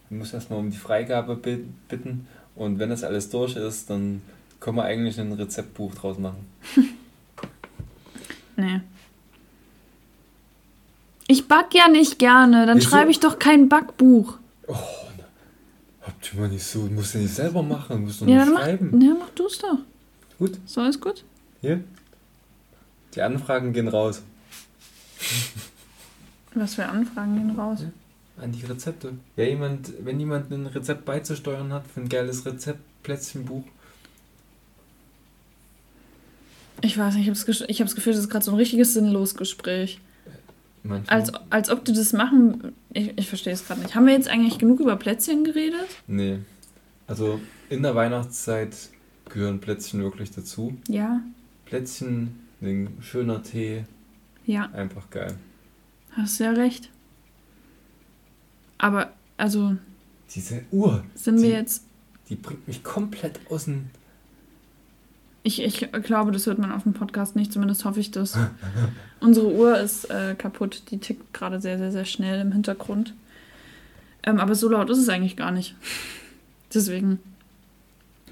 Man 0.10 0.19
muss 0.19 0.34
erstmal 0.34 0.60
um 0.60 0.71
die 0.71 0.77
Freigabe 0.77 1.36
bi- 1.36 1.65
bitten. 1.88 2.27
Und 2.55 2.79
wenn 2.79 2.89
das 2.89 3.03
alles 3.03 3.29
durch 3.29 3.55
ist, 3.55 3.89
dann 3.89 4.21
können 4.60 4.77
wir 4.77 4.84
eigentlich 4.84 5.19
ein 5.19 5.32
Rezeptbuch 5.34 5.93
draus 5.95 6.17
machen. 6.17 6.45
Nee. 8.55 8.82
Ich 11.27 11.47
back 11.47 11.73
ja 11.73 11.88
nicht 11.88 12.19
gerne, 12.19 12.65
dann 12.65 12.77
Wieso? 12.77 12.89
schreibe 12.89 13.10
ich 13.12 13.19
doch 13.21 13.39
kein 13.39 13.69
Backbuch. 13.69 14.38
Habt 16.01 16.34
ihr 16.34 16.39
mal 16.41 16.49
nicht 16.49 16.63
so, 16.65 16.79
musst 16.88 17.13
du 17.13 17.19
nicht 17.19 17.34
selber 17.34 17.62
machen, 17.63 18.03
musst 18.03 18.19
du 18.19 18.25
Ja, 18.25 18.38
nur 18.38 18.45
dann 18.45 18.53
mach, 18.55 18.62
schreiben. 18.63 19.01
ja, 19.01 19.15
mach 19.17 19.29
du 19.29 19.45
es 19.45 19.60
doch. 19.60 19.77
Gut, 20.39 20.58
So 20.65 20.84
ist 20.84 20.99
gut. 20.99 21.23
hier. 21.62 21.82
Die 23.15 23.21
Anfragen 23.21 23.71
gehen 23.73 23.88
raus 23.88 24.21
Was 26.55 26.75
für 26.75 26.86
Anfragen 26.86 27.36
gehen 27.36 27.60
raus? 27.60 27.86
an 28.41 28.51
die 28.51 28.65
Rezepte. 28.65 29.13
Ja, 29.36 29.43
jemand, 29.43 29.93
wenn 30.03 30.19
jemand 30.19 30.51
ein 30.51 30.65
Rezept 30.65 31.05
beizusteuern 31.05 31.73
hat 31.73 31.88
für 31.88 32.01
ein 32.01 32.10
geiles 32.10 32.45
Rezept, 32.45 32.79
Plätzchenbuch. 33.03 33.63
Ich 36.82 36.97
weiß 36.97 37.15
nicht, 37.15 37.27
ich 37.27 37.29
habe 37.29 37.45
das, 37.45 37.62
ich 37.67 37.82
hab 37.82 37.88
das 37.88 37.95
Gefühl, 37.95 38.13
das 38.13 38.21
ist 38.21 38.29
gerade 38.29 38.45
so 38.45 38.51
ein 38.51 38.58
richtiges 38.58 38.93
sinnlos 38.93 39.36
Gespräch. 39.36 39.99
Manchmal. 40.84 41.19
Als, 41.19 41.32
als 41.49 41.69
ob 41.69 41.84
du 41.84 41.91
das 41.91 42.13
machen. 42.13 42.73
Ich, 42.93 43.17
ich 43.17 43.27
verstehe 43.27 43.51
es 43.51 43.67
gerade 43.67 43.82
nicht. 43.82 43.95
Haben 43.95 44.05
wir 44.05 44.13
jetzt 44.13 44.29
eigentlich 44.29 44.58
genug 44.58 44.79
über 44.79 44.95
Plätzchen 44.95 45.43
geredet? 45.43 45.88
Nee. 46.08 46.39
Also 47.05 47.41
in 47.69 47.84
der 47.84 47.95
Weihnachtszeit 47.95 48.75
gehören 49.27 49.60
Plätzchen 49.60 50.01
wirklich 50.01 50.32
dazu. 50.32 50.77
Ja. 50.88 51.21
Plätzchen, 51.65 52.39
ein 52.62 52.97
schöner 53.01 53.43
Tee, 53.43 53.84
Ja, 54.49 54.65
einfach 54.73 55.09
geil. 55.12 55.35
hast 56.13 56.39
ja 56.39 56.51
recht. 56.51 56.89
Aber, 58.77 59.12
also, 59.38 59.75
Diese 60.33 60.63
Uhr, 60.71 61.03
sind 61.15 61.38
wir 61.41 61.49
Die- 61.49 61.53
jetzt. 61.55 61.85
die 62.29 62.35
bringt 62.35 62.67
mich 62.67 62.83
komplett 62.83 63.39
aus 63.51 63.65
dem. 63.65 63.89
Ich, 65.43 65.62
ich 65.63 65.91
glaube, 66.03 66.31
das 66.31 66.45
hört 66.47 66.59
man 66.59 66.71
auf 66.71 66.83
dem 66.83 66.93
Podcast 66.93 67.35
nicht, 67.35 67.53
zumindest 67.53 67.85
hoffe 67.85 67.99
ich 67.99 68.12
das. 68.12 68.38
Unsere 69.19 69.51
Uhr 69.53 69.77
ist 69.79 70.09
äh, 70.09 70.35
kaputt, 70.35 70.83
die 70.91 70.97
tickt 70.97 71.34
gerade 71.34 71.61
sehr, 71.61 71.78
sehr, 71.78 71.91
sehr 71.91 72.05
schnell 72.05 72.41
im 72.41 72.51
Hintergrund. 72.51 73.13
Ähm, 74.24 74.39
aber 74.39 74.55
so 74.55 74.67
laut 74.69 74.89
ist 74.89 74.97
es 74.97 75.09
eigentlich 75.09 75.38
gar 75.38 75.51
nicht. 75.51 75.76
Deswegen 76.74 77.19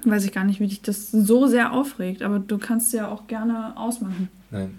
weiß 0.04 0.24
ich 0.24 0.32
gar 0.32 0.44
nicht, 0.44 0.60
wie 0.60 0.68
dich 0.68 0.82
das 0.82 1.10
so 1.10 1.46
sehr 1.46 1.72
aufregt, 1.72 2.22
aber 2.22 2.38
du 2.38 2.58
kannst 2.58 2.92
ja 2.92 3.08
auch 3.08 3.26
gerne 3.26 3.76
ausmachen. 3.76 4.28
Nein. 4.50 4.74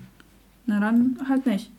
Na 0.69 0.79
dann 0.79 1.17
halt 1.27 1.45
nicht. 1.47 1.71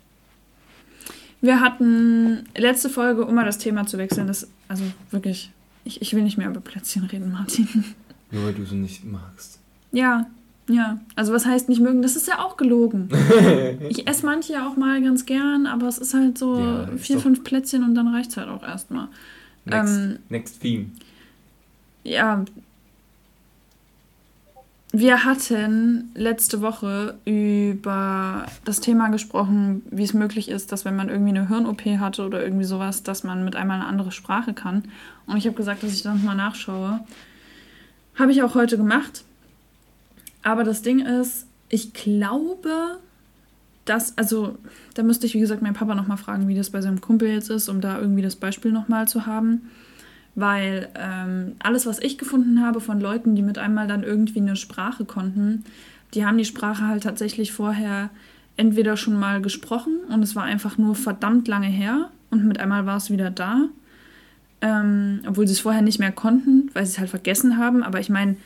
Wir 1.41 1.61
hatten 1.61 2.45
letzte 2.57 2.91
Folge, 2.91 3.25
um 3.25 3.35
mal 3.35 3.47
das 3.47 3.59
Thema 3.59 3.87
zu 3.87 3.97
wechseln, 3.99 4.27
das, 4.27 4.49
also 4.69 4.83
wirklich, 5.11 5.51
ich, 5.85 6.03
ich 6.03 6.13
will 6.15 6.23
nicht 6.23 6.37
mehr 6.37 6.49
über 6.49 6.61
Plätzchen 6.61 7.05
reden, 7.05 7.33
Martin. 7.33 7.67
Nur 8.31 8.45
weil 8.45 8.53
du 8.55 8.65
sie 8.67 8.75
nicht 8.75 9.05
magst. 9.05 9.59
Ja, 9.93 10.27
Ja, 10.69 11.01
also 11.17 11.33
was 11.33 11.47
heißt 11.47 11.69
nicht 11.69 11.81
mögen? 11.81 12.03
Das 12.03 12.15
ist 12.17 12.29
ja 12.29 12.39
auch 12.41 12.57
gelogen. 12.57 13.09
ich 13.89 14.07
esse 14.07 14.27
manche 14.27 14.53
ja 14.53 14.69
auch 14.69 14.77
mal 14.77 15.01
ganz 15.03 15.25
gern, 15.25 15.67
aber 15.67 15.89
es 15.89 15.99
ist 15.99 16.15
halt 16.15 16.37
so 16.37 16.59
Ja, 16.59 16.89
vier, 16.97 17.19
fünf 17.19 17.43
Plätzchen 17.43 17.83
und 17.85 17.95
dann 17.95 18.09
reicht 18.09 18.31
es 18.31 18.37
halt 18.37 18.49
auch 18.49 18.63
erstmal. 18.63 19.09
Next, 19.65 19.97
Ähm, 19.97 20.19
next 20.29 20.61
theme. 20.61 20.87
Ja. 22.05 22.45
Wir 24.93 25.25
hatten 25.25 26.11
letzte 26.15 26.63
Woche 26.63 27.17
über 27.25 28.47
das 28.65 28.81
Thema 28.81 29.09
gesprochen, 29.09 29.83
wie 29.89 30.03
es 30.03 30.15
möglich 30.15 30.49
ist, 30.49 30.73
dass 30.73 30.85
wenn 30.85 30.97
man 30.97 31.09
irgendwie 31.09 31.31
eine 31.31 31.47
Hirn-OP 31.47 31.85
hatte 32.01 32.27
oder 32.27 32.43
irgendwie 32.43 32.65
sowas, 32.65 33.05
dass 33.05 33.23
man 33.23 33.45
mit 33.45 33.55
einmal 33.55 33.77
eine 33.77 33.87
andere 33.87 34.11
Sprache 34.11 34.53
kann. 34.53 34.83
Und 35.27 35.37
ich 35.37 35.47
habe 35.47 35.57
gesagt, 35.57 35.85
dass 35.85 35.95
ich 35.95 36.03
da 36.03 36.13
nochmal 36.13 36.35
nachschaue. 36.35 37.01
Habe 38.17 38.33
ich 38.33 38.43
auch 38.43 38.57
heute 38.57 38.77
gemacht. 38.77 39.23
Aber 40.43 40.65
das 40.65 40.83
Ding 40.83 40.99
ist, 40.99 41.47
ich 41.69 41.93
glaube, 41.93 42.99
dass, 43.85 44.19
also, 44.19 44.59
da 44.95 45.05
müsste 45.05 45.25
ich, 45.27 45.35
wie 45.35 45.41
gesagt, 45.41 45.63
meinen 45.63 45.75
Papa 45.75 45.95
nochmal 45.95 46.17
fragen, 46.17 46.49
wie 46.49 46.57
das 46.57 46.71
bei 46.71 46.81
seinem 46.81 47.01
Kumpel 47.01 47.29
jetzt 47.29 47.49
ist, 47.49 47.69
um 47.69 47.81
da 47.81 48.01
irgendwie 48.01 48.23
das 48.23 48.35
Beispiel 48.35 48.73
nochmal 48.73 49.07
zu 49.07 49.25
haben 49.25 49.71
weil 50.35 50.89
ähm, 50.95 51.57
alles, 51.59 51.87
was 51.87 51.99
ich 51.99 52.19
gefunden 52.19 52.65
habe 52.65 52.81
von 52.81 53.01
Leuten, 53.01 53.35
die 53.35 53.43
mit 53.43 53.59
einmal 53.59 53.87
dann 53.87 54.03
irgendwie 54.03 54.41
eine 54.41 54.57
Sprache 54.57 55.05
konnten, 55.05 55.65
die 56.15 56.25
haben 56.25 56.39
die 56.39 56.45
Sprache 56.45 56.87
halt 56.87 57.03
tatsächlich 57.03 57.53
vorher 57.53 58.11
entweder 58.57 58.97
schon 58.97 59.19
mal 59.19 59.41
gesprochen 59.41 60.01
und 60.09 60.23
es 60.23 60.37
war 60.37 60.45
einfach 60.45 60.77
nur 60.77 60.95
verdammt 60.95 61.49
lange 61.49 61.69
her 61.69 62.11
und 62.31 62.47
mit 62.47 62.61
einmal 62.61 62.87
war 62.87 62.97
es 62.97 63.11
wieder 63.11 63.31
da, 63.31 63.69
ähm, 64.61 65.21
obwohl 65.27 65.47
sie 65.47 65.55
es 65.55 65.61
vorher 65.61 65.83
nicht 65.83 65.99
mehr 65.99 66.13
konnten, 66.13 66.71
weil 66.75 66.85
sie 66.85 66.93
es 66.93 66.99
halt 66.99 67.11
vergessen 67.11 67.57
haben. 67.57 67.83
Aber 67.83 68.01
ich 68.01 68.11
meine, 68.11 68.37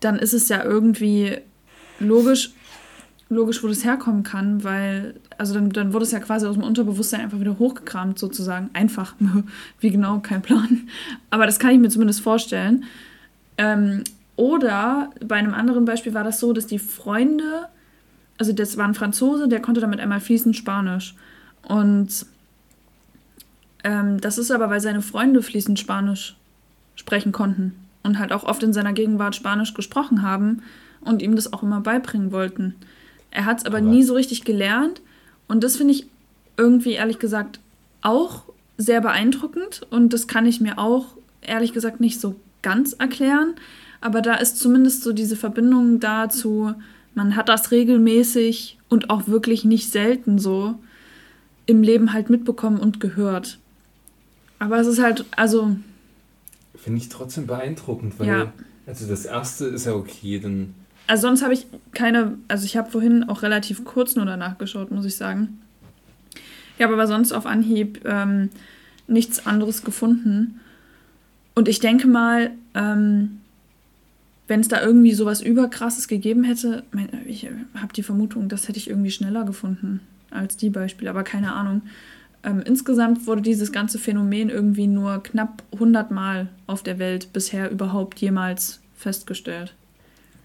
dann 0.00 0.18
ist 0.18 0.34
es 0.34 0.48
ja 0.48 0.62
irgendwie 0.62 1.38
logisch, 1.98 2.50
logisch, 3.28 3.62
wo 3.62 3.68
das 3.68 3.84
herkommen 3.84 4.22
kann, 4.22 4.62
weil, 4.62 5.14
also 5.38 5.54
dann, 5.54 5.70
dann 5.70 5.92
wurde 5.92 6.04
es 6.04 6.12
ja 6.12 6.20
quasi 6.20 6.46
aus 6.46 6.54
dem 6.54 6.62
Unterbewusstsein 6.64 7.20
einfach 7.20 7.40
wieder 7.40 7.58
hochgekramt, 7.58 8.18
sozusagen. 8.18 8.70
Einfach. 8.72 9.14
Wie 9.80 9.90
genau, 9.90 10.18
kein 10.20 10.42
Plan. 10.42 10.88
Aber 11.30 11.46
das 11.46 11.58
kann 11.58 11.70
ich 11.70 11.78
mir 11.78 11.88
zumindest 11.88 12.20
vorstellen. 12.20 12.84
Ähm, 13.58 14.04
oder 14.36 15.10
bei 15.24 15.36
einem 15.36 15.54
anderen 15.54 15.84
Beispiel 15.84 16.14
war 16.14 16.24
das 16.24 16.40
so, 16.40 16.52
dass 16.52 16.66
die 16.66 16.78
Freunde, 16.78 17.68
also 18.38 18.52
das 18.52 18.76
war 18.76 18.86
ein 18.86 18.94
Franzose, 18.94 19.48
der 19.48 19.62
konnte 19.62 19.80
damit 19.80 20.00
einmal 20.00 20.20
fließend 20.20 20.56
Spanisch. 20.56 21.14
Und 21.62 22.26
ähm, 23.84 24.20
das 24.20 24.38
ist 24.38 24.50
aber, 24.50 24.70
weil 24.70 24.80
seine 24.80 25.02
Freunde 25.02 25.42
fließend 25.42 25.78
Spanisch 25.78 26.36
sprechen 26.96 27.32
konnten 27.32 27.74
und 28.02 28.18
halt 28.18 28.32
auch 28.32 28.44
oft 28.44 28.62
in 28.62 28.72
seiner 28.72 28.92
Gegenwart 28.92 29.36
Spanisch 29.36 29.74
gesprochen 29.74 30.22
haben 30.22 30.62
und 31.00 31.22
ihm 31.22 31.36
das 31.36 31.52
auch 31.52 31.62
immer 31.62 31.80
beibringen 31.80 32.32
wollten. 32.32 32.74
Er 33.30 33.44
hat 33.44 33.58
es 33.58 33.64
aber, 33.66 33.78
Aber- 33.78 33.86
nie 33.86 34.02
so 34.02 34.14
richtig 34.14 34.44
gelernt 34.44 35.00
und 35.48 35.62
das 35.64 35.76
finde 35.76 35.94
ich 35.94 36.06
irgendwie 36.56 36.92
ehrlich 36.92 37.18
gesagt 37.18 37.60
auch 38.02 38.42
sehr 38.78 39.00
beeindruckend 39.00 39.82
und 39.90 40.12
das 40.12 40.26
kann 40.26 40.46
ich 40.46 40.60
mir 40.60 40.78
auch 40.78 41.06
ehrlich 41.42 41.72
gesagt 41.72 42.00
nicht 42.00 42.20
so 42.20 42.36
ganz 42.62 42.92
erklären, 42.92 43.54
aber 44.00 44.20
da 44.22 44.34
ist 44.34 44.58
zumindest 44.58 45.02
so 45.02 45.12
diese 45.12 45.36
Verbindung 45.36 46.00
dazu, 46.00 46.74
man 47.14 47.36
hat 47.36 47.48
das 47.48 47.70
regelmäßig 47.70 48.78
und 48.88 49.10
auch 49.10 49.26
wirklich 49.26 49.64
nicht 49.64 49.90
selten 49.90 50.38
so 50.38 50.74
im 51.66 51.82
Leben 51.82 52.12
halt 52.12 52.30
mitbekommen 52.30 52.78
und 52.78 53.00
gehört. 53.00 53.58
Aber 54.58 54.78
es 54.78 54.86
ist 54.86 55.00
halt, 55.02 55.24
also, 55.36 55.76
Finde 56.76 57.00
ich 57.00 57.08
trotzdem 57.08 57.46
beeindruckend, 57.46 58.18
weil, 58.18 58.28
Ja. 58.28 58.52
also 58.86 59.06
das 59.08 59.24
erste 59.24 59.66
ist 59.66 59.86
ja 59.86 59.94
okay, 59.94 60.38
dann, 60.38 60.74
also 61.06 61.28
sonst 61.28 61.42
habe 61.42 61.54
ich 61.54 61.66
keine, 61.92 62.38
also 62.48 62.64
ich 62.64 62.76
habe 62.76 62.90
vorhin 62.90 63.28
auch 63.28 63.42
relativ 63.42 63.84
kurz 63.84 64.16
nur 64.16 64.26
danach 64.26 64.58
geschaut, 64.58 64.90
muss 64.90 65.04
ich 65.04 65.16
sagen. 65.16 65.60
Ich 66.76 66.82
habe 66.82 66.94
aber 66.94 67.06
sonst 67.06 67.32
auf 67.32 67.46
Anhieb 67.46 68.04
ähm, 68.04 68.50
nichts 69.06 69.46
anderes 69.46 69.82
gefunden. 69.82 70.60
Und 71.54 71.68
ich 71.68 71.78
denke 71.78 72.06
mal, 72.06 72.50
ähm, 72.74 73.40
wenn 74.48 74.60
es 74.60 74.68
da 74.68 74.82
irgendwie 74.82 75.12
sowas 75.12 75.40
überkrasses 75.40 76.06
gegeben 76.08 76.44
hätte, 76.44 76.84
mein, 76.92 77.08
ich 77.26 77.48
habe 77.74 77.92
die 77.94 78.02
Vermutung, 78.02 78.48
das 78.48 78.68
hätte 78.68 78.78
ich 78.78 78.90
irgendwie 78.90 79.10
schneller 79.10 79.44
gefunden 79.44 80.00
als 80.30 80.56
die 80.56 80.70
Beispiele, 80.70 81.10
aber 81.10 81.24
keine 81.24 81.54
Ahnung. 81.54 81.82
Ähm, 82.42 82.62
insgesamt 82.64 83.26
wurde 83.26 83.42
dieses 83.42 83.72
ganze 83.72 83.98
Phänomen 83.98 84.50
irgendwie 84.50 84.86
nur 84.86 85.22
knapp 85.22 85.62
100 85.72 86.10
Mal 86.10 86.48
auf 86.66 86.82
der 86.82 86.98
Welt 86.98 87.32
bisher 87.32 87.70
überhaupt 87.70 88.20
jemals 88.20 88.80
festgestellt. 88.94 89.74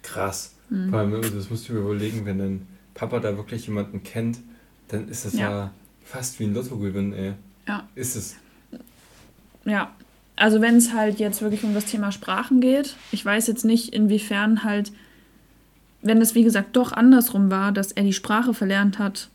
Krass. 0.03 0.53
Mhm. 0.69 0.89
Vor 0.89 0.99
allem, 0.99 1.21
das 1.21 1.49
musst 1.49 1.67
du 1.69 1.73
mir 1.73 1.79
überlegen, 1.79 2.25
wenn 2.25 2.37
dein 2.39 2.67
Papa 2.93 3.19
da 3.19 3.35
wirklich 3.37 3.67
jemanden 3.67 4.03
kennt, 4.03 4.39
dann 4.87 5.07
ist 5.09 5.25
das 5.25 5.33
ja, 5.33 5.49
Ja. 5.49 5.71
fast 6.03 6.39
wie 6.39 6.45
ein 6.45 6.53
Lottogewinn, 6.53 7.13
ey. 7.13 7.33
Ja. 7.67 7.87
Ist 7.95 8.15
es. 8.15 8.35
Ja, 9.65 9.91
also 10.35 10.59
wenn 10.61 10.75
es 10.77 10.93
halt 10.93 11.19
jetzt 11.19 11.41
wirklich 11.41 11.63
um 11.63 11.73
das 11.73 11.85
Thema 11.85 12.11
Sprachen 12.11 12.61
geht, 12.61 12.95
ich 13.11 13.23
weiß 13.23 13.47
jetzt 13.47 13.63
nicht, 13.63 13.93
inwiefern 13.93 14.63
halt, 14.63 14.91
wenn 16.01 16.19
es 16.19 16.33
wie 16.35 16.43
gesagt 16.43 16.75
doch 16.75 16.91
andersrum 16.91 17.51
war, 17.51 17.71
dass 17.71 17.91
er 17.91 18.03
die 18.03 18.13
Sprache 18.13 18.53
verlernt 18.53 18.97
hat 18.97 19.29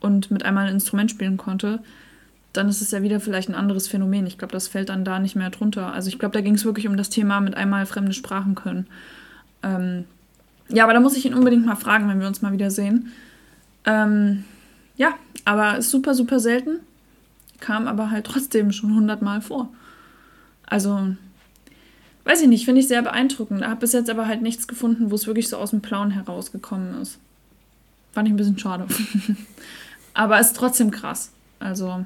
und 0.00 0.30
mit 0.30 0.44
einmal 0.44 0.66
ein 0.68 0.74
Instrument 0.74 1.10
spielen 1.10 1.36
konnte, 1.36 1.82
dann 2.52 2.68
ist 2.68 2.80
es 2.80 2.92
ja 2.92 3.02
wieder 3.02 3.18
vielleicht 3.18 3.48
ein 3.48 3.56
anderes 3.56 3.88
Phänomen. 3.88 4.26
Ich 4.28 4.38
glaube, 4.38 4.52
das 4.52 4.68
fällt 4.68 4.88
dann 4.88 5.04
da 5.04 5.18
nicht 5.18 5.34
mehr 5.34 5.50
drunter. 5.50 5.92
Also 5.92 6.08
ich 6.08 6.20
glaube, 6.20 6.32
da 6.34 6.40
ging 6.40 6.54
es 6.54 6.64
wirklich 6.64 6.86
um 6.86 6.96
das 6.96 7.10
Thema 7.10 7.40
mit 7.40 7.56
einmal 7.56 7.84
fremde 7.84 8.12
Sprachen 8.12 8.54
können. 8.54 8.86
Ähm, 9.64 10.04
ja, 10.68 10.84
aber 10.84 10.92
da 10.92 11.00
muss 11.00 11.16
ich 11.16 11.26
ihn 11.26 11.34
unbedingt 11.34 11.66
mal 11.66 11.74
fragen, 11.74 12.08
wenn 12.08 12.20
wir 12.20 12.28
uns 12.28 12.42
mal 12.42 12.52
wieder 12.52 12.70
sehen. 12.70 13.10
Ähm, 13.84 14.44
ja, 14.96 15.14
aber 15.44 15.78
ist 15.78 15.90
super, 15.90 16.14
super 16.14 16.38
selten 16.38 16.78
kam 17.64 17.88
aber 17.88 18.10
halt 18.10 18.26
trotzdem 18.26 18.72
schon 18.72 18.94
hundertmal 18.94 19.40
vor. 19.40 19.70
Also, 20.66 21.16
weiß 22.24 22.42
ich 22.42 22.48
nicht, 22.48 22.66
finde 22.66 22.80
ich 22.80 22.88
sehr 22.88 23.02
beeindruckend. 23.02 23.66
Habe 23.66 23.80
bis 23.80 23.92
jetzt 23.92 24.10
aber 24.10 24.26
halt 24.26 24.42
nichts 24.42 24.68
gefunden, 24.68 25.10
wo 25.10 25.14
es 25.14 25.26
wirklich 25.26 25.48
so 25.48 25.56
aus 25.56 25.70
dem 25.70 25.80
Plauen 25.80 26.10
herausgekommen 26.10 27.00
ist. 27.00 27.18
Fand 28.12 28.28
ich 28.28 28.34
ein 28.34 28.36
bisschen 28.36 28.58
schade. 28.58 28.86
aber 30.14 30.38
ist 30.38 30.56
trotzdem 30.56 30.90
krass. 30.90 31.32
Also, 31.58 32.04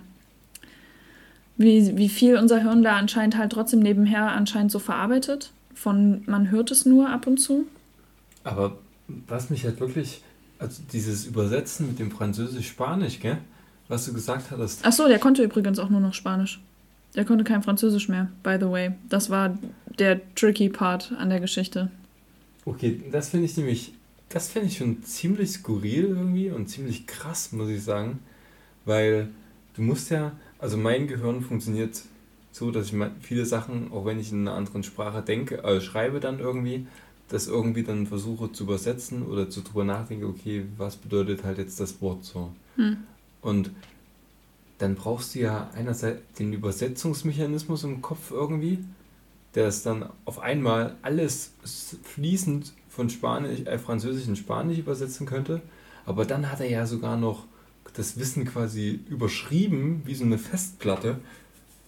wie, 1.57 1.97
wie 1.97 2.09
viel 2.09 2.37
unser 2.37 2.61
Hirn 2.61 2.85
da 2.85 2.97
anscheinend 2.97 3.37
halt 3.37 3.53
trotzdem 3.53 3.81
nebenher 3.81 4.29
anscheinend 4.29 4.71
so 4.71 4.79
verarbeitet. 4.79 5.51
Von 5.79 6.23
man 6.27 6.51
hört 6.51 6.73
es 6.73 6.87
nur 6.87 7.09
ab 7.09 7.29
und 7.29 7.39
zu. 7.39 7.67
Aber 8.43 8.79
was 9.07 9.49
mich 9.49 9.65
halt 9.65 9.79
wirklich, 9.79 10.23
also 10.59 10.83
dieses 10.93 11.25
Übersetzen 11.25 11.87
mit 11.87 12.01
dem 12.01 12.11
Französisch-Spanisch, 12.11 13.21
gell? 13.21 13.39
Was 13.87 14.05
du 14.05 14.13
gesagt 14.13 14.51
hattest. 14.51 14.81
Ach 14.83 14.93
so, 14.93 15.07
der 15.07 15.21
konnte 15.21 15.43
übrigens 15.43 15.79
auch 15.79 15.89
nur 15.89 16.01
noch 16.01 16.15
Spanisch. 16.15 16.61
Der 17.15 17.25
konnte 17.25 17.45
kein 17.45 17.63
Französisch 17.63 18.09
mehr, 18.09 18.29
by 18.43 18.57
the 18.61 18.69
way. 18.69 18.91
Das 19.09 19.31
war 19.31 19.57
der 19.99 20.21
tricky 20.35 20.69
Part 20.69 21.13
an 21.17 21.31
der 21.31 21.41
Geschichte. 21.41 21.91
Okay, 22.65 23.01
das 23.13 23.31
finde 23.31 23.47
ich 23.47 23.57
nämlich, 23.57 23.95
das 24.29 24.49
finde 24.49 24.69
ich 24.69 24.79
schon 24.79 25.03
ziemlich 25.05 25.53
skurril 25.53 26.07
irgendwie 26.09 26.51
und 26.51 26.69
ziemlich 26.69 27.07
krass, 27.07 27.53
muss 27.53 27.71
ich 27.71 27.83
sagen. 27.83 28.19
Weil 28.85 29.29
du 29.75 29.83
musst 29.83 30.11
ja, 30.11 30.33
also 30.59 30.77
mein 30.77 31.07
Gehirn 31.07 31.41
funktioniert 31.41 32.03
so, 32.59 32.71
dass 32.71 32.93
ich 32.93 32.95
viele 33.21 33.47
Sachen, 33.47 33.93
auch 33.93 34.05
wenn 34.05 34.21
ich 34.21 34.33
in 34.33 34.47
einer 34.47 34.57
anderen 34.57 34.83
Sprache 34.83 35.23
denke, 35.23 35.63
äh, 35.65 35.81
schreibe 35.81 36.21
dann 36.21 36.41
irgendwie, 36.41 36.87
das 37.29 37.47
irgendwie 37.47 37.83
dann 37.83 38.07
versuche 38.07 38.53
zu 38.53 38.65
übersetzen 38.65 39.27
oder 39.27 39.51
zu 39.51 39.63
drüber 39.63 39.85
nachdenke, 39.85 40.27
okay, 40.27 40.65
was 40.77 40.97
bedeutet 40.97 41.45
halt 41.45 41.59
jetzt 41.59 41.79
das 41.81 42.01
Wort 42.01 42.25
so. 42.25 42.53
Hm. 42.77 42.99
Und 43.43 43.71
dann 44.79 44.95
brauchst 44.95 45.35
du 45.35 45.41
ja 45.41 45.71
einerseits 45.75 46.21
den 46.39 46.53
Übersetzungsmechanismus 46.53 47.85
im 47.85 48.01
Kopf 48.01 48.31
irgendwie, 48.31 48.79
der 49.55 49.67
es 49.67 49.83
dann 49.83 50.09
auf 50.25 50.39
einmal 50.39 50.97
alles 51.03 51.53
fließend 52.03 52.73
von 52.89 53.11
Spanisch, 53.11 53.61
äh, 53.61 53.79
Französisch 53.79 54.27
in 54.27 54.37
Spanisch 54.37 54.79
übersetzen 54.79 55.27
könnte. 55.27 55.61
Aber 56.07 56.25
dann 56.25 56.51
hat 56.51 56.61
er 56.61 56.71
ja 56.71 56.87
sogar 56.87 57.17
noch 57.17 57.45
das 57.95 58.19
Wissen 58.19 58.45
quasi 58.45 59.01
überschrieben, 59.09 60.03
wie 60.05 60.15
so 60.15 60.25
eine 60.25 60.39
Festplatte, 60.39 61.19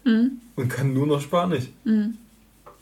Mhm. 0.04 0.40
und 0.56 0.68
kann 0.68 0.94
nur 0.94 1.06
noch 1.06 1.20
Spanisch. 1.20 1.64
Mhm. 1.84 2.16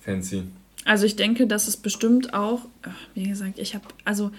Fancy. 0.00 0.44
Also 0.84 1.04
ich 1.04 1.16
denke, 1.16 1.46
dass 1.46 1.68
es 1.68 1.76
bestimmt 1.76 2.32
auch, 2.32 2.66
wie 3.14 3.28
gesagt, 3.28 3.58
ich 3.58 3.74
habe, 3.74 3.84
also 4.04 4.30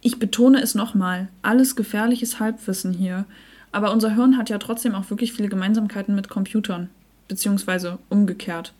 ich 0.00 0.18
betone 0.18 0.60
es 0.60 0.74
nochmal, 0.74 1.28
alles 1.42 1.76
gefährliches 1.76 2.40
Halbwissen 2.40 2.92
hier. 2.92 3.24
Aber 3.72 3.90
unser 3.92 4.14
Hirn 4.14 4.36
hat 4.36 4.50
ja 4.50 4.58
trotzdem 4.58 4.94
auch 4.94 5.08
wirklich 5.10 5.32
viele 5.32 5.48
Gemeinsamkeiten 5.48 6.14
mit 6.14 6.28
Computern, 6.28 6.90
beziehungsweise 7.26 7.98
umgekehrt. 8.10 8.74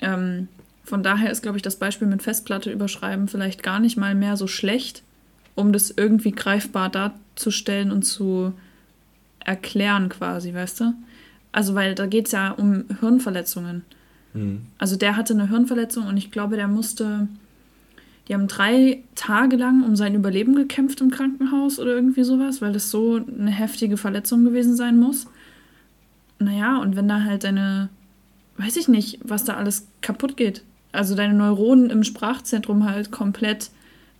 Ähm, 0.00 0.48
von 0.84 1.02
daher 1.02 1.30
ist, 1.30 1.42
glaube 1.42 1.56
ich, 1.56 1.62
das 1.62 1.76
Beispiel 1.76 2.08
mit 2.08 2.22
Festplatte 2.22 2.72
überschreiben 2.72 3.28
vielleicht 3.28 3.62
gar 3.62 3.78
nicht 3.78 3.96
mal 3.96 4.14
mehr 4.14 4.36
so 4.36 4.46
schlecht, 4.46 5.02
um 5.54 5.72
das 5.72 5.92
irgendwie 5.96 6.32
greifbar 6.32 6.88
darzustellen 6.88 7.92
und 7.92 8.02
zu 8.02 8.52
erklären 9.38 10.08
quasi, 10.08 10.52
weißt 10.52 10.80
du? 10.80 10.94
Also, 11.52 11.74
weil 11.74 11.94
da 11.94 12.06
geht 12.06 12.26
es 12.26 12.32
ja 12.32 12.50
um 12.50 12.84
Hirnverletzungen. 13.00 13.82
Hm. 14.34 14.62
Also 14.78 14.96
der 14.96 15.16
hatte 15.16 15.32
eine 15.34 15.48
Hirnverletzung 15.48 16.06
und 16.06 16.16
ich 16.16 16.30
glaube, 16.30 16.56
der 16.56 16.68
musste, 16.68 17.28
Die 18.28 18.34
haben 18.34 18.46
drei 18.46 19.02
Tage 19.14 19.56
lang 19.56 19.82
um 19.82 19.96
sein 19.96 20.14
Überleben 20.14 20.54
gekämpft 20.54 21.00
im 21.00 21.10
Krankenhaus 21.10 21.78
oder 21.78 21.94
irgendwie 21.94 22.24
sowas, 22.24 22.60
weil 22.60 22.74
das 22.74 22.90
so 22.90 23.16
eine 23.16 23.50
heftige 23.50 23.96
Verletzung 23.96 24.44
gewesen 24.44 24.76
sein 24.76 24.98
muss. 24.98 25.26
Naja, 26.38 26.76
und 26.76 26.94
wenn 26.94 27.08
da 27.08 27.22
halt 27.24 27.44
deine, 27.44 27.88
weiß 28.58 28.76
ich 28.76 28.86
nicht, 28.86 29.18
was 29.24 29.44
da 29.44 29.54
alles 29.54 29.88
kaputt 30.02 30.36
geht. 30.36 30.62
Also 30.92 31.14
deine 31.14 31.34
Neuronen 31.34 31.88
im 31.88 32.04
Sprachzentrum 32.04 32.84
halt 32.84 33.10
komplett 33.10 33.70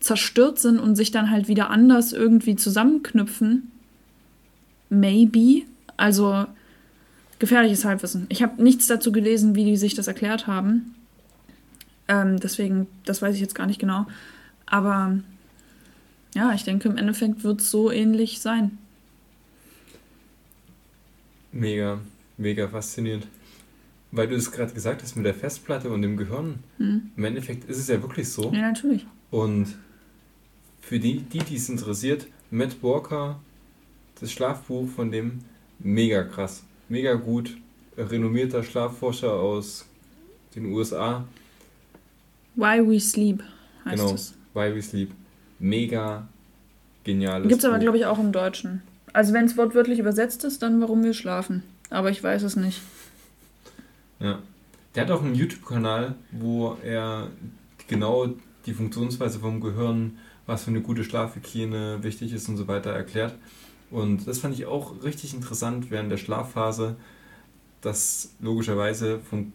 zerstört 0.00 0.58
sind 0.58 0.78
und 0.78 0.96
sich 0.96 1.10
dann 1.10 1.30
halt 1.30 1.48
wieder 1.48 1.70
anders 1.70 2.12
irgendwie 2.14 2.56
zusammenknüpfen. 2.56 3.70
Maybe. 4.88 5.64
Also 5.98 6.46
gefährliches 7.38 7.84
Halbwissen. 7.84 8.26
Ich 8.28 8.42
habe 8.42 8.62
nichts 8.62 8.86
dazu 8.86 9.12
gelesen, 9.12 9.54
wie 9.54 9.64
die 9.64 9.76
sich 9.76 9.94
das 9.94 10.08
erklärt 10.08 10.46
haben. 10.46 10.94
Ähm, 12.08 12.40
deswegen, 12.40 12.86
das 13.04 13.22
weiß 13.22 13.34
ich 13.34 13.40
jetzt 13.40 13.54
gar 13.54 13.66
nicht 13.66 13.80
genau. 13.80 14.06
Aber 14.66 15.18
ja, 16.34 16.52
ich 16.52 16.64
denke, 16.64 16.88
im 16.88 16.96
Endeffekt 16.96 17.44
wird 17.44 17.60
es 17.60 17.70
so 17.70 17.90
ähnlich 17.90 18.40
sein. 18.40 18.78
Mega, 21.52 22.00
mega 22.36 22.68
faszinierend. 22.68 23.26
Weil 24.10 24.28
du 24.28 24.36
es 24.36 24.50
gerade 24.50 24.72
gesagt 24.72 25.02
hast 25.02 25.16
mit 25.16 25.26
der 25.26 25.34
Festplatte 25.34 25.90
und 25.90 26.02
dem 26.02 26.16
Gehirn. 26.16 26.60
Hm. 26.78 27.10
Im 27.16 27.24
Endeffekt 27.24 27.68
ist 27.68 27.78
es 27.78 27.88
ja 27.88 28.00
wirklich 28.00 28.28
so. 28.28 28.52
Ja, 28.52 28.62
natürlich. 28.62 29.06
Und 29.30 29.76
für 30.80 30.98
die, 30.98 31.20
die 31.20 31.54
es 31.54 31.68
interessiert, 31.68 32.26
Matt 32.50 32.82
Walker, 32.82 33.38
das 34.20 34.32
Schlafbuch 34.32 34.88
von 34.88 35.10
dem, 35.10 35.40
mega 35.78 36.22
krass. 36.24 36.64
Mega 36.88 37.14
gut. 37.14 37.56
Renommierter 37.96 38.62
Schlafforscher 38.62 39.32
aus 39.32 39.86
den 40.54 40.66
USA. 40.66 41.24
Why 42.54 42.86
We 42.86 43.00
Sleep 43.00 43.42
heißt 43.84 43.96
genau. 43.96 44.14
es. 44.14 44.34
Why 44.54 44.74
We 44.74 44.82
Sleep. 44.82 45.10
Mega 45.58 46.28
geniales 47.04 47.48
Gibt 47.48 47.60
es 47.60 47.64
aber, 47.64 47.78
glaube 47.78 47.98
ich, 47.98 48.06
auch 48.06 48.18
im 48.18 48.32
Deutschen. 48.32 48.82
Also 49.12 49.32
wenn 49.32 49.46
es 49.46 49.56
wortwörtlich 49.56 49.98
übersetzt 49.98 50.44
ist, 50.44 50.62
dann 50.62 50.80
warum 50.80 51.02
wir 51.02 51.14
schlafen. 51.14 51.62
Aber 51.90 52.10
ich 52.10 52.22
weiß 52.22 52.42
es 52.42 52.56
nicht. 52.56 52.80
Ja. 54.20 54.40
Der 54.94 55.04
hat 55.04 55.10
auch 55.10 55.22
einen 55.22 55.34
YouTube-Kanal, 55.34 56.14
wo 56.32 56.76
er 56.84 57.28
genau 57.86 58.34
die 58.66 58.72
Funktionsweise 58.72 59.38
vom 59.38 59.60
Gehirn, 59.60 60.18
was 60.46 60.64
für 60.64 60.70
eine 60.70 60.80
gute 60.80 61.04
Schlafhygiene 61.04 62.02
wichtig 62.02 62.32
ist 62.32 62.48
und 62.48 62.56
so 62.56 62.68
weiter 62.68 62.90
erklärt. 62.90 63.34
Und 63.90 64.26
das 64.26 64.40
fand 64.40 64.54
ich 64.54 64.66
auch 64.66 65.02
richtig 65.02 65.34
interessant 65.34 65.90
während 65.90 66.10
der 66.12 66.18
Schlafphase, 66.18 66.96
dass 67.80 68.34
logischerweise 68.40 69.20
vom 69.20 69.52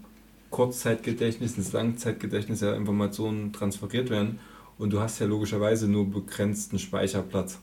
Kurzzeitgedächtnis 0.50 1.58
ins 1.58 1.72
Langzeitgedächtnis 1.72 2.62
ja 2.62 2.74
Informationen 2.74 3.54
transferiert 3.54 4.10
werden. 4.10 4.40
Und 4.78 4.92
du 4.92 5.00
hast 5.00 5.20
ja 5.20 5.26
logischerweise 5.26 5.88
nur 5.88 6.10
begrenzten 6.10 6.80
Speicherplatz. 6.80 7.60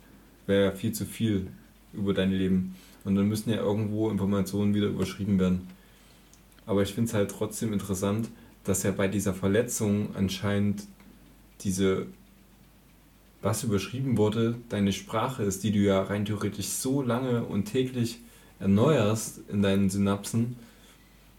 Wäre 0.47 0.67
ja 0.67 0.73
viel 0.73 0.93
zu 0.93 1.05
viel 1.05 1.49
über 1.93 2.15
dein 2.15 2.33
Leben. 2.33 2.75
Und 3.05 3.15
dann 3.17 3.29
müssen 3.29 3.51
ja 3.51 3.57
irgendwo 3.57 4.11
Informationen 4.11 4.75
wieder 4.75 4.89
überschrieben 4.89 5.39
werden. 5.39 5.69
Aber 6.67 6.83
ich 6.83 6.95
finde 6.95 7.09
es 7.09 7.15
halt 7.15 7.31
trotzdem 7.31 7.73
interessant, 7.73 8.29
dass 8.65 8.83
ja 8.83 8.91
bei 8.91 9.09
dieser 9.09 9.35
Verletzung 9.35 10.15
anscheinend 10.15 10.85
diese, 11.63 12.07
was 13.43 13.65
überschrieben 13.65 14.17
wurde, 14.19 14.57
deine 14.69 14.93
Sprache 14.93 15.43
ist, 15.43 15.63
die 15.63 15.73
du 15.73 15.79
ja 15.79 16.03
rein 16.03 16.25
theoretisch 16.25 16.69
so 16.69 17.03
lange 17.03 17.45
und 17.45 17.65
täglich 17.65 18.19
erneuerst 18.59 19.41
in 19.49 19.63
deinen 19.63 19.89
Synapsen. 19.89 20.57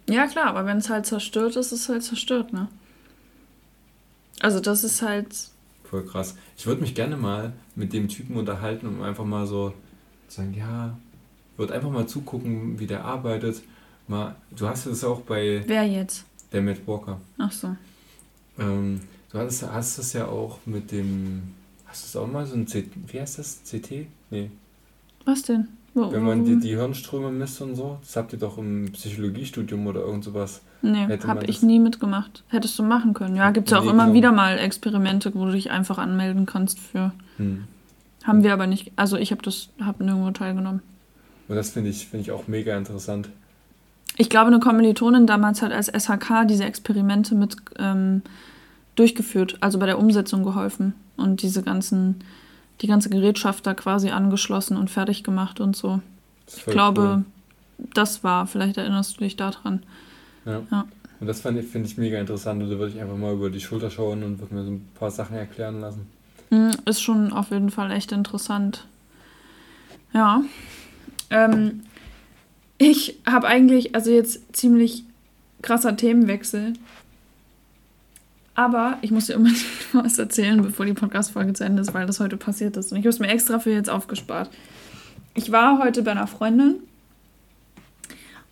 Ja, 0.10 0.26
klar, 0.28 0.48
aber 0.48 0.66
wenn 0.66 0.78
es 0.78 0.90
halt 0.90 1.06
zerstört 1.06 1.56
ist, 1.56 1.72
ist 1.72 1.82
es 1.84 1.90
halt 1.90 2.04
zerstört, 2.04 2.54
ne? 2.54 2.68
Also 4.40 4.60
das 4.60 4.84
ist 4.84 5.02
halt. 5.04 5.36
Voll 5.84 6.06
krass. 6.06 6.36
Ich 6.58 6.66
würde 6.66 6.82
mich 6.82 6.96
gerne 6.96 7.18
mal 7.18 7.54
mit 7.76 7.94
dem 7.94 8.08
Typen 8.08 8.36
unterhalten, 8.38 8.88
um 8.88 9.04
einfach 9.04 9.26
mal 9.26 9.46
so 9.46 9.74
zu 10.28 10.38
sagen, 10.38 10.56
ja, 10.58 10.98
würde 11.58 11.74
einfach 11.76 11.92
mal 11.92 12.08
zugucken, 12.08 12.80
wie 12.80 12.88
der 12.88 13.06
arbeitet. 13.06 13.62
Mal, 14.08 14.36
du 14.56 14.68
hast 14.68 14.88
das 14.88 15.04
auch 15.04 15.22
bei 15.22 15.64
Wer 15.68 15.84
jetzt? 15.86 16.26
der 16.52 16.62
Matt 16.62 16.86
Walker. 16.88 17.22
Ach 17.38 17.52
so. 17.52 17.76
Ähm, 18.58 19.02
du 19.32 19.38
hast, 19.38 19.62
hast 19.64 20.00
das 20.00 20.14
ja 20.14 20.26
auch 20.28 20.58
mit 20.66 20.92
dem. 20.92 21.54
Hast 21.92 22.04
du 22.16 22.18
es 22.20 22.24
auch 22.24 22.32
mal 22.32 22.46
so 22.46 22.56
ein 22.56 22.66
CT? 22.66 22.88
Wie 23.12 23.20
heißt 23.20 23.38
das? 23.38 23.62
CT? 23.70 24.08
Nee. 24.30 24.50
Was 25.26 25.44
denn? 25.44 25.68
Wo, 25.94 26.10
Wenn 26.10 26.24
man 26.24 26.46
die, 26.46 26.58
die 26.58 26.70
Hirnströme 26.70 27.32
misst 27.32 27.62
und 27.62 27.76
so, 27.76 27.98
das 28.02 28.16
habt 28.16 28.32
ihr 28.32 28.40
doch 28.40 28.58
im 28.58 28.90
Psychologiestudium 28.94 29.86
oder 29.88 30.00
irgend 30.00 30.24
sowas. 30.24 30.62
Nee, 30.82 31.06
hab 31.28 31.44
ich 31.44 31.58
das- 31.58 31.64
nie 31.64 31.80
mitgemacht. 31.80 32.44
Hättest 32.48 32.80
du 32.80 32.84
machen 32.84 33.14
können. 33.14 33.36
Ja, 33.36 33.52
gibt's 33.52 33.72
ja 33.72 33.80
auch 33.80 33.84
Nee, 33.84 33.90
immer 33.90 34.06
genau. 34.06 34.16
wieder 34.16 34.32
mal 34.32 34.58
Experimente, 34.58 35.36
wo 35.36 35.46
du 35.46 35.52
dich 35.52 35.70
einfach 35.70 35.98
anmelden 35.98 36.46
kannst 36.46 36.80
für. 36.80 37.12
Hm. 37.36 37.66
Haben 38.24 38.44
wir 38.44 38.54
aber 38.54 38.68
nicht. 38.68 38.94
Also 38.96 39.18
ich 39.18 39.32
habe 39.32 39.42
das, 39.42 39.68
hab 39.82 40.00
nirgendwo 40.00 40.32
teilgenommen. 40.32 40.82
Und 41.50 41.56
das 41.58 41.72
finde 41.72 41.90
ich, 41.90 42.08
finde 42.08 42.22
ich 42.22 42.32
auch 42.32 42.48
mega 42.48 42.78
interessant. 42.78 43.28
Ich 44.16 44.30
glaube, 44.30 44.48
eine 44.48 44.60
Kommilitonin 44.62 45.28
damals 45.28 45.62
hat 45.62 45.74
als 45.74 45.88
SHK 45.90 46.46
diese 46.48 46.64
Experimente 46.64 47.36
mit 47.36 47.58
ähm, 47.80 48.22
durchgeführt, 49.02 49.58
also 49.62 49.80
bei 49.80 49.88
der 49.88 49.98
Umsetzung 49.98 50.44
geholfen 50.44 50.94
und 51.18 51.42
diese 51.42 51.64
ganzen, 51.64 52.24
die 52.82 52.88
ganze 52.88 53.10
Gerätschaft 53.10 53.66
da 53.66 53.74
quasi 53.74 54.12
angeschlossen 54.12 54.78
und 54.78 54.92
fertig 54.92 55.24
gemacht 55.24 55.60
und 55.60 55.76
so. 55.76 56.02
Ich 56.48 56.66
glaube, 56.66 57.26
das 57.96 58.24
war, 58.24 58.46
vielleicht 58.46 58.78
erinnerst 58.78 59.18
du 59.18 59.24
dich 59.24 59.36
daran. 59.36 59.82
cool. 60.46 60.54
Ja. 60.54 60.62
Ja. 60.72 60.86
Und 61.20 61.28
das 61.28 61.42
finde 61.42 61.62
ich 61.62 61.98
mega 61.98 62.20
interessant. 62.20 62.62
Da 62.62 62.68
würde 62.68 62.94
ich 62.94 63.02
einfach 63.02 63.18
mal 63.18 63.34
über 63.34 63.50
die 63.50 63.60
Schulter 63.60 63.90
schauen 63.90 64.24
und 64.24 64.40
würde 64.40 64.54
mir 64.54 64.64
so 64.64 64.72
ein 64.72 64.88
paar 65.00 65.12
Sachen 65.12 65.36
erklären 65.36 65.80
lassen. 65.80 66.08
Hm, 66.50 66.72
Ist 66.86 67.02
schon 67.02 67.34
auf 67.34 67.50
jeden 67.52 67.72
Fall 67.72 67.92
echt 67.92 68.12
interessant. 68.12 68.86
Ja. 70.14 70.44
Ähm, 71.32 71.82
ich 72.78 73.20
habe 73.26 73.48
eigentlich, 73.48 73.96
also 73.96 74.12
jetzt 74.12 74.56
ziemlich 74.56 75.04
krasser 75.62 75.96
Themenwechsel. 75.96 76.74
Aber 78.62 79.00
ich 79.02 79.10
muss 79.10 79.26
dir 79.26 79.38
unbedingt 79.38 79.66
was 79.94 80.20
erzählen, 80.20 80.62
bevor 80.62 80.86
die 80.86 80.94
Podcast-Folge 80.94 81.54
zu 81.54 81.64
Ende 81.64 81.82
ist, 81.82 81.96
weil 81.96 82.06
das 82.06 82.20
heute 82.20 82.38
passiert 82.38 82.78
ist. 82.78 82.92
Und 82.92 83.00
ich 83.00 83.06
habe 83.06 83.10
es 83.10 83.18
mir 83.18 83.28
extra 83.28 83.58
für 83.58 83.72
jetzt 83.72 83.90
aufgespart. 83.90 84.52
Ich 85.34 85.52
war 85.52 85.80
heute 85.80 86.04
bei 86.04 86.12
einer 86.12 86.28
Freundin 86.28 86.76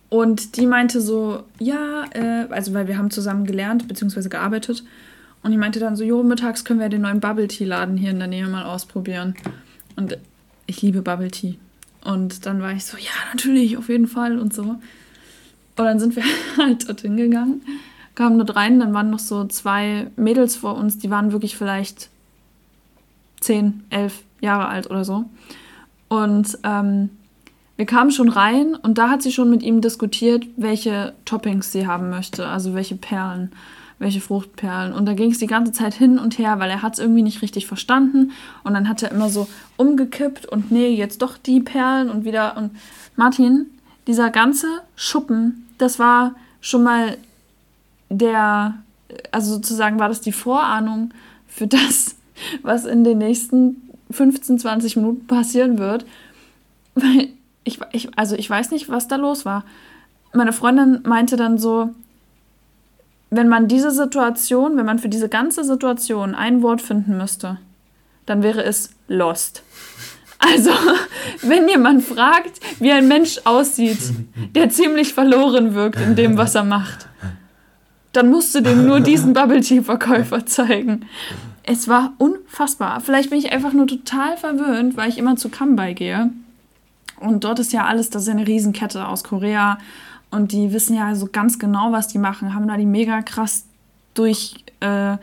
und 0.08 0.56
die 0.56 0.66
meinte 0.66 1.00
so, 1.00 1.44
ja, 1.60 2.06
äh, 2.12 2.46
also 2.50 2.74
weil 2.74 2.88
wir 2.88 2.98
haben 2.98 3.12
zusammen 3.12 3.44
gelernt 3.44 3.86
bzw. 3.86 4.28
gearbeitet. 4.28 4.82
Und 5.44 5.52
die 5.52 5.56
meinte 5.56 5.78
dann 5.78 5.94
so, 5.94 6.02
jo, 6.02 6.24
mittags 6.24 6.64
können 6.64 6.80
wir 6.80 6.88
den 6.88 7.02
neuen 7.02 7.20
Bubble 7.20 7.46
Tea 7.46 7.64
Laden 7.64 7.96
hier 7.96 8.10
in 8.10 8.18
der 8.18 8.26
Nähe 8.26 8.48
mal 8.48 8.64
ausprobieren. 8.64 9.36
Und 9.94 10.18
ich 10.66 10.82
liebe 10.82 11.02
Bubble 11.02 11.30
Tea. 11.30 11.56
Und 12.02 12.46
dann 12.46 12.60
war 12.60 12.72
ich 12.72 12.84
so, 12.84 12.96
ja, 12.96 13.12
natürlich, 13.32 13.76
auf 13.76 13.88
jeden 13.88 14.08
Fall 14.08 14.40
und 14.40 14.52
so. 14.52 14.62
Und 14.62 14.80
dann 15.76 16.00
sind 16.00 16.16
wir 16.16 16.24
halt 16.58 16.88
dorthin 16.88 17.16
gegangen, 17.16 17.62
kamen 18.20 18.36
dort 18.36 18.54
rein, 18.54 18.80
dann 18.80 18.92
waren 18.92 19.08
noch 19.08 19.18
so 19.18 19.46
zwei 19.46 20.08
Mädels 20.16 20.54
vor 20.54 20.76
uns, 20.76 20.98
die 20.98 21.08
waren 21.08 21.32
wirklich 21.32 21.56
vielleicht 21.56 22.10
zehn, 23.40 23.82
elf 23.88 24.24
Jahre 24.42 24.68
alt 24.68 24.90
oder 24.90 25.06
so. 25.06 25.24
Und 26.08 26.58
ähm, 26.62 27.08
wir 27.78 27.86
kamen 27.86 28.10
schon 28.10 28.28
rein 28.28 28.74
und 28.74 28.98
da 28.98 29.08
hat 29.08 29.22
sie 29.22 29.32
schon 29.32 29.48
mit 29.48 29.62
ihm 29.62 29.80
diskutiert, 29.80 30.44
welche 30.58 31.14
Toppings 31.24 31.72
sie 31.72 31.86
haben 31.86 32.10
möchte, 32.10 32.46
also 32.46 32.74
welche 32.74 32.94
Perlen, 32.94 33.52
welche 33.98 34.20
Fruchtperlen. 34.20 34.92
Und 34.92 35.06
da 35.06 35.14
ging 35.14 35.30
es 35.30 35.38
die 35.38 35.46
ganze 35.46 35.72
Zeit 35.72 35.94
hin 35.94 36.18
und 36.18 36.36
her, 36.38 36.58
weil 36.58 36.68
er 36.68 36.82
hat 36.82 36.92
es 36.92 36.98
irgendwie 36.98 37.22
nicht 37.22 37.40
richtig 37.40 37.66
verstanden. 37.66 38.32
Und 38.64 38.74
dann 38.74 38.86
hat 38.86 39.02
er 39.02 39.12
immer 39.12 39.30
so 39.30 39.48
umgekippt 39.78 40.44
und 40.44 40.70
nee, 40.70 40.90
jetzt 40.90 41.22
doch 41.22 41.38
die 41.38 41.60
Perlen 41.60 42.10
und 42.10 42.26
wieder. 42.26 42.58
Und 42.58 42.72
Martin, 43.16 43.64
dieser 44.06 44.28
ganze 44.28 44.66
Schuppen, 44.94 45.66
das 45.78 45.98
war 45.98 46.34
schon 46.60 46.82
mal 46.82 47.16
der, 48.10 48.74
also 49.30 49.54
sozusagen 49.54 49.98
war 49.98 50.08
das 50.08 50.20
die 50.20 50.32
Vorahnung 50.32 51.14
für 51.46 51.66
das, 51.66 52.16
was 52.62 52.84
in 52.84 53.04
den 53.04 53.18
nächsten 53.18 53.88
15, 54.10 54.58
20 54.58 54.96
Minuten 54.96 55.26
passieren 55.26 55.78
wird. 55.78 56.04
Weil 56.94 57.28
ich, 57.64 57.78
ich, 57.92 58.18
also 58.18 58.36
ich 58.36 58.50
weiß 58.50 58.72
nicht, 58.72 58.88
was 58.88 59.08
da 59.08 59.16
los 59.16 59.44
war. 59.44 59.64
Meine 60.32 60.52
Freundin 60.52 61.00
meinte 61.04 61.36
dann 61.36 61.58
so, 61.58 61.90
wenn 63.30 63.48
man 63.48 63.68
diese 63.68 63.92
Situation, 63.92 64.76
wenn 64.76 64.86
man 64.86 64.98
für 64.98 65.08
diese 65.08 65.28
ganze 65.28 65.64
Situation 65.64 66.34
ein 66.34 66.62
Wort 66.62 66.82
finden 66.82 67.16
müsste, 67.16 67.58
dann 68.26 68.42
wäre 68.42 68.62
es 68.62 68.90
lost. 69.08 69.62
Also, 70.42 70.70
wenn 71.42 71.68
jemand 71.68 72.02
fragt, 72.02 72.60
wie 72.78 72.90
ein 72.90 73.08
Mensch 73.08 73.40
aussieht, 73.44 73.98
der 74.54 74.70
ziemlich 74.70 75.12
verloren 75.12 75.74
wirkt 75.74 76.00
in 76.00 76.16
dem, 76.16 76.38
was 76.38 76.54
er 76.54 76.64
macht, 76.64 77.08
dann 78.12 78.30
musst 78.30 78.54
du 78.54 78.60
dem 78.60 78.86
nur 78.86 79.00
diesen 79.00 79.32
Bubble 79.32 79.60
Tea 79.60 79.82
Verkäufer 79.82 80.46
zeigen. 80.46 81.06
Es 81.62 81.88
war 81.88 82.12
unfassbar. 82.18 83.00
Vielleicht 83.00 83.30
bin 83.30 83.38
ich 83.38 83.52
einfach 83.52 83.72
nur 83.72 83.86
total 83.86 84.36
verwöhnt, 84.36 84.96
weil 84.96 85.08
ich 85.08 85.18
immer 85.18 85.36
zu 85.36 85.48
Kambai 85.48 85.92
gehe. 85.94 86.30
Und 87.20 87.44
dort 87.44 87.58
ist 87.58 87.72
ja 87.72 87.84
alles, 87.84 88.10
das 88.10 88.22
ist 88.22 88.28
ja 88.28 88.34
eine 88.34 88.46
Riesenkette 88.46 89.06
aus 89.06 89.24
Korea. 89.24 89.78
Und 90.30 90.52
die 90.52 90.72
wissen 90.72 90.96
ja 90.96 91.14
so 91.14 91.28
ganz 91.30 91.58
genau, 91.58 91.92
was 91.92 92.08
die 92.08 92.18
machen, 92.18 92.54
haben 92.54 92.66
da 92.66 92.76
die 92.76 92.86
mega 92.86 93.20
krass 93.22 93.64
durch, 94.14 94.64
äh, 94.80 95.16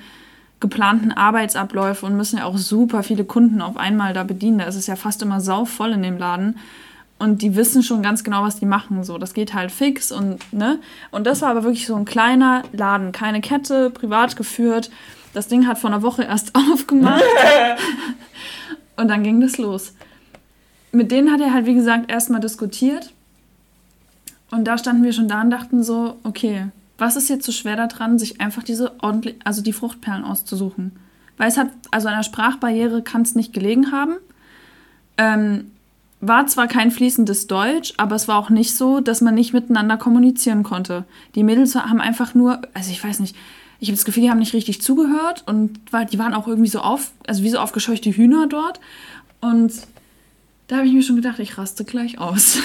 geplanten 0.59 1.11
Arbeitsabläufe 1.11 2.05
und 2.05 2.17
müssen 2.17 2.39
ja 2.39 2.45
auch 2.45 2.57
super 2.57 3.03
viele 3.03 3.25
Kunden 3.25 3.61
auf 3.61 3.77
einmal 3.77 4.13
da 4.13 4.23
bedienen. 4.23 4.59
Da 4.59 4.65
ist 4.65 4.75
es 4.75 4.87
ja 4.87 4.95
fast 4.95 5.21
immer 5.21 5.39
sau 5.39 5.65
voll 5.65 5.91
in 5.91 6.01
dem 6.01 6.17
Laden. 6.17 6.57
Und 7.19 7.41
die 7.41 7.55
wissen 7.55 7.81
schon 7.81 8.03
ganz 8.03 8.23
genau, 8.23 8.43
was 8.43 8.57
die 8.57 8.65
machen. 8.65 9.03
So, 9.03 9.17
das 9.17 9.33
geht 9.33 9.53
halt 9.53 9.71
fix 9.71 10.11
und 10.11 10.53
ne. 10.53 10.79
Und 11.11 11.25
das 11.25 11.41
war 11.41 11.49
aber 11.49 11.63
wirklich 11.63 11.87
so 11.87 11.95
ein 11.95 12.05
kleiner 12.05 12.63
Laden, 12.73 13.11
keine 13.11 13.41
Kette, 13.41 13.89
privat 13.89 14.35
geführt. 14.35 14.91
Das 15.33 15.47
Ding 15.47 15.67
hat 15.67 15.79
vor 15.79 15.89
einer 15.89 16.03
Woche 16.03 16.23
erst 16.23 16.53
aufgemacht. 16.71 17.23
und 18.97 19.07
dann 19.07 19.23
ging 19.23 19.41
das 19.41 19.57
los. 19.57 19.93
Mit 20.91 21.11
denen 21.11 21.31
hat 21.31 21.41
er 21.41 21.53
halt, 21.53 21.65
wie 21.65 21.73
gesagt, 21.73 22.11
erstmal 22.11 22.39
diskutiert. 22.39 23.11
Und 24.51 24.65
da 24.65 24.77
standen 24.77 25.03
wir 25.03 25.11
schon 25.11 25.27
da 25.27 25.41
und 25.41 25.49
dachten 25.49 25.83
so, 25.83 26.17
okay, 26.23 26.67
was 26.97 27.15
ist 27.15 27.29
jetzt 27.29 27.45
so 27.45 27.51
schwer 27.51 27.75
daran, 27.75 28.17
sich 28.17 28.39
einfach 28.41 28.63
diese 28.63 28.93
ordentlich, 29.01 29.35
also 29.43 29.61
die 29.61 29.73
Fruchtperlen 29.73 30.23
auszusuchen? 30.23 30.93
Weil 31.37 31.49
es 31.49 31.57
hat, 31.57 31.69
also 31.91 32.09
der 32.09 32.23
Sprachbarriere 32.23 33.01
kann 33.03 33.23
es 33.23 33.35
nicht 33.35 33.53
gelegen 33.53 33.91
haben. 33.91 34.15
Ähm, 35.17 35.71
war 36.19 36.47
zwar 36.47 36.67
kein 36.67 36.91
fließendes 36.91 37.47
Deutsch, 37.47 37.93
aber 37.97 38.15
es 38.15 38.27
war 38.27 38.37
auch 38.37 38.49
nicht 38.49 38.75
so, 38.75 38.99
dass 38.99 39.21
man 39.21 39.35
nicht 39.35 39.53
miteinander 39.53 39.97
kommunizieren 39.97 40.63
konnte. 40.63 41.05
Die 41.35 41.43
Mädels 41.43 41.75
haben 41.75 42.01
einfach 42.01 42.33
nur, 42.33 42.61
also 42.73 42.91
ich 42.91 43.03
weiß 43.03 43.19
nicht, 43.19 43.35
ich 43.79 43.89
habe 43.89 43.95
das 43.95 44.05
Gefühl, 44.05 44.23
die 44.23 44.31
haben 44.31 44.39
nicht 44.39 44.53
richtig 44.53 44.81
zugehört 44.81 45.43
und 45.45 45.79
die 46.11 46.19
waren 46.19 46.33
auch 46.33 46.47
irgendwie 46.47 46.69
so 46.69 46.79
auf, 46.79 47.11
also 47.27 47.43
wie 47.43 47.49
so 47.49 47.59
aufgescheuchte 47.59 48.09
Hühner 48.09 48.47
dort. 48.47 48.79
Und 49.39 49.73
da 50.67 50.77
habe 50.77 50.87
ich 50.87 50.93
mir 50.93 51.03
schon 51.03 51.15
gedacht, 51.15 51.37
ich 51.39 51.57
raste 51.57 51.85
gleich 51.85 52.17
aus. 52.17 52.57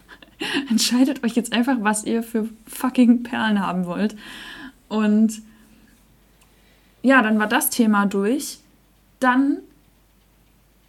Entscheidet 0.70 1.22
euch 1.24 1.34
jetzt 1.34 1.52
einfach, 1.52 1.76
was 1.80 2.04
ihr 2.04 2.22
für 2.22 2.48
fucking 2.66 3.22
Perlen 3.22 3.60
haben 3.60 3.84
wollt. 3.84 4.16
Und 4.88 5.42
ja, 7.02 7.20
dann 7.20 7.38
war 7.38 7.46
das 7.46 7.68
Thema 7.68 8.06
durch. 8.06 8.60
Dann 9.20 9.58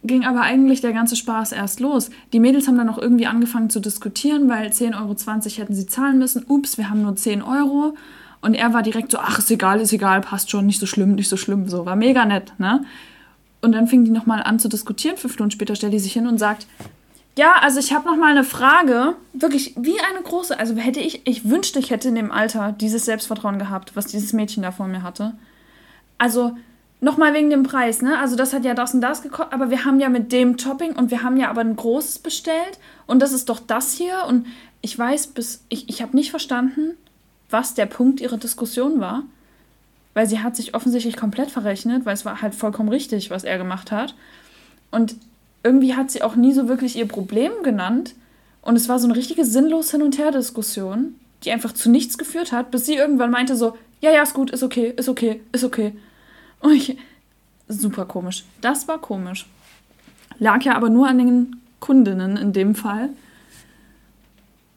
ging 0.02 0.24
aber 0.24 0.42
eigentlich 0.42 0.80
der 0.80 0.92
ganze 0.92 1.16
Spaß 1.16 1.52
erst 1.52 1.80
los. 1.80 2.10
Die 2.32 2.40
Mädels 2.40 2.66
haben 2.66 2.78
dann 2.78 2.86
noch 2.86 2.98
irgendwie 2.98 3.26
angefangen 3.26 3.70
zu 3.70 3.80
diskutieren, 3.80 4.48
weil 4.48 4.68
10,20 4.68 4.96
Euro 4.98 5.14
hätten 5.56 5.74
sie 5.74 5.86
zahlen 5.86 6.18
müssen. 6.18 6.44
Ups, 6.48 6.78
wir 6.78 6.88
haben 6.88 7.02
nur 7.02 7.16
10 7.16 7.42
Euro. 7.42 7.94
Und 8.40 8.54
er 8.54 8.72
war 8.72 8.82
direkt 8.82 9.10
so, 9.10 9.18
ach, 9.18 9.38
ist 9.38 9.50
egal, 9.50 9.80
ist 9.80 9.92
egal, 9.92 10.22
passt 10.22 10.50
schon, 10.50 10.66
nicht 10.66 10.80
so 10.80 10.86
schlimm, 10.86 11.14
nicht 11.14 11.28
so 11.28 11.36
schlimm. 11.36 11.68
So, 11.68 11.84
war 11.84 11.96
mega 11.96 12.24
nett, 12.24 12.54
ne? 12.58 12.84
Und 13.60 13.72
dann 13.72 13.86
fing 13.86 14.04
die 14.04 14.10
nochmal 14.10 14.42
an 14.42 14.58
zu 14.58 14.68
diskutieren. 14.68 15.18
Fünf 15.18 15.34
Stunden 15.34 15.50
später 15.50 15.74
stellt 15.74 15.92
die 15.92 15.98
sich 15.98 16.14
hin 16.14 16.26
und 16.26 16.38
sagt, 16.38 16.66
ja, 17.36 17.52
also 17.60 17.78
ich 17.78 17.92
habe 17.92 18.08
noch 18.08 18.16
mal 18.16 18.30
eine 18.30 18.44
Frage. 18.44 19.16
Wirklich 19.34 19.74
wie 19.76 20.00
eine 20.00 20.22
große. 20.22 20.58
Also 20.58 20.74
hätte 20.76 21.00
ich, 21.00 21.26
ich 21.26 21.48
wünschte, 21.48 21.78
ich 21.78 21.90
hätte 21.90 22.08
in 22.08 22.14
dem 22.14 22.32
Alter 22.32 22.72
dieses 22.72 23.04
Selbstvertrauen 23.04 23.58
gehabt, 23.58 23.94
was 23.96 24.06
dieses 24.06 24.32
Mädchen 24.32 24.62
da 24.62 24.72
vor 24.72 24.86
mir 24.86 25.02
hatte. 25.02 25.34
Also 26.16 26.56
noch 27.00 27.16
mal 27.16 27.32
wegen 27.32 27.50
dem 27.50 27.62
Preis, 27.62 28.02
ne? 28.02 28.18
Also 28.18 28.36
das 28.36 28.52
hat 28.52 28.64
ja 28.64 28.74
das 28.74 28.94
und 28.94 29.00
das 29.00 29.22
gekostet, 29.22 29.52
aber 29.52 29.70
wir 29.70 29.84
haben 29.84 30.00
ja 30.00 30.08
mit 30.08 30.32
dem 30.32 30.56
Topping 30.56 30.96
und 30.96 31.10
wir 31.10 31.22
haben 31.22 31.36
ja 31.36 31.48
aber 31.48 31.62
ein 31.62 31.76
großes 31.76 32.18
bestellt 32.18 32.78
und 33.06 33.20
das 33.20 33.32
ist 33.32 33.48
doch 33.48 33.58
das 33.58 33.94
hier 33.94 34.24
und 34.28 34.46
ich 34.82 34.98
weiß 34.98 35.28
bis 35.28 35.64
ich 35.68 35.88
ich 35.88 36.02
habe 36.02 36.16
nicht 36.16 36.30
verstanden, 36.30 36.96
was 37.48 37.74
der 37.74 37.86
Punkt 37.86 38.20
ihrer 38.20 38.36
Diskussion 38.36 39.00
war, 39.00 39.24
weil 40.14 40.26
sie 40.26 40.40
hat 40.40 40.56
sich 40.56 40.74
offensichtlich 40.74 41.16
komplett 41.16 41.50
verrechnet, 41.50 42.04
weil 42.04 42.14
es 42.14 42.24
war 42.24 42.42
halt 42.42 42.54
vollkommen 42.54 42.88
richtig, 42.88 43.30
was 43.30 43.44
er 43.44 43.58
gemacht 43.58 43.92
hat. 43.92 44.14
Und 44.90 45.16
irgendwie 45.62 45.94
hat 45.94 46.10
sie 46.10 46.22
auch 46.22 46.36
nie 46.36 46.52
so 46.52 46.68
wirklich 46.68 46.96
ihr 46.96 47.06
Problem 47.06 47.52
genannt. 47.62 48.14
Und 48.62 48.76
es 48.76 48.88
war 48.88 48.98
so 48.98 49.06
eine 49.06 49.16
richtige 49.16 49.44
sinnlos 49.44 49.90
Hin- 49.90 50.02
und 50.02 50.18
Her-Diskussion, 50.18 51.14
die 51.44 51.50
einfach 51.50 51.72
zu 51.72 51.90
nichts 51.90 52.18
geführt 52.18 52.52
hat, 52.52 52.70
bis 52.70 52.86
sie 52.86 52.94
irgendwann 52.94 53.30
meinte 53.30 53.56
so, 53.56 53.76
ja, 54.00 54.10
ja, 54.10 54.22
ist 54.22 54.34
gut, 54.34 54.50
ist 54.50 54.62
okay, 54.62 54.92
ist 54.96 55.08
okay, 55.08 55.40
ist 55.52 55.64
okay. 55.64 55.94
Und 56.60 56.72
ich, 56.72 56.96
super 57.68 58.04
komisch. 58.04 58.44
Das 58.60 58.88
war 58.88 58.98
komisch. 58.98 59.46
Lag 60.38 60.62
ja 60.62 60.76
aber 60.76 60.90
nur 60.90 61.08
an 61.08 61.18
den 61.18 61.56
Kundinnen 61.80 62.36
in 62.36 62.52
dem 62.52 62.74
Fall. 62.74 63.10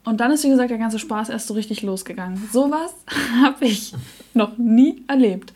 Und 0.04 0.20
dann 0.20 0.32
ist, 0.32 0.44
wie 0.44 0.50
gesagt, 0.50 0.70
der 0.70 0.78
ganze 0.78 1.00
Spaß 1.00 1.30
erst 1.30 1.48
so 1.48 1.54
richtig 1.54 1.82
losgegangen. 1.82 2.50
Sowas 2.52 2.94
habe 3.44 3.66
ich 3.66 3.94
noch 4.34 4.58
nie 4.58 5.04
erlebt. 5.08 5.54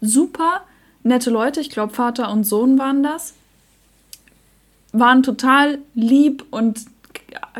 Super 0.00 0.62
nette 1.04 1.30
Leute, 1.30 1.60
ich 1.60 1.70
glaube 1.70 1.92
Vater 1.92 2.30
und 2.30 2.44
Sohn 2.44 2.78
waren 2.78 3.02
das 3.02 3.34
waren 4.92 5.22
total 5.22 5.78
lieb 5.94 6.44
und 6.50 6.80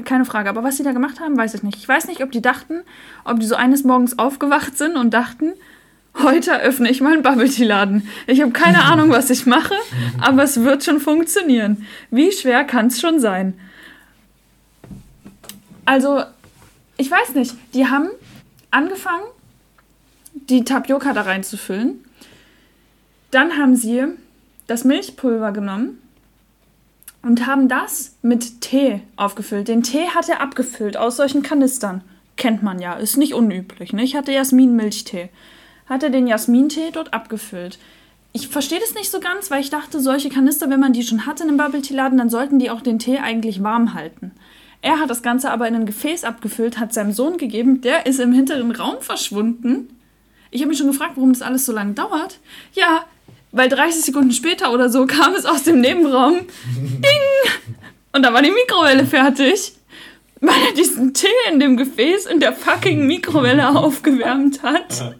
keine 0.04 0.24
Frage. 0.24 0.50
Aber 0.50 0.62
was 0.62 0.76
sie 0.76 0.82
da 0.82 0.92
gemacht 0.92 1.20
haben, 1.20 1.36
weiß 1.36 1.54
ich 1.54 1.62
nicht. 1.62 1.78
Ich 1.78 1.88
weiß 1.88 2.06
nicht, 2.06 2.22
ob 2.22 2.30
die 2.30 2.42
dachten, 2.42 2.82
ob 3.24 3.40
die 3.40 3.46
so 3.46 3.54
eines 3.54 3.84
Morgens 3.84 4.18
aufgewacht 4.18 4.76
sind 4.76 4.96
und 4.96 5.12
dachten, 5.12 5.52
heute 6.20 6.50
eröffne 6.50 6.90
ich 6.90 7.00
mal 7.00 7.14
einen 7.14 7.22
Bubble 7.22 7.48
Tea 7.48 7.64
Laden. 7.64 8.08
Ich 8.26 8.40
habe 8.40 8.52
keine 8.52 8.82
Ahnung, 8.84 9.10
was 9.10 9.30
ich 9.30 9.46
mache, 9.46 9.74
aber 10.20 10.42
es 10.42 10.62
wird 10.62 10.84
schon 10.84 11.00
funktionieren. 11.00 11.86
Wie 12.10 12.32
schwer 12.32 12.64
kann 12.64 12.86
es 12.86 13.00
schon 13.00 13.20
sein? 13.20 13.54
Also, 15.84 16.22
ich 16.96 17.10
weiß 17.10 17.34
nicht. 17.34 17.54
Die 17.74 17.86
haben 17.86 18.08
angefangen, 18.70 19.24
die 20.34 20.64
Tapioca 20.64 21.12
da 21.12 21.22
reinzufüllen. 21.22 22.04
Dann 23.30 23.56
haben 23.56 23.76
sie 23.76 24.04
das 24.66 24.84
Milchpulver 24.84 25.52
genommen 25.52 25.98
und 27.22 27.46
haben 27.46 27.68
das 27.68 28.14
mit 28.22 28.60
Tee 28.60 29.00
aufgefüllt. 29.16 29.68
Den 29.68 29.82
Tee 29.82 30.08
hat 30.14 30.28
er 30.28 30.40
abgefüllt 30.40 30.96
aus 30.96 31.16
solchen 31.16 31.42
Kanistern. 31.42 32.02
Kennt 32.36 32.62
man 32.62 32.80
ja, 32.80 32.94
ist 32.94 33.16
nicht 33.16 33.34
unüblich. 33.34 33.92
Ne? 33.92 34.02
Ich 34.02 34.16
hatte 34.16 34.32
Jasmin-Milchtee. 34.32 35.28
Hat 35.86 36.02
er 36.02 36.10
den 36.10 36.26
Jasmintee 36.26 36.90
dort 36.92 37.12
abgefüllt. 37.12 37.78
Ich 38.32 38.48
verstehe 38.48 38.80
das 38.80 38.94
nicht 38.94 39.10
so 39.10 39.20
ganz, 39.20 39.50
weil 39.50 39.60
ich 39.60 39.70
dachte, 39.70 40.00
solche 40.00 40.30
Kanister, 40.30 40.70
wenn 40.70 40.80
man 40.80 40.94
die 40.94 41.02
schon 41.02 41.26
hatte 41.26 41.42
in 41.42 41.50
einem 41.50 41.58
Bubble-Tea-Laden, 41.58 42.16
dann 42.16 42.30
sollten 42.30 42.58
die 42.58 42.70
auch 42.70 42.80
den 42.80 42.98
Tee 42.98 43.18
eigentlich 43.18 43.62
warm 43.62 43.92
halten. 43.92 44.32
Er 44.80 44.98
hat 44.98 45.10
das 45.10 45.22
Ganze 45.22 45.50
aber 45.50 45.68
in 45.68 45.74
ein 45.74 45.86
Gefäß 45.86 46.24
abgefüllt, 46.24 46.78
hat 46.78 46.92
seinem 46.92 47.12
Sohn 47.12 47.36
gegeben, 47.36 47.82
der 47.82 48.06
ist 48.06 48.20
im 48.20 48.32
hinteren 48.32 48.72
Raum 48.72 49.00
verschwunden. 49.00 49.96
Ich 50.50 50.60
habe 50.60 50.70
mich 50.70 50.78
schon 50.78 50.88
gefragt, 50.88 51.12
warum 51.16 51.32
das 51.32 51.42
alles 51.42 51.66
so 51.66 51.72
lange 51.72 51.92
dauert. 51.92 52.40
Ja, 52.74 53.04
weil 53.52 53.68
30 53.68 54.02
Sekunden 54.02 54.32
später 54.32 54.72
oder 54.72 54.88
so 54.88 55.06
kam 55.06 55.34
es 55.34 55.44
aus 55.44 55.62
dem 55.62 55.80
Nebenraum. 55.80 56.40
Ding! 56.76 57.62
Und 58.12 58.22
da 58.22 58.32
war 58.32 58.42
die 58.42 58.50
Mikrowelle 58.50 59.06
fertig. 59.06 59.72
Weil 60.44 60.60
er 60.68 60.74
diesen 60.74 61.14
Tee 61.14 61.28
in 61.52 61.60
dem 61.60 61.76
Gefäß 61.76 62.26
in 62.26 62.40
der 62.40 62.52
fucking 62.52 63.06
Mikrowelle 63.06 63.76
aufgewärmt 63.76 64.64
hat. 64.64 65.14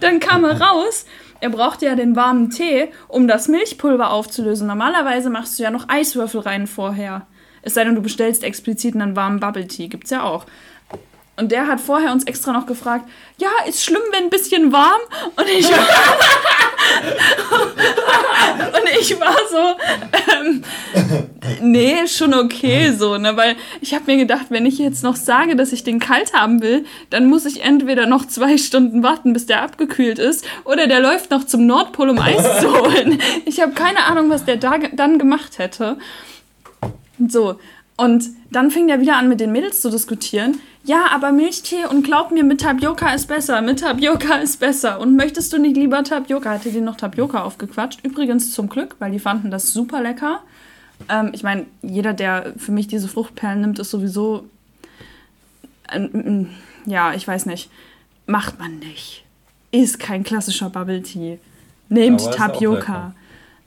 Dann 0.00 0.20
kam 0.20 0.44
er 0.44 0.58
raus. 0.58 1.04
Er 1.40 1.50
brauchte 1.50 1.84
ja 1.84 1.94
den 1.94 2.16
warmen 2.16 2.48
Tee, 2.48 2.88
um 3.08 3.28
das 3.28 3.46
Milchpulver 3.46 4.10
aufzulösen. 4.10 4.66
Normalerweise 4.66 5.28
machst 5.28 5.58
du 5.58 5.64
ja 5.64 5.70
noch 5.70 5.90
Eiswürfel 5.90 6.40
rein 6.40 6.66
vorher. 6.66 7.26
Es 7.60 7.74
sei 7.74 7.84
denn, 7.84 7.94
du 7.94 8.00
bestellst 8.00 8.42
explizit 8.42 8.94
einen 8.94 9.16
warmen 9.16 9.38
Bubble 9.38 9.66
Tea. 9.66 9.88
Gibt's 9.88 10.10
ja 10.10 10.22
auch. 10.22 10.46
Und 11.38 11.52
der 11.52 11.66
hat 11.66 11.82
vorher 11.82 12.12
uns 12.12 12.24
extra 12.24 12.52
noch 12.52 12.64
gefragt, 12.64 13.06
ja, 13.36 13.50
ist 13.68 13.84
schlimm, 13.84 14.00
wenn 14.10 14.24
ein 14.24 14.30
bisschen 14.30 14.72
warm? 14.72 15.02
Und 15.36 15.46
ich 15.46 15.70
war, 15.70 15.78
und 18.68 18.88
ich 18.98 19.20
war 19.20 19.36
so, 19.50 19.76
ähm, 20.32 20.64
nee, 21.60 22.06
schon 22.06 22.32
okay 22.32 22.90
so, 22.92 23.18
ne? 23.18 23.36
Weil 23.36 23.56
ich 23.82 23.92
habe 23.92 24.04
mir 24.06 24.16
gedacht, 24.16 24.46
wenn 24.48 24.64
ich 24.64 24.78
jetzt 24.78 25.02
noch 25.02 25.16
sage, 25.16 25.56
dass 25.56 25.72
ich 25.72 25.84
den 25.84 25.98
kalt 25.98 26.32
haben 26.32 26.62
will, 26.62 26.86
dann 27.10 27.26
muss 27.26 27.44
ich 27.44 27.62
entweder 27.62 28.06
noch 28.06 28.26
zwei 28.26 28.56
Stunden 28.56 29.02
warten, 29.02 29.34
bis 29.34 29.44
der 29.44 29.60
abgekühlt 29.60 30.18
ist, 30.18 30.46
oder 30.64 30.86
der 30.86 31.00
läuft 31.00 31.30
noch 31.30 31.44
zum 31.44 31.66
Nordpol, 31.66 32.08
um 32.08 32.18
Eis 32.18 32.60
zu 32.60 32.80
holen. 32.80 33.20
Ich 33.44 33.60
habe 33.60 33.72
keine 33.72 34.04
Ahnung, 34.04 34.30
was 34.30 34.46
der 34.46 34.56
da 34.56 34.78
dann 34.78 35.18
gemacht 35.18 35.58
hätte. 35.58 35.98
So, 37.28 37.58
und 37.96 38.24
dann 38.50 38.70
fing 38.70 38.88
der 38.88 39.00
wieder 39.00 39.16
an, 39.16 39.28
mit 39.28 39.40
den 39.40 39.52
Mädels 39.52 39.80
zu 39.80 39.90
diskutieren 39.90 40.60
ja, 40.86 41.06
aber 41.12 41.32
Milchtee 41.32 41.84
und 41.84 42.04
glaub 42.04 42.30
mir, 42.30 42.44
mit 42.44 42.60
Tapioca 42.60 43.12
ist 43.12 43.26
besser, 43.26 43.60
mit 43.60 43.80
Tapioca 43.80 44.36
ist 44.36 44.60
besser. 44.60 45.00
Und 45.00 45.16
möchtest 45.16 45.52
du 45.52 45.58
nicht 45.58 45.76
lieber 45.76 46.04
Tapioca? 46.04 46.50
Hatte 46.50 46.70
die 46.70 46.80
noch 46.80 46.96
Tapioca 46.96 47.42
aufgequatscht? 47.42 48.04
Übrigens 48.04 48.52
zum 48.52 48.68
Glück, 48.68 48.94
weil 49.00 49.10
die 49.10 49.18
fanden 49.18 49.50
das 49.50 49.72
super 49.72 50.00
lecker. 50.00 50.42
Ähm, 51.08 51.30
ich 51.32 51.42
meine, 51.42 51.66
jeder, 51.82 52.12
der 52.12 52.52
für 52.56 52.70
mich 52.70 52.86
diese 52.86 53.08
Fruchtperlen 53.08 53.62
nimmt, 53.62 53.80
ist 53.80 53.90
sowieso. 53.90 54.48
Äh, 55.88 56.06
ja, 56.86 57.14
ich 57.14 57.26
weiß 57.26 57.46
nicht. 57.46 57.68
Macht 58.26 58.60
man 58.60 58.78
nicht. 58.78 59.24
Ist 59.72 59.98
kein 59.98 60.22
klassischer 60.22 60.70
Bubble 60.70 61.02
Tea. 61.02 61.40
Nehmt 61.88 62.22
Tapioca. 62.32 63.12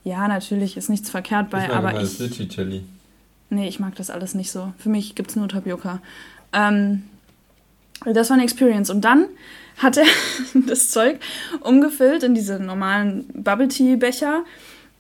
Ja, 0.06 0.30
natürlich, 0.30 0.78
ist 0.78 0.90
nichts 0.90 1.10
verkehrt 1.10 1.50
bei, 1.50 1.66
ich 1.66 1.74
aber 1.74 2.02
ich. 2.02 2.18
Nee, 3.50 3.68
ich 3.68 3.80
mag 3.80 3.96
das 3.96 4.10
alles 4.10 4.36
nicht 4.36 4.52
so. 4.52 4.74
Für 4.78 4.90
mich 4.90 5.16
gibt 5.16 5.32
es 5.32 5.36
nur 5.36 5.48
Tapioca. 5.48 6.02
Ähm, 6.54 7.04
das 8.06 8.30
war 8.30 8.36
eine 8.36 8.44
Experience. 8.44 8.90
Und 8.90 9.02
dann 9.02 9.26
hat 9.78 9.98
er 9.98 10.06
das 10.68 10.90
Zeug 10.90 11.20
umgefüllt 11.62 12.24
in 12.24 12.36
diese 12.36 12.60
normalen 12.60 13.26
Bubble 13.34 13.68
Tea 13.68 13.96
Becher. 13.96 14.44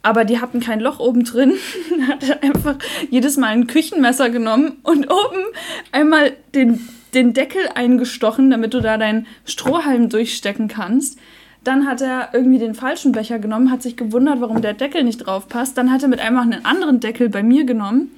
Aber 0.01 0.23
die 0.23 0.39
hatten 0.39 0.61
kein 0.61 0.79
Loch 0.79 0.99
oben 0.99 1.25
drin. 1.25 1.53
hat 2.07 2.27
er 2.27 2.41
einfach 2.41 2.77
jedes 3.09 3.37
Mal 3.37 3.49
ein 3.49 3.67
Küchenmesser 3.67 4.29
genommen 4.29 4.77
und 4.83 5.11
oben 5.11 5.43
einmal 5.91 6.33
den, 6.55 6.87
den 7.13 7.33
Deckel 7.33 7.69
eingestochen, 7.75 8.49
damit 8.49 8.73
du 8.73 8.81
da 8.81 8.97
deinen 8.97 9.27
Strohhalm 9.45 10.09
durchstecken 10.09 10.69
kannst. 10.69 11.19
Dann 11.63 11.85
hat 11.85 12.01
er 12.01 12.29
irgendwie 12.31 12.57
den 12.57 12.73
falschen 12.73 13.11
Becher 13.11 13.37
genommen, 13.37 13.69
hat 13.69 13.83
sich 13.83 13.97
gewundert, 13.97 14.39
warum 14.39 14.61
der 14.61 14.73
Deckel 14.73 15.03
nicht 15.03 15.17
drauf 15.17 15.49
passt. 15.49 15.77
Dann 15.77 15.91
hat 15.91 16.01
er 16.01 16.07
mit 16.07 16.21
einmal 16.21 16.43
einen 16.43 16.65
anderen 16.65 17.01
Deckel 17.01 17.27
bei 17.27 17.43
mir 17.43 17.65
genommen. 17.65 18.11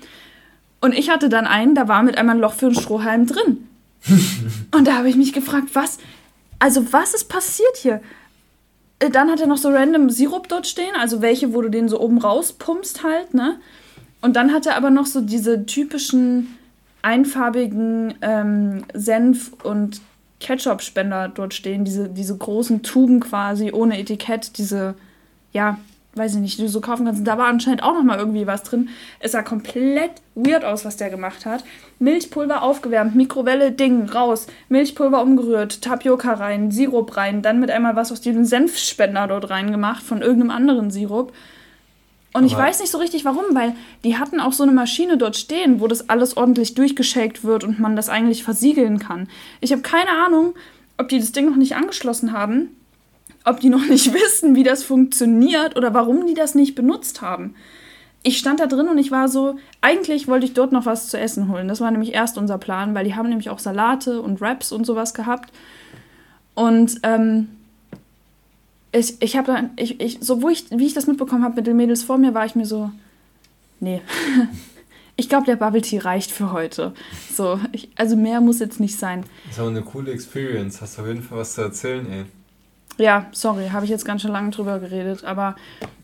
Und 0.82 0.94
ich 0.94 1.10
hatte 1.10 1.30
dann 1.30 1.46
einen, 1.46 1.76
da 1.76 1.88
war 1.88 2.04
mit 2.04 2.18
einmal 2.18 2.36
ein 2.36 2.42
Loch 2.42 2.54
für 2.54 2.66
einen 2.68 2.76
Strohhalm 2.76 3.28
drin. 3.28 3.68
und 4.76 4.88
da 4.88 4.98
habe 4.98 5.10
ich 5.10 5.16
mich 5.16 5.32
gefragt, 5.32 5.70
was, 5.74 6.00
also 6.60 6.92
was 6.92 7.14
ist 7.14 7.30
passiert 7.30 7.78
hier? 7.78 8.02
Äh, 9.00 9.10
Dann 9.10 9.30
hat 9.30 9.40
er 9.40 9.48
noch 9.48 9.58
so 9.58 9.70
random 9.70 10.10
Sirup 10.10 10.48
dort 10.48 10.68
stehen, 10.68 10.96
also 11.00 11.22
welche, 11.22 11.54
wo 11.54 11.62
du 11.62 11.70
den 11.70 11.88
so 11.88 12.00
oben 12.00 12.18
rauspumpst 12.18 13.04
halt, 13.04 13.34
ne? 13.34 13.60
Und 14.22 14.36
dann 14.36 14.54
hat 14.54 14.68
er 14.68 14.76
aber 14.76 14.92
noch 14.92 15.08
so 15.08 15.22
diese 15.22 15.66
typischen 15.66 16.56
einfarbigen 17.02 18.14
ähm, 18.22 18.84
Senf- 18.94 19.52
und 19.64 20.02
Ketchup-Spender 20.40 21.30
dort 21.30 21.54
stehen, 21.54 21.86
diese, 21.86 22.10
diese 22.10 22.38
großen 22.38 22.84
Tuben 22.84 23.20
quasi 23.20 23.72
ohne 23.72 24.00
Etikett, 24.00 24.58
diese, 24.58 24.96
ja, 25.54 25.80
weiß 26.16 26.36
ich 26.36 26.42
nicht, 26.42 26.60
du 26.60 26.68
so 26.68 26.82
kaufen 26.82 27.06
kannst. 27.06 27.26
Da 27.26 27.38
war 27.38 27.48
anscheinend 27.48 27.84
auch 27.84 27.94
noch 27.94 28.04
mal 28.04 28.18
irgendwie 28.20 28.46
was 28.48 28.64
drin. 28.64 28.90
Es 29.20 29.32
sah 29.32 29.44
komplett 29.44 30.12
weird 30.36 30.66
aus, 30.66 30.84
was 30.84 30.98
der 30.98 31.10
gemacht 31.10 31.46
hat. 31.46 31.64
Milchpulver 32.00 32.64
aufgewärmt, 32.64 33.16
Mikrowelle, 33.16 33.72
Ding, 33.72 34.10
raus. 34.10 34.48
Milchpulver 34.70 35.22
umgerührt, 35.22 35.82
Tapioca 35.82 36.34
rein, 36.34 36.72
Sirup 36.72 37.16
rein, 37.16 37.42
dann 37.42 37.60
mit 37.60 37.72
einmal 37.72 37.96
was 37.96 38.12
aus 38.12 38.20
diesem 38.22 38.44
Senfspender 38.44 39.28
dort 39.28 39.50
reingemacht 39.50 40.04
von 40.04 40.22
irgendeinem 40.22 40.52
anderen 40.52 40.92
Sirup. 40.92 41.32
Und 42.34 42.46
ich 42.46 42.54
Aber- 42.56 42.64
weiß 42.64 42.80
nicht 42.80 42.92
so 42.92 42.98
richtig 42.98 43.26
warum, 43.26 43.44
weil 43.54 43.74
die 44.04 44.18
hatten 44.18 44.40
auch 44.40 44.54
so 44.54 44.64
eine 44.64 44.72
Maschine 44.72 45.18
dort 45.18 45.36
stehen, 45.38 45.80
wo 45.82 45.88
das 45.88 46.10
alles 46.10 46.38
ordentlich 46.38 46.76
durchgeschakt 46.76 47.44
wird 47.44 47.64
und 47.64 47.80
man 47.80 47.96
das 47.96 48.10
eigentlich 48.10 48.44
versiegeln 48.44 49.00
kann. 49.00 49.28
Ich 49.60 49.72
habe 49.72 49.82
keine 49.82 50.12
Ahnung, 50.26 50.56
ob 50.98 51.10
die 51.10 51.20
das 51.20 51.32
Ding 51.34 51.46
noch 51.50 51.56
nicht 51.58 51.76
angeschlossen 51.76 52.32
haben, 52.32 52.70
ob 53.46 53.60
die 53.60 53.70
noch 53.70 53.86
nicht 53.86 54.14
wissen, 54.14 54.56
wie 54.56 54.64
das 54.64 54.84
funktioniert 54.84 55.76
oder 55.78 55.94
warum 55.94 56.28
die 56.28 56.34
das 56.34 56.56
nicht 56.56 56.76
benutzt 56.76 57.22
haben. 57.22 57.56
Ich 58.24 58.38
stand 58.38 58.60
da 58.60 58.68
drin 58.68 58.88
und 58.88 59.00
ich 59.00 59.10
war 59.10 59.28
so, 59.28 59.58
eigentlich 59.82 60.28
wollte 60.28 60.46
ich 60.46 60.54
dort 60.54 60.72
noch 60.72 60.86
was 60.86 61.08
zu 61.08 61.20
essen 61.20 61.50
holen. 61.50 61.68
Das 61.68 61.82
war 61.82 61.90
nämlich 61.90 62.14
erst 62.14 62.38
unser 62.38 62.60
Plan, 62.60 62.94
weil 62.94 63.06
die 63.06 63.16
haben 63.16 63.30
nämlich 63.30 63.50
auch 63.50 63.58
Salate 63.58 64.22
und 64.22 64.42
Wraps 64.42 64.72
und 64.72 64.86
sowas 64.86 65.16
gehabt. 65.16 65.52
Und 66.54 67.00
ähm, 67.02 67.48
ich, 68.92 69.20
ich 69.22 69.38
habe 69.38 69.48
dann, 69.52 69.72
ich, 69.76 70.00
ich, 70.00 70.20
so 70.22 70.42
wo 70.44 70.50
ich, 70.50 70.66
wie 70.70 70.86
ich 70.86 70.94
das 70.94 71.08
mitbekommen 71.08 71.44
habe 71.44 71.56
mit 71.56 71.66
den 71.66 71.78
Mädels 71.78 72.04
vor 72.04 72.20
mir, 72.20 72.36
war 72.36 72.46
ich 72.46 72.56
mir 72.56 72.66
so, 72.68 72.92
nee. 73.80 74.02
ich 75.16 75.30
glaube, 75.30 75.46
der 75.46 75.56
Bubble 75.56 75.82
Tea 75.82 76.00
reicht 76.00 76.30
für 76.30 76.52
heute. 76.52 76.94
So, 77.34 77.60
ich, 77.72 77.90
also 77.96 78.16
mehr 78.16 78.42
muss 78.42 78.60
jetzt 78.60 78.80
nicht 78.80 79.00
sein. 79.00 79.24
Das 79.46 79.54
ist 79.54 79.60
aber 79.60 79.70
eine 79.70 79.82
coole 79.82 80.12
Experience. 80.12 80.82
Hast 80.82 80.98
du 80.98 81.02
auf 81.02 81.08
jeden 81.08 81.24
Fall 81.24 81.40
was 81.40 81.54
zu 81.56 81.62
erzählen, 81.62 82.06
ey. 82.12 82.26
Ja, 82.98 83.28
sorry, 83.32 83.70
habe 83.70 83.86
ich 83.86 83.92
jetzt 83.92 84.06
ganz 84.06 84.22
schön 84.22 84.32
lange 84.32 84.52
drüber 84.52 84.80
geredet, 84.80 85.24
aber 85.24 85.56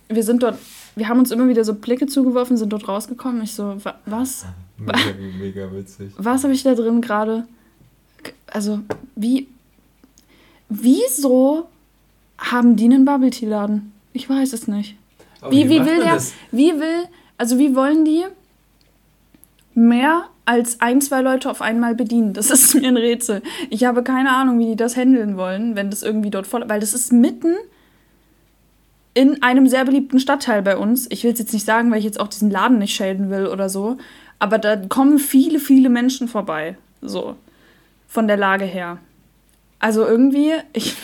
wir 0.09 0.23
sind 0.23 0.41
dort, 0.41 0.57
wir 0.95 1.07
haben 1.09 1.19
uns 1.19 1.31
immer 1.31 1.47
wieder 1.47 1.63
so 1.63 1.73
Blicke 1.75 2.07
zugeworfen, 2.07 2.57
sind 2.57 2.71
dort 2.73 2.87
rausgekommen. 2.87 3.41
Ich 3.43 3.53
so, 3.53 3.75
wa- 3.83 3.95
was? 4.05 4.45
Mega, 4.77 4.97
mega 5.39 5.71
witzig. 5.73 6.11
Was 6.17 6.43
habe 6.43 6.53
ich 6.53 6.63
da 6.63 6.73
drin 6.75 7.01
gerade? 7.01 7.45
Also, 8.47 8.79
wie. 9.15 9.47
Wieso 10.69 11.67
haben 12.37 12.75
die 12.75 12.85
einen 12.85 13.05
Bubble 13.05 13.29
Tea 13.29 13.47
Laden? 13.47 13.93
Ich 14.13 14.29
weiß 14.29 14.53
es 14.53 14.67
nicht. 14.67 14.95
Aber 15.41 15.51
Wie, 15.51 15.69
wie 15.69 15.79
will 15.85 15.99
der, 16.03 16.15
das? 16.15 16.33
wie 16.51 16.73
will, 16.73 17.05
also 17.37 17.57
wie 17.57 17.75
wollen 17.75 18.03
die 18.05 18.25
mehr 19.75 20.25
als 20.47 20.81
ein, 20.81 21.01
zwei 21.01 21.21
Leute 21.21 21.51
auf 21.51 21.61
einmal 21.61 21.93
bedienen? 21.93 22.33
Das 22.33 22.49
ist 22.49 22.73
mir 22.75 22.87
ein 22.87 22.97
Rätsel. 22.97 23.41
Ich 23.69 23.83
habe 23.83 24.03
keine 24.03 24.31
Ahnung, 24.31 24.59
wie 24.59 24.65
die 24.65 24.75
das 24.75 24.95
handeln 24.95 25.37
wollen, 25.37 25.75
wenn 25.75 25.89
das 25.89 26.03
irgendwie 26.03 26.29
dort 26.29 26.47
voll, 26.47 26.63
weil 26.67 26.79
das 26.79 26.93
ist 26.93 27.11
mitten 27.11 27.55
in 29.13 29.41
einem 29.41 29.67
sehr 29.67 29.83
beliebten 29.83 30.19
Stadtteil 30.19 30.61
bei 30.61 30.77
uns. 30.77 31.07
Ich 31.09 31.23
will 31.23 31.33
es 31.33 31.39
jetzt 31.39 31.53
nicht 31.53 31.65
sagen, 31.65 31.91
weil 31.91 31.99
ich 31.99 32.05
jetzt 32.05 32.19
auch 32.19 32.27
diesen 32.27 32.51
Laden 32.51 32.77
nicht 32.77 32.95
schäden 32.95 33.29
will 33.29 33.47
oder 33.47 33.67
so, 33.67 33.97
aber 34.39 34.59
da 34.59 34.75
kommen 34.75 35.17
viele, 35.19 35.59
viele 35.59 35.89
Menschen 35.89 36.27
vorbei, 36.27 36.77
so 37.01 37.35
von 38.07 38.27
der 38.27 38.37
Lage 38.37 38.65
her. 38.65 38.99
Also 39.79 40.05
irgendwie, 40.05 40.53
ich, 40.73 40.95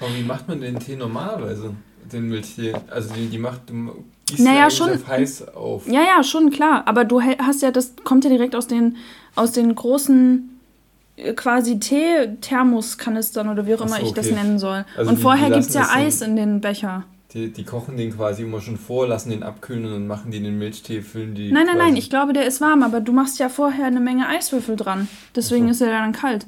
Aber 0.00 0.14
wie 0.14 0.22
macht 0.22 0.48
man 0.48 0.60
den 0.60 0.78
Tee 0.78 0.96
normalerweise? 0.96 1.74
Den 2.12 2.28
Milchtee? 2.28 2.74
Also 2.90 3.14
die, 3.14 3.28
die 3.28 3.38
macht, 3.38 3.62
gießt 4.30 4.40
Naja, 4.44 4.60
ja 4.60 4.70
schon- 4.70 4.90
auf 4.92 5.06
heiß 5.08 5.48
auf. 5.54 5.86
Ja, 5.86 6.00
ja, 6.02 6.22
schon 6.24 6.50
klar. 6.50 6.82
Aber 6.86 7.04
du 7.04 7.20
hast 7.22 7.62
ja, 7.62 7.70
das 7.70 7.94
kommt 8.04 8.24
ja 8.24 8.30
direkt 8.30 8.54
aus 8.56 8.66
den, 8.66 8.96
aus 9.36 9.52
den 9.52 9.74
großen 9.74 10.60
äh, 11.16 11.32
quasi 11.34 11.78
Tee-Thermoskanistern 11.78 13.48
oder 13.48 13.66
wie 13.66 13.74
auch 13.74 13.80
immer 13.82 13.96
so, 14.00 14.06
ich 14.06 14.12
das 14.12 14.26
okay. 14.26 14.34
nennen 14.36 14.58
soll. 14.58 14.84
Also 14.96 15.10
Und 15.10 15.16
die- 15.18 15.22
vorher 15.22 15.50
gibt 15.50 15.66
es 15.66 15.74
ja 15.74 15.88
Eis 15.92 16.22
in 16.22 16.36
den 16.36 16.60
Becher. 16.60 17.04
Die, 17.32 17.52
die 17.52 17.62
kochen 17.64 17.96
den 17.96 18.16
quasi 18.16 18.42
immer 18.42 18.60
schon 18.60 18.76
vor, 18.76 19.06
lassen 19.06 19.30
den 19.30 19.44
abkühlen 19.44 19.84
und 19.84 19.92
dann 19.92 20.06
machen 20.08 20.32
die 20.32 20.38
in 20.38 20.44
den 20.44 20.58
Milchtee, 20.58 21.00
füllen 21.00 21.36
die. 21.36 21.52
Nein, 21.52 21.64
nein, 21.66 21.78
nein, 21.78 21.96
ich 21.96 22.10
glaube, 22.10 22.32
der 22.32 22.44
ist 22.44 22.60
warm, 22.60 22.82
aber 22.82 23.00
du 23.00 23.12
machst 23.12 23.38
ja 23.38 23.48
vorher 23.48 23.86
eine 23.86 24.00
Menge 24.00 24.26
Eiswürfel 24.26 24.74
dran. 24.74 25.06
Deswegen 25.36 25.66
so. 25.66 25.70
ist 25.70 25.80
er 25.82 25.90
dann 25.92 26.10
kalt. 26.12 26.46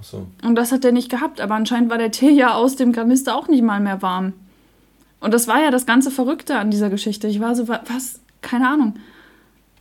Ach 0.00 0.04
so. 0.04 0.26
Und 0.44 0.54
das 0.54 0.70
hat 0.70 0.84
der 0.84 0.92
nicht 0.92 1.10
gehabt, 1.10 1.40
aber 1.40 1.54
anscheinend 1.56 1.90
war 1.90 1.98
der 1.98 2.12
Tee 2.12 2.30
ja 2.30 2.54
aus 2.54 2.76
dem 2.76 2.92
Kanister 2.92 3.34
auch 3.34 3.48
nicht 3.48 3.64
mal 3.64 3.80
mehr 3.80 4.00
warm. 4.00 4.34
Und 5.24 5.32
das 5.34 5.48
war 5.48 5.60
ja 5.62 5.70
das 5.70 5.86
ganze 5.86 6.10
Verrückte 6.10 6.58
an 6.58 6.70
dieser 6.70 6.90
Geschichte. 6.90 7.26
Ich 7.28 7.40
war 7.40 7.54
so, 7.54 7.66
wa- 7.68 7.82
was? 7.88 8.20
Keine 8.42 8.68
Ahnung. 8.68 8.94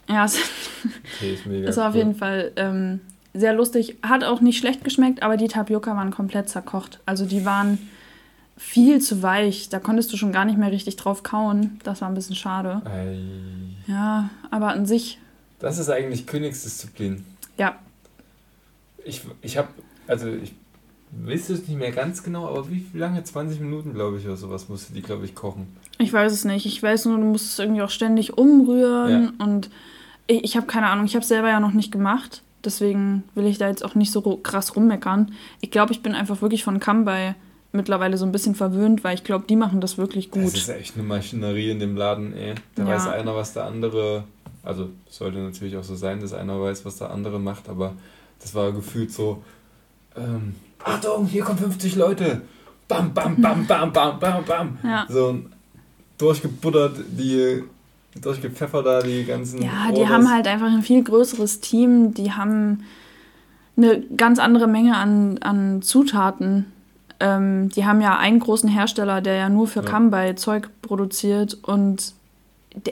Ja, 0.10 0.26
es 0.26 0.38
Okay. 1.22 1.38
Es 1.66 1.78
war 1.78 1.88
auf 1.90 1.94
cool. 1.94 2.00
jeden 2.00 2.16
Fall 2.16 2.52
ähm, 2.56 3.02
sehr 3.34 3.54
lustig. 3.54 3.98
Hat 4.04 4.24
auch 4.24 4.42
nicht 4.42 4.58
schlecht 4.58 4.84
geschmeckt, 4.84 5.22
aber 5.24 5.38
die 5.38 5.48
Tapioca 5.48 5.96
waren 5.96 6.12
komplett 6.12 6.50
zerkocht. 6.50 7.00
Also 7.06 7.26
die 7.26 7.46
waren 7.46 7.78
viel 8.58 9.02
zu 9.02 9.22
weich. 9.22 9.70
Da 9.70 9.80
konntest 9.80 10.12
du 10.14 10.18
schon 10.18 10.32
gar 10.32 10.46
nicht 10.46 10.58
mehr 10.58 10.72
richtig 10.72 10.96
drauf 10.96 11.24
kauen. 11.24 11.80
Das 11.84 12.02
war 12.02 12.08
ein 12.10 12.14
bisschen 12.16 12.36
schade. 12.36 12.82
Ei. 12.86 13.18
Ja, 13.88 14.30
aber 14.52 14.70
an 14.70 14.86
sich, 14.86 15.20
Das 15.60 15.78
ist 15.78 15.90
eigentlich 15.90 16.26
Königsdisziplin. 16.28 17.26
ja. 17.58 17.76
Ich, 19.06 19.22
ich 19.42 19.58
habe, 19.58 19.68
also 20.08 20.30
ich 20.30 20.54
weiß 21.26 21.50
es 21.50 21.68
nicht 21.68 21.78
mehr 21.78 21.92
ganz 21.92 22.24
genau, 22.24 22.48
aber 22.48 22.70
wie 22.70 22.86
lange? 22.94 23.24
20 23.24 23.60
Minuten, 23.60 23.94
glaube 23.94 24.18
ich, 24.18 24.26
oder 24.26 24.38
sowas 24.38 24.70
musste 24.70 24.94
die, 24.94 25.02
glaube 25.02 25.26
ich, 25.26 25.36
kochen. 25.36 25.68
Ich 26.00 26.12
weiß 26.12 26.32
es 26.32 26.46
nicht. 26.46 26.66
Ich 26.66 26.82
weiß 26.82 27.06
nur, 27.06 27.18
du 27.18 27.24
musst 27.26 27.52
es 27.54 27.60
irgendwie 27.60 27.82
auch 27.82 27.90
ständig 27.90 28.38
umrühren. 28.38 29.32
Und 29.38 29.70
ich, 30.28 30.44
ich 30.44 30.58
habe 30.58 30.66
keine 30.68 30.88
Ahnung. 30.88 31.06
Ich 31.06 31.16
habe 31.16 31.22
es 31.24 31.28
selber 31.30 31.50
ja 31.50 31.60
noch 31.60 31.74
nicht 31.74 31.92
gemacht. 31.92 32.42
Deswegen 32.66 33.24
will 33.36 33.46
ich 33.46 33.58
da 33.58 33.68
jetzt 33.68 33.84
auch 33.84 33.94
nicht 33.96 34.12
so 34.12 34.22
krass 34.38 34.76
rummeckern. 34.76 35.34
Ich 35.62 35.70
glaube, 35.72 35.92
ich 35.92 36.02
bin 36.02 36.16
einfach 36.16 36.42
wirklich 36.42 36.64
von 36.64 36.80
Kambai 36.80 37.36
mittlerweile 37.74 38.18
so 38.18 38.26
ein 38.26 38.32
bisschen 38.32 38.56
verwöhnt, 38.56 39.04
weil 39.04 39.16
ich 39.16 39.24
glaube, 39.24 39.46
die 39.50 39.56
machen 39.56 39.82
das 39.82 39.98
wirklich 39.98 40.32
gut. 40.32 40.44
Das 40.46 40.54
ist 40.54 40.70
echt 40.70 40.96
eine 40.96 41.04
Maschinerie 41.04 41.72
in 41.72 41.80
dem 41.80 41.98
Laden, 41.98 42.34
ey. 42.36 42.54
Da 42.76 42.84
Ja. 42.84 42.90
weiß 42.90 43.08
einer, 43.08 43.36
was 43.36 43.54
der 43.54 43.66
andere, 43.66 44.24
also 44.64 44.90
sollte 45.10 45.40
natürlich 45.40 45.76
auch 45.76 45.84
so 45.84 45.96
sein, 45.96 46.20
dass 46.22 46.34
einer 46.34 46.60
weiß, 46.62 46.86
was 46.86 46.98
der 46.98 47.10
andere 47.12 47.40
macht, 47.40 47.68
aber 47.70 47.94
das 48.40 48.54
war 48.54 48.72
gefühlt 48.72 49.12
so, 49.12 49.44
ähm, 50.16 50.56
Achtung, 50.84 51.26
hier 51.26 51.44
kommen 51.44 51.60
50 51.60 51.96
Leute. 51.96 52.42
Bam, 52.88 53.14
bam, 53.14 53.42
bam, 53.42 53.66
bam, 53.66 53.94
bam, 53.94 54.20
bam, 54.20 54.46
bam. 54.46 54.78
Ja. 54.84 55.06
So 55.10 55.30
ein 55.30 55.54
durchgebuttert, 56.18 56.98
die 57.10 57.64
durchgepfeffert 58.22 58.86
da, 58.86 59.02
die 59.02 59.26
ganzen. 59.26 59.62
Ja, 59.62 59.90
die 59.90 60.02
Orders. 60.02 60.10
haben 60.10 60.32
halt 60.32 60.48
einfach 60.48 60.68
ein 60.68 60.84
viel 60.84 61.04
größeres 61.04 61.60
Team. 61.62 62.14
Die 62.14 62.32
haben 62.32 62.84
eine 63.76 64.02
ganz 64.02 64.40
andere 64.40 64.68
Menge 64.68 64.96
an, 64.96 65.40
an 65.40 65.82
Zutaten. 65.82 66.72
Ähm, 67.20 67.70
die 67.70 67.86
haben 67.86 68.02
ja 68.02 68.18
einen 68.18 68.40
großen 68.40 68.70
Hersteller, 68.70 69.22
der 69.22 69.36
ja 69.36 69.50
nur 69.50 69.68
für 69.68 69.82
Ja. 69.82 69.86
Kambai 69.90 70.34
Zeug 70.34 70.70
produziert 70.82 71.58
und 71.64 72.14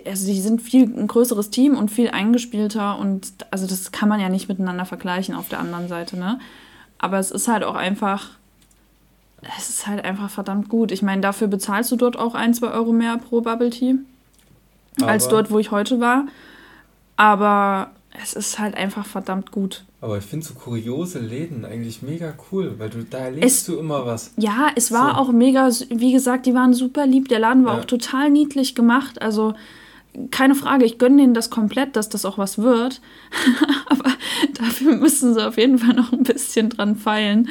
also 0.06 0.28
die 0.28 0.40
sind 0.40 0.62
viel 0.62 0.84
ein 0.84 1.08
größeres 1.08 1.50
Team 1.50 1.76
und 1.76 1.90
viel 1.90 2.10
eingespielter 2.10 3.00
und 3.00 3.34
also 3.50 3.66
das 3.66 3.92
kann 3.92 4.10
man 4.10 4.20
ja 4.20 4.30
nicht 4.30 4.48
miteinander 4.48 4.86
vergleichen 4.86 5.34
auf 5.34 5.50
der 5.50 5.60
anderen 5.60 5.88
Seite, 5.88 6.18
ne? 6.18 6.40
Aber 7.04 7.18
es 7.18 7.32
ist 7.32 7.48
halt 7.48 7.64
auch 7.64 7.74
einfach, 7.76 8.30
es 9.58 9.70
ist 9.70 9.88
halt 9.88 10.06
einfach 10.06 10.30
verdammt 10.30 10.70
gut. 10.70 10.92
Ich 10.92 11.02
meine, 11.02 11.22
dafür 11.22 11.48
bezahlst 11.48 11.92
du 11.92 11.96
dort 11.96 12.16
auch 12.16 12.36
ein, 12.36 12.54
zwei 12.54 12.68
Euro 12.70 12.92
mehr 12.94 13.18
pro 13.18 13.42
Bubble 13.42 13.72
Tea 13.72 13.96
als 15.02 15.26
Aber- 15.26 15.38
dort, 15.38 15.52
wo 15.52 15.58
ich 15.60 15.72
heute 15.72 16.00
war. 16.00 16.26
Aber 17.18 17.92
es 18.22 18.34
ist 18.34 18.60
halt 18.60 18.76
einfach 18.76 19.06
verdammt 19.06 19.52
gut. 19.52 19.84
Aber 20.00 20.18
ich 20.18 20.24
finde 20.26 20.46
so 20.46 20.54
kuriose 20.56 21.20
Läden 21.20 21.64
eigentlich 21.66 22.02
mega 22.02 22.34
cool, 22.52 22.76
weil 22.80 22.90
du 22.90 23.04
da 23.04 23.20
erlebst 23.20 23.68
du 23.68 23.78
immer 23.78 24.06
was. 24.06 24.34
Ja, 24.38 24.70
es 24.76 24.92
war 24.92 25.16
So. 25.16 25.22
auch 25.22 25.32
mega, 25.32 25.70
wie 25.90 26.12
gesagt, 26.12 26.46
die 26.46 26.54
waren 26.56 26.74
super 26.74 27.06
lieb. 27.06 27.28
Der 27.30 27.40
Laden 27.40 27.66
war 27.66 27.76
Ja. 27.76 27.82
auch 27.82 27.86
total 27.86 28.30
niedlich 28.32 28.74
gemacht. 28.76 29.22
Also 29.22 29.54
keine 30.32 30.56
Frage, 30.56 30.86
ich 30.86 30.98
gönne 30.98 31.18
denen 31.22 31.34
das 31.34 31.50
komplett, 31.50 31.96
dass 31.96 32.10
das 32.10 32.26
auch 32.26 32.38
was 32.38 32.58
wird. 32.58 33.02
Aber 33.88 34.12
dafür 34.56 34.96
müssen 34.96 35.34
sie 35.34 35.46
auf 35.48 35.58
jeden 35.58 35.78
Fall 35.80 35.96
noch 35.96 36.12
ein 36.12 36.24
bisschen 36.24 36.70
dran 36.70 36.96
feilen. 36.96 37.50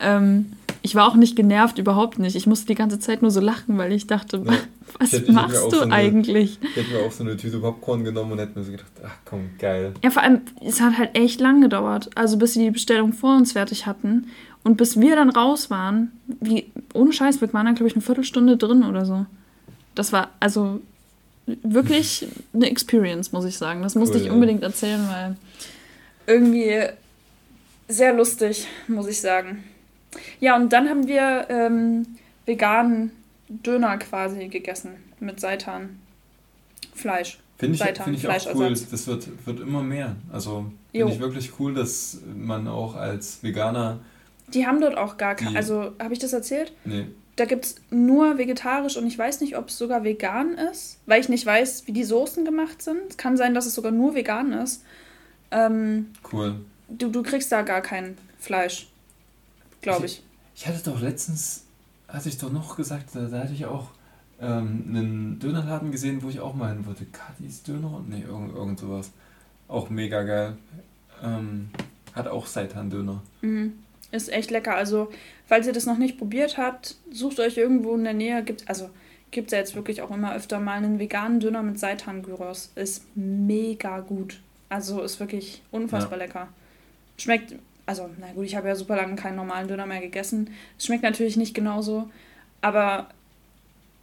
Ähm, 0.00 0.52
ich 0.82 0.94
war 0.94 1.06
auch 1.06 1.14
nicht 1.14 1.36
genervt, 1.36 1.78
überhaupt 1.78 2.18
nicht. 2.18 2.34
Ich 2.36 2.46
musste 2.46 2.66
die 2.66 2.74
ganze 2.74 2.98
Zeit 2.98 3.20
nur 3.22 3.30
so 3.30 3.40
lachen, 3.40 3.76
weil 3.78 3.92
ich 3.92 4.06
dachte, 4.06 4.42
Ja. 4.44 4.52
was 4.98 5.12
Ich 5.12 5.20
hätte- 5.20 5.32
machst 5.32 5.62
du 5.66 5.70
so 5.76 5.80
eine- 5.82 5.92
eigentlich? 5.94 6.58
Ich 6.62 6.76
hätte 6.76 6.90
mir 6.94 7.00
auch 7.06 7.12
so 7.12 7.22
eine 7.22 7.36
Tüte 7.36 7.58
Popcorn 7.58 8.02
genommen 8.02 8.32
und 8.32 8.38
hätte 8.38 8.58
mir 8.58 8.64
so 8.64 8.70
gedacht, 8.72 8.90
ach 9.04 9.16
komm, 9.26 9.50
geil. 9.58 9.92
Ja, 10.02 10.10
vor 10.10 10.22
allem, 10.22 10.40
es 10.64 10.80
hat 10.80 10.96
halt 10.98 11.10
echt 11.16 11.38
lang 11.40 11.60
gedauert. 11.60 12.10
Also 12.14 12.38
bis 12.38 12.54
sie 12.54 12.64
die 12.64 12.70
Bestellung 12.70 13.12
vor 13.12 13.36
uns 13.36 13.52
fertig 13.52 13.86
hatten. 13.86 14.28
Und 14.64 14.76
bis 14.76 14.98
wir 15.00 15.16
dann 15.16 15.30
raus 15.30 15.70
waren, 15.70 16.12
wie, 16.40 16.70
ohne 16.94 17.12
Scheiß, 17.12 17.40
wir 17.40 17.52
waren 17.52 17.66
da, 17.66 17.72
glaube 17.72 17.88
ich, 17.88 17.94
eine 17.94 18.02
Viertelstunde 18.02 18.56
drin 18.56 18.82
oder 18.82 19.04
so. 19.06 19.26
Das 19.94 20.12
war 20.12 20.30
also 20.40 20.80
wirklich 21.46 22.26
eine 22.52 22.70
Experience, 22.70 23.32
muss 23.32 23.44
ich 23.44 23.56
sagen. 23.58 23.82
Das 23.82 23.94
musste 23.94 24.18
Cool, 24.18 24.24
ich 24.24 24.30
unbedingt 24.30 24.62
erzählen, 24.62 25.06
weil 25.08 25.36
irgendwie 26.26 26.82
sehr 27.88 28.14
lustig, 28.14 28.66
muss 28.88 29.06
ich 29.08 29.20
sagen. 29.20 29.64
Ja, 30.40 30.56
und 30.56 30.72
dann 30.72 30.88
haben 30.88 31.06
wir 31.08 31.46
ähm, 31.48 32.06
veganen 32.46 33.12
Döner 33.48 33.96
quasi 33.98 34.48
gegessen 34.48 34.90
mit 35.20 35.40
Seitan. 35.40 35.98
Fleisch. 36.94 37.38
Finde 37.58 37.74
ich, 37.74 37.80
Seitan, 37.80 38.04
find 38.04 38.16
ich 38.18 38.28
auch 38.28 38.54
cool. 38.54 38.70
Das 38.90 39.06
wird, 39.06 39.28
wird 39.46 39.60
immer 39.60 39.82
mehr. 39.82 40.16
Also 40.32 40.66
finde 40.92 41.12
ich 41.12 41.20
wirklich 41.20 41.52
cool, 41.58 41.74
dass 41.74 42.18
man 42.36 42.66
auch 42.68 42.94
als 42.96 43.42
Veganer. 43.42 43.98
Die 44.48 44.66
haben 44.66 44.80
dort 44.80 44.96
auch 44.96 45.16
gar 45.16 45.34
kein. 45.34 45.50
Die- 45.50 45.56
Also, 45.56 45.92
habe 46.00 46.12
ich 46.12 46.18
das 46.18 46.32
erzählt? 46.32 46.72
Nee, 46.84 47.06
Da 47.40 47.46
gibt 47.46 47.64
es 47.64 47.76
nur 47.88 48.36
vegetarisch 48.36 48.98
und 48.98 49.06
ich 49.06 49.16
weiß 49.16 49.40
nicht, 49.40 49.56
ob 49.56 49.70
es 49.70 49.78
sogar 49.78 50.04
vegan 50.04 50.58
ist, 50.58 50.98
weil 51.06 51.22
ich 51.22 51.30
nicht 51.30 51.46
weiß, 51.46 51.86
wie 51.86 51.92
die 51.92 52.04
Soßen 52.04 52.44
gemacht 52.44 52.82
sind. 52.82 53.00
Es 53.08 53.16
kann 53.16 53.38
sein, 53.38 53.54
dass 53.54 53.64
es 53.64 53.74
sogar 53.74 53.92
nur 53.92 54.14
vegan 54.14 54.52
ist. 54.52 54.84
Ähm, 55.50 56.10
cool. 56.34 56.60
du, 56.90 57.08
du 57.08 57.22
kriegst 57.22 57.50
da 57.50 57.62
gar 57.62 57.80
kein 57.80 58.18
Fleisch, 58.38 58.88
glaube 59.80 60.04
ich. 60.04 60.22
Ich 60.54 60.66
hatte 60.66 60.82
doch 60.84 61.00
letztens, 61.00 61.64
hatte 62.08 62.28
ich 62.28 62.36
doch 62.36 62.52
noch 62.52 62.76
gesagt, 62.76 63.08
da, 63.14 63.20
da 63.20 63.38
hatte 63.38 63.54
ich 63.54 63.64
auch 63.64 63.88
ähm, 64.38 64.84
einen 64.88 65.38
Dönerladen 65.38 65.92
gesehen, 65.92 66.22
wo 66.22 66.28
ich 66.28 66.40
auch 66.40 66.52
mal 66.52 66.74
hin 66.74 66.84
wollte. 66.84 67.06
Kadis 67.06 67.62
Döner? 67.62 68.04
Nee, 68.06 68.20
irgend, 68.20 68.54
irgend 68.54 68.80
sowas. 68.80 69.12
Auch 69.66 69.88
mega 69.88 70.24
geil. 70.24 70.58
Ähm, 71.22 71.70
hat 72.14 72.28
auch 72.28 72.44
Seitan-Döner. 72.44 73.22
Mhm. 73.40 73.78
Ist 74.12 74.32
echt 74.32 74.50
lecker. 74.50 74.74
Also, 74.74 75.10
falls 75.46 75.66
ihr 75.66 75.72
das 75.72 75.86
noch 75.86 75.98
nicht 75.98 76.18
probiert 76.18 76.58
habt, 76.58 76.96
sucht 77.12 77.38
euch 77.40 77.56
irgendwo 77.56 77.94
in 77.94 78.04
der 78.04 78.12
Nähe. 78.14 78.42
Gibt, 78.42 78.68
also, 78.68 78.90
gibt 79.30 79.48
es 79.48 79.52
ja 79.52 79.58
jetzt 79.58 79.74
wirklich 79.74 80.02
auch 80.02 80.10
immer 80.10 80.34
öfter 80.34 80.58
mal 80.58 80.78
einen 80.78 80.98
veganen 80.98 81.40
Döner 81.40 81.62
mit 81.62 81.78
Seitan-Gyros. 81.78 82.72
Ist 82.74 83.04
mega 83.14 84.00
gut. 84.00 84.40
Also, 84.68 85.02
ist 85.02 85.20
wirklich 85.20 85.62
unfassbar 85.70 86.18
lecker. 86.18 86.48
Schmeckt, 87.16 87.54
also, 87.86 88.08
na 88.18 88.32
gut, 88.32 88.46
ich 88.46 88.56
habe 88.56 88.68
ja 88.68 88.74
super 88.74 88.96
lange 88.96 89.16
keinen 89.16 89.36
normalen 89.36 89.68
Döner 89.68 89.86
mehr 89.86 90.00
gegessen. 90.00 90.50
Es 90.78 90.86
schmeckt 90.86 91.02
natürlich 91.02 91.36
nicht 91.36 91.54
genauso, 91.54 92.08
aber 92.60 93.08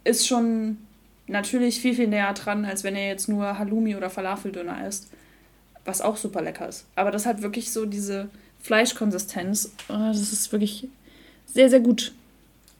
ist 0.04 0.26
schon 0.26 0.78
natürlich 1.26 1.80
viel, 1.80 1.94
viel 1.94 2.08
näher 2.08 2.32
dran, 2.32 2.64
als 2.64 2.84
wenn 2.84 2.96
ihr 2.96 3.06
jetzt 3.06 3.28
nur 3.28 3.58
Halloumi 3.58 3.96
oder 3.96 4.10
Falafeldöner 4.10 4.86
isst. 4.86 5.10
Was 5.84 6.00
auch 6.00 6.16
super 6.16 6.42
lecker 6.42 6.68
ist. 6.68 6.86
Aber 6.96 7.10
das 7.10 7.26
hat 7.26 7.42
wirklich 7.42 7.70
so 7.70 7.86
diese 7.86 8.28
Fleischkonsistenz. 8.60 9.72
Oh, 9.88 9.92
Das 9.94 10.32
ist 10.32 10.50
wirklich 10.52 10.88
sehr, 11.46 11.70
sehr 11.70 11.80
gut. 11.80 12.12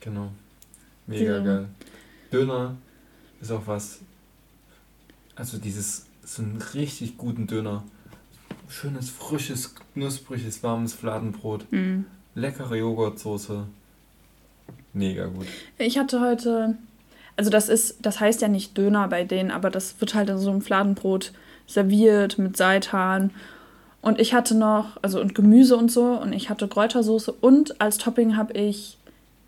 Genau. 0.01 0.31
Mega 1.07 1.39
Ja. 1.39 1.45
geil. 1.45 1.69
Döner 2.33 2.77
ist 3.41 3.51
auch 3.51 3.67
was. 3.67 4.01
Also 5.35 5.59
dieses, 5.59 6.07
so 6.25 6.43
einen 6.43 6.61
richtig 6.75 7.17
guten 7.17 7.47
Döner. 7.47 7.85
Schönes, 8.69 9.09
frisches, 9.09 9.75
knuspriges, 9.95 10.63
warmes 10.63 10.93
Fladenbrot. 10.93 11.71
Mhm. 11.73 12.05
Leckere 12.35 12.77
Joghurtsoße. 12.77 13.65
Mega 14.93 15.27
gut. 15.27 15.47
Ich 15.79 15.97
hatte 15.99 16.21
heute, 16.21 16.77
also 17.37 17.51
das 17.51 17.69
ist, 17.69 17.97
das 18.03 18.21
heißt 18.21 18.43
ja 18.43 18.49
nicht 18.49 18.77
Döner 18.77 19.09
bei 19.09 19.25
denen, 19.25 19.51
aber 19.51 19.71
das 19.71 19.99
wird 20.01 20.15
halt 20.15 20.29
in 20.29 20.39
so 20.39 20.51
einem 20.51 20.61
Fladenbrot 20.61 21.33
serviert 21.67 22.39
mit 22.39 22.57
Seitan. 22.57 23.31
Und 24.09 24.19
ich 24.19 24.33
hatte 24.33 24.55
noch, 24.57 24.97
also 25.03 25.21
und 25.21 25.35
Gemüse 25.35 25.77
und 25.77 25.93
so, 25.93 26.19
und 26.19 26.33
ich 26.33 26.49
hatte 26.49 26.67
Kräutersoße 26.67 27.31
und 27.31 27.79
als 27.79 27.99
Topping 27.99 28.39
habe 28.39 28.55
ich 28.55 28.97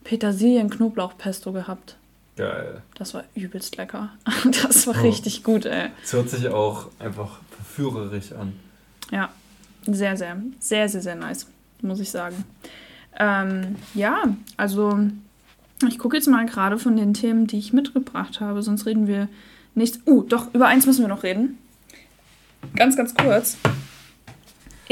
Petersilien-Knoblauch-Pesto 0.04 1.52
gehabt. 1.52 1.96
Geil. 2.36 2.82
Das 2.94 3.14
war 3.14 3.24
übelst 3.34 3.78
lecker. 3.78 4.10
Das 4.62 4.86
war 4.86 4.96
Oh. 4.98 5.00
richtig 5.00 5.44
gut, 5.44 5.64
ey. 5.64 5.88
Es 6.04 6.12
hört 6.12 6.28
sich 6.28 6.46
auch 6.48 6.88
einfach 6.98 7.38
verführerisch 7.56 8.32
an. 8.32 8.52
Ja, 9.10 9.30
sehr, 9.86 10.18
sehr, 10.18 10.36
sehr, 10.58 10.90
sehr, 10.90 11.00
sehr 11.00 11.14
nice, 11.14 11.46
muss 11.80 12.00
ich 12.00 12.10
sagen. 12.10 12.44
Ähm, 13.18 13.76
ja, 13.94 14.24
also 14.58 14.98
ich 15.88 15.98
gucke 15.98 16.16
jetzt 16.18 16.28
mal 16.28 16.44
gerade 16.44 16.78
von 16.78 16.98
den 16.98 17.14
Themen, 17.14 17.46
die 17.46 17.58
ich 17.58 17.72
mitgebracht 17.72 18.40
habe, 18.42 18.62
sonst 18.62 18.84
reden 18.84 19.06
wir 19.06 19.26
nicht. 19.74 20.06
Uh, 20.06 20.22
doch, 20.22 20.52
über 20.52 20.66
eins 20.66 20.84
müssen 20.84 21.00
wir 21.00 21.08
noch 21.08 21.22
reden. 21.22 21.56
Ganz, 22.76 22.94
ganz 22.94 23.14
kurz. 23.14 23.56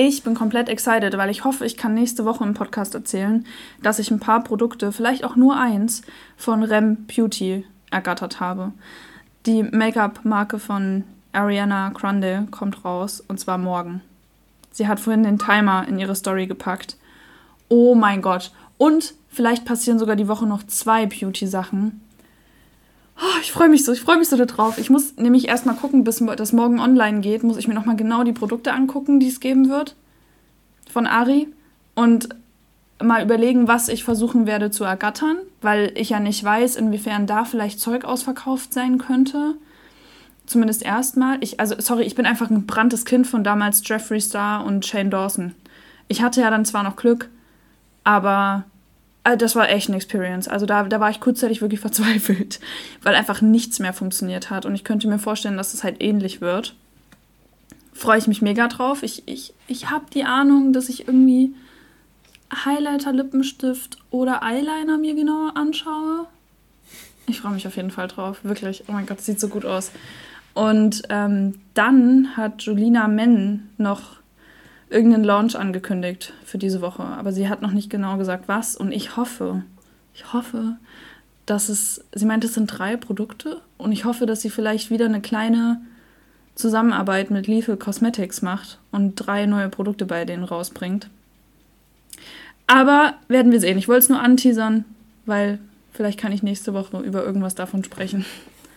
Ich 0.00 0.22
bin 0.22 0.36
komplett 0.36 0.68
excited, 0.68 1.18
weil 1.18 1.28
ich 1.28 1.42
hoffe, 1.42 1.66
ich 1.66 1.76
kann 1.76 1.92
nächste 1.92 2.24
Woche 2.24 2.44
im 2.44 2.54
Podcast 2.54 2.94
erzählen, 2.94 3.44
dass 3.82 3.98
ich 3.98 4.12
ein 4.12 4.20
paar 4.20 4.44
Produkte, 4.44 4.92
vielleicht 4.92 5.24
auch 5.24 5.34
nur 5.34 5.56
eins, 5.56 6.02
von 6.36 6.62
Rem 6.62 7.06
Beauty 7.06 7.64
ergattert 7.90 8.38
habe. 8.38 8.70
Die 9.44 9.64
Make-up-Marke 9.64 10.60
von 10.60 11.02
Ariana 11.32 11.88
Grande 11.88 12.46
kommt 12.52 12.84
raus 12.84 13.24
und 13.26 13.40
zwar 13.40 13.58
morgen. 13.58 14.00
Sie 14.70 14.86
hat 14.86 15.00
vorhin 15.00 15.24
den 15.24 15.40
Timer 15.40 15.88
in 15.88 15.98
ihre 15.98 16.14
Story 16.14 16.46
gepackt. 16.46 16.96
Oh 17.68 17.96
mein 17.96 18.22
Gott. 18.22 18.52
Und 18.76 19.14
vielleicht 19.28 19.64
passieren 19.64 19.98
sogar 19.98 20.14
die 20.14 20.28
Woche 20.28 20.46
noch 20.46 20.64
zwei 20.64 21.06
Beauty-Sachen. 21.06 22.00
Oh, 23.20 23.38
ich 23.42 23.50
freue 23.50 23.68
mich 23.68 23.84
so, 23.84 23.92
ich 23.92 24.00
freue 24.00 24.18
mich 24.18 24.28
so 24.28 24.36
darauf. 24.36 24.78
Ich 24.78 24.90
muss 24.90 25.16
nämlich 25.16 25.48
erstmal 25.48 25.74
gucken, 25.74 26.04
bis 26.04 26.22
das 26.36 26.52
morgen 26.52 26.78
online 26.78 27.20
geht, 27.20 27.42
muss 27.42 27.56
ich 27.56 27.66
mir 27.66 27.74
nochmal 27.74 27.96
genau 27.96 28.22
die 28.22 28.32
Produkte 28.32 28.72
angucken, 28.72 29.18
die 29.18 29.28
es 29.28 29.40
geben 29.40 29.68
wird. 29.68 29.96
Von 30.90 31.06
Ari. 31.06 31.48
Und 31.94 32.28
mal 33.02 33.22
überlegen, 33.22 33.68
was 33.68 33.88
ich 33.88 34.04
versuchen 34.04 34.46
werde 34.46 34.70
zu 34.70 34.84
ergattern, 34.84 35.38
weil 35.62 35.92
ich 35.96 36.10
ja 36.10 36.20
nicht 36.20 36.42
weiß, 36.42 36.76
inwiefern 36.76 37.26
da 37.26 37.44
vielleicht 37.44 37.80
Zeug 37.80 38.04
ausverkauft 38.04 38.72
sein 38.72 38.98
könnte. 38.98 39.54
Zumindest 40.46 40.82
erstmal. 40.82 41.38
Ich, 41.40 41.60
also, 41.60 41.74
sorry, 41.78 42.04
ich 42.04 42.14
bin 42.14 42.24
einfach 42.24 42.50
ein 42.50 42.66
branntes 42.66 43.04
Kind 43.04 43.26
von 43.26 43.44
damals 43.44 43.82
Jeffree 43.86 44.20
Star 44.20 44.64
und 44.64 44.86
Shane 44.86 45.10
Dawson. 45.10 45.54
Ich 46.06 46.22
hatte 46.22 46.40
ja 46.40 46.50
dann 46.50 46.64
zwar 46.64 46.82
noch 46.82 46.96
Glück, 46.96 47.28
aber 48.04 48.64
das 49.36 49.56
war 49.56 49.68
echt 49.68 49.88
eine 49.88 49.96
Experience. 49.96 50.48
Also 50.48 50.66
da, 50.66 50.84
da 50.84 51.00
war 51.00 51.10
ich 51.10 51.20
kurzzeitig 51.20 51.60
wirklich 51.60 51.80
verzweifelt, 51.88 52.60
weil 53.02 53.14
einfach 53.14 53.40
nichts 53.40 53.78
mehr 53.78 53.92
funktioniert 53.92 54.50
hat. 54.50 54.66
Und 54.66 54.74
ich 54.74 54.84
könnte 54.84 55.08
mir 55.08 55.18
vorstellen, 55.18 55.56
dass 55.56 55.74
es 55.74 55.84
halt 55.84 56.02
ähnlich 56.02 56.40
wird. 56.40 56.74
Freue 57.92 58.18
ich 58.18 58.28
mich 58.28 58.42
mega 58.42 58.68
drauf. 58.68 59.02
Ich, 59.02 59.26
ich, 59.26 59.54
ich 59.66 59.90
habe 59.90 60.06
die 60.14 60.24
Ahnung, 60.24 60.72
dass 60.72 60.88
ich 60.88 61.08
irgendwie 61.08 61.54
Highlighter, 62.64 63.12
Lippenstift 63.12 63.98
oder 64.10 64.42
Eyeliner 64.42 64.98
mir 64.98 65.14
genauer 65.14 65.56
anschaue. 65.56 66.26
Ich 67.26 67.40
freue 67.40 67.52
mich 67.52 67.66
auf 67.66 67.76
jeden 67.76 67.90
Fall 67.90 68.08
drauf. 68.08 68.38
Wirklich. 68.42 68.84
Oh 68.88 68.92
mein 68.92 69.06
Gott, 69.06 69.18
das 69.18 69.26
sieht 69.26 69.40
so 69.40 69.48
gut 69.48 69.64
aus. 69.64 69.90
Und 70.54 71.02
ähm, 71.10 71.60
dann 71.74 72.36
hat 72.36 72.62
Julina 72.62 73.06
Men 73.06 73.68
noch 73.76 74.17
irgendeinen 74.90 75.24
Launch 75.24 75.56
angekündigt 75.56 76.32
für 76.44 76.58
diese 76.58 76.80
Woche. 76.80 77.02
Aber 77.02 77.32
sie 77.32 77.48
hat 77.48 77.62
noch 77.62 77.72
nicht 77.72 77.90
genau 77.90 78.16
gesagt, 78.16 78.44
was. 78.46 78.76
Und 78.76 78.92
ich 78.92 79.16
hoffe, 79.16 79.62
ich 80.14 80.32
hoffe, 80.32 80.76
dass 81.46 81.68
es, 81.68 82.04
sie 82.14 82.26
meint, 82.26 82.44
es 82.44 82.54
sind 82.54 82.66
drei 82.66 82.96
Produkte. 82.96 83.60
Und 83.76 83.92
ich 83.92 84.04
hoffe, 84.04 84.26
dass 84.26 84.40
sie 84.40 84.50
vielleicht 84.50 84.90
wieder 84.90 85.06
eine 85.06 85.20
kleine 85.20 85.80
Zusammenarbeit 86.54 87.30
mit 87.30 87.46
Lethal 87.46 87.76
Cosmetics 87.76 88.42
macht 88.42 88.78
und 88.90 89.14
drei 89.14 89.46
neue 89.46 89.68
Produkte 89.68 90.06
bei 90.06 90.24
denen 90.24 90.44
rausbringt. 90.44 91.08
Aber 92.66 93.14
werden 93.28 93.52
wir 93.52 93.60
sehen. 93.60 93.78
Ich 93.78 93.88
wollte 93.88 94.00
es 94.00 94.08
nur 94.08 94.20
anteasern, 94.20 94.84
weil 95.24 95.58
vielleicht 95.92 96.18
kann 96.18 96.32
ich 96.32 96.42
nächste 96.42 96.74
Woche 96.74 97.00
über 97.00 97.24
irgendwas 97.24 97.54
davon 97.54 97.84
sprechen. 97.84 98.24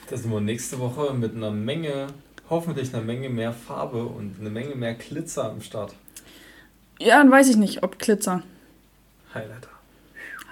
Da 0.10 0.18
sind 0.18 0.32
wir 0.32 0.42
nächste 0.42 0.80
Woche 0.80 1.14
mit 1.14 1.36
einer 1.36 1.52
Menge, 1.52 2.08
hoffentlich 2.52 2.94
einer 2.94 3.04
Menge 3.04 3.30
mehr 3.30 3.54
Farbe 3.54 4.06
und 4.06 4.36
eine 4.40 4.52
Menge 4.52 4.76
mehr 4.76 4.94
Glitzer 4.94 5.46
am 5.46 5.62
Start. 5.62 5.96
Ja, 7.00 7.18
dann 7.18 7.32
weiß 7.32 7.50
ich 7.50 7.56
nicht, 7.56 7.82
ob 7.82 7.98
Glitzer. 7.98 8.44
Highlighter. 9.34 9.70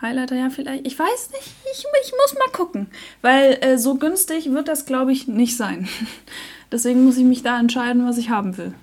Highlighter, 0.02 0.36
ja, 0.36 0.50
vielleicht. 0.50 0.88
Ich 0.88 0.98
weiß 0.98 1.32
nicht. 1.32 1.54
Ich, 1.72 1.80
ich 1.80 2.12
muss 2.14 2.40
mal 2.40 2.52
gucken. 2.54 2.88
Weil 3.22 3.60
äh, 3.62 3.78
so 3.78 3.96
günstig 3.96 4.50
wird 4.50 4.68
das, 4.68 4.86
glaube 4.86 5.12
ich, 5.12 5.28
nicht 5.28 5.58
sein. 5.58 5.88
Deswegen 6.72 7.04
muss 7.04 7.18
ich 7.18 7.26
mich 7.26 7.44
da 7.44 7.60
entscheiden, 7.60 8.08
was 8.08 8.18
ich 8.18 8.30
haben 8.30 8.58
will. 8.58 8.74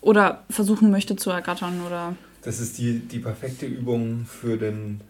Oder 0.00 0.42
versuchen 0.50 0.90
möchte 0.90 1.14
zu 1.14 1.30
ergattern. 1.30 1.80
Oder. 1.86 2.16
Das 2.42 2.58
ist 2.58 2.76
die, 2.78 2.98
die 2.98 3.20
perfekte 3.20 3.66
Übung 3.66 4.26
für, 4.26 4.56
den, 4.56 5.00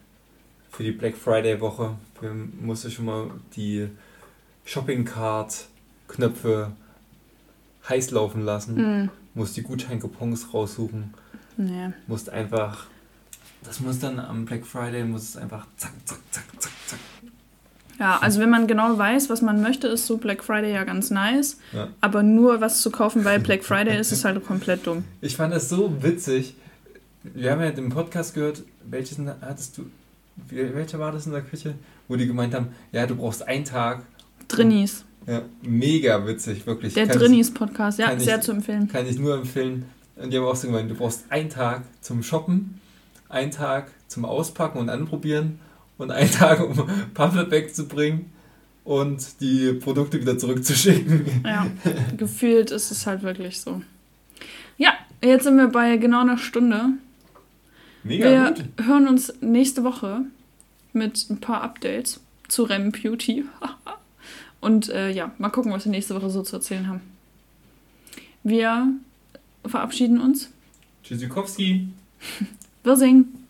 für 0.71 0.83
die 0.83 0.93
Black 0.93 1.17
Friday 1.17 1.61
Woche. 1.61 1.97
Wir 2.21 2.35
musst 2.61 2.85
du 2.85 2.91
schon 2.91 3.07
mal 3.07 3.31
die 3.57 3.89
Shopping 4.67 5.07
Cart 5.07 5.67
Knöpfe 6.09 6.73
heiß 7.89 8.11
laufen 8.11 8.43
lassen, 8.45 8.77
Hm, 8.77 9.11
musst 9.35 9.57
die 9.57 9.63
Gutscheinkupons 9.63 10.53
raussuchen, 10.55 11.15
nee. 11.57 11.91
musst 12.07 12.31
einfach, 12.31 12.87
das 13.65 13.81
muss 13.81 13.99
dann 13.99 14.19
am 14.19 14.45
Black 14.45 14.65
Friday, 14.67 15.05
muss 15.05 15.23
es 15.23 15.37
einfach 15.37 15.67
zack, 15.77 15.93
zack, 16.05 16.19
zack, 16.31 16.45
zack, 16.59 16.73
zack. 16.87 16.99
Ja, 17.99 18.19
also 18.21 18.41
wenn 18.41 18.51
man 18.51 18.67
genau 18.67 18.99
weiß, 18.99 19.31
was 19.31 19.43
man 19.43 19.63
möchte, 19.63 19.87
ist 19.87 20.07
so 20.07 20.17
Black 20.17 20.43
Friday 20.43 20.73
ja 20.73 20.83
ganz 20.85 21.11
nice. 21.11 21.59
Ja. 21.73 21.89
Aber 22.01 22.23
nur 22.23 22.61
was 22.61 22.83
zu 22.83 22.91
kaufen, 22.91 23.25
weil 23.25 23.39
Black 23.39 23.63
Friday 23.63 23.97
ist, 24.01 24.11
ist 24.11 24.25
halt 24.25 24.45
komplett 24.45 24.87
dumm. 24.87 25.05
Ich 25.21 25.37
fand 25.37 25.53
das 25.55 25.69
so 25.69 26.03
witzig. 26.03 26.57
wir 27.23 27.53
haben 27.53 27.61
ja 27.61 27.71
den 27.71 27.91
Podcast 27.91 28.35
gehört, 28.35 28.65
welches 28.85 29.19
hattest 29.41 29.79
du, 29.79 29.87
welcher 30.49 30.99
war 30.99 31.13
das 31.13 31.27
in 31.27 31.33
der 31.33 31.43
Küche, 31.43 31.75
wo 32.09 32.17
die 32.17 32.27
gemeint 32.27 32.55
haben, 32.55 32.69
ja, 32.91 33.07
du 33.07 33.15
brauchst 33.15 33.47
einen 33.47 33.65
Tag. 33.65 34.03
Drinnies. 34.49 35.05
Ja, 35.27 35.43
mega 35.63 36.27
witzig, 36.27 36.67
wirklich. 36.67 36.95
Der 36.95 37.07
Drinnies-Podcast, 37.07 37.99
ja, 37.99 38.19
sehr 38.19 38.39
ich, 38.39 38.43
zu 38.43 38.53
empfehlen. 38.53 38.89
Kann 38.89 39.07
ich 39.07 39.19
nur 39.19 39.35
empfehlen. 39.35 39.85
Und 40.17 40.33
die 40.33 40.39
haben 40.39 40.45
auch 40.45 40.57
so 40.57 40.69
gemeint, 40.69 40.91
du 40.91 40.95
brauchst 40.95 41.25
einen 41.31 41.49
Tag 41.49 41.83
zum 42.01 42.23
Shoppen, 42.23 42.81
einen 43.29 43.51
Tag 43.51 43.91
zum 44.09 44.25
Auspacken 44.25 44.79
und 44.79 44.89
Anprobieren 44.89 45.59
und 45.99 46.11
einen 46.11 46.31
Tag, 46.33 46.61
um 46.61 46.89
Pamphlet 47.15 47.51
wegzubringen 47.51 48.27
und 48.85 49.41
die 49.41 49.73
Produkte 49.75 50.21
wieder 50.21 50.39
zurückzuschicken. 50.39 51.43
Ja, 51.45 51.67
gefühlt 52.17 52.71
ist 52.71 52.91
es 52.91 53.07
halt 53.07 53.23
wirklich 53.23 53.61
so. 53.61 53.81
Ja, 54.77 54.93
jetzt 55.23 55.45
sind 55.45 55.57
wir 55.57 55.69
bei 55.69 55.97
genau 55.97 56.21
einer 56.21 56.39
Stunde. 56.39 56.91
Mega 58.03 58.31
wir 58.31 58.55
gut. 58.55 58.87
hören 58.87 59.09
uns 59.09 59.33
nächste 59.41 59.85
Woche 59.85 60.23
mit 60.93 61.31
ein 61.31 61.39
paar 61.39 61.63
Updates 61.63 62.21
zu 62.49 62.65
Rem 62.65 62.91
Beauty. 62.91 63.45
Und 64.63 64.89
äh, 64.91 65.11
ja, 65.11 65.33
mal 65.39 65.51
gucken, 65.51 65.73
was 65.73 65.85
wir 65.85 65.91
nächste 65.91 66.15
Woche 66.15 66.31
so 66.31 66.43
zu 66.43 66.57
erzählen 66.57 66.87
haben. 66.87 67.01
Wir 68.45 68.95
verabschieden 69.67 70.21
uns. 70.21 70.51
Tschüssikowski. 71.03 71.89
Wir 72.85 72.97
singen. 72.97 73.42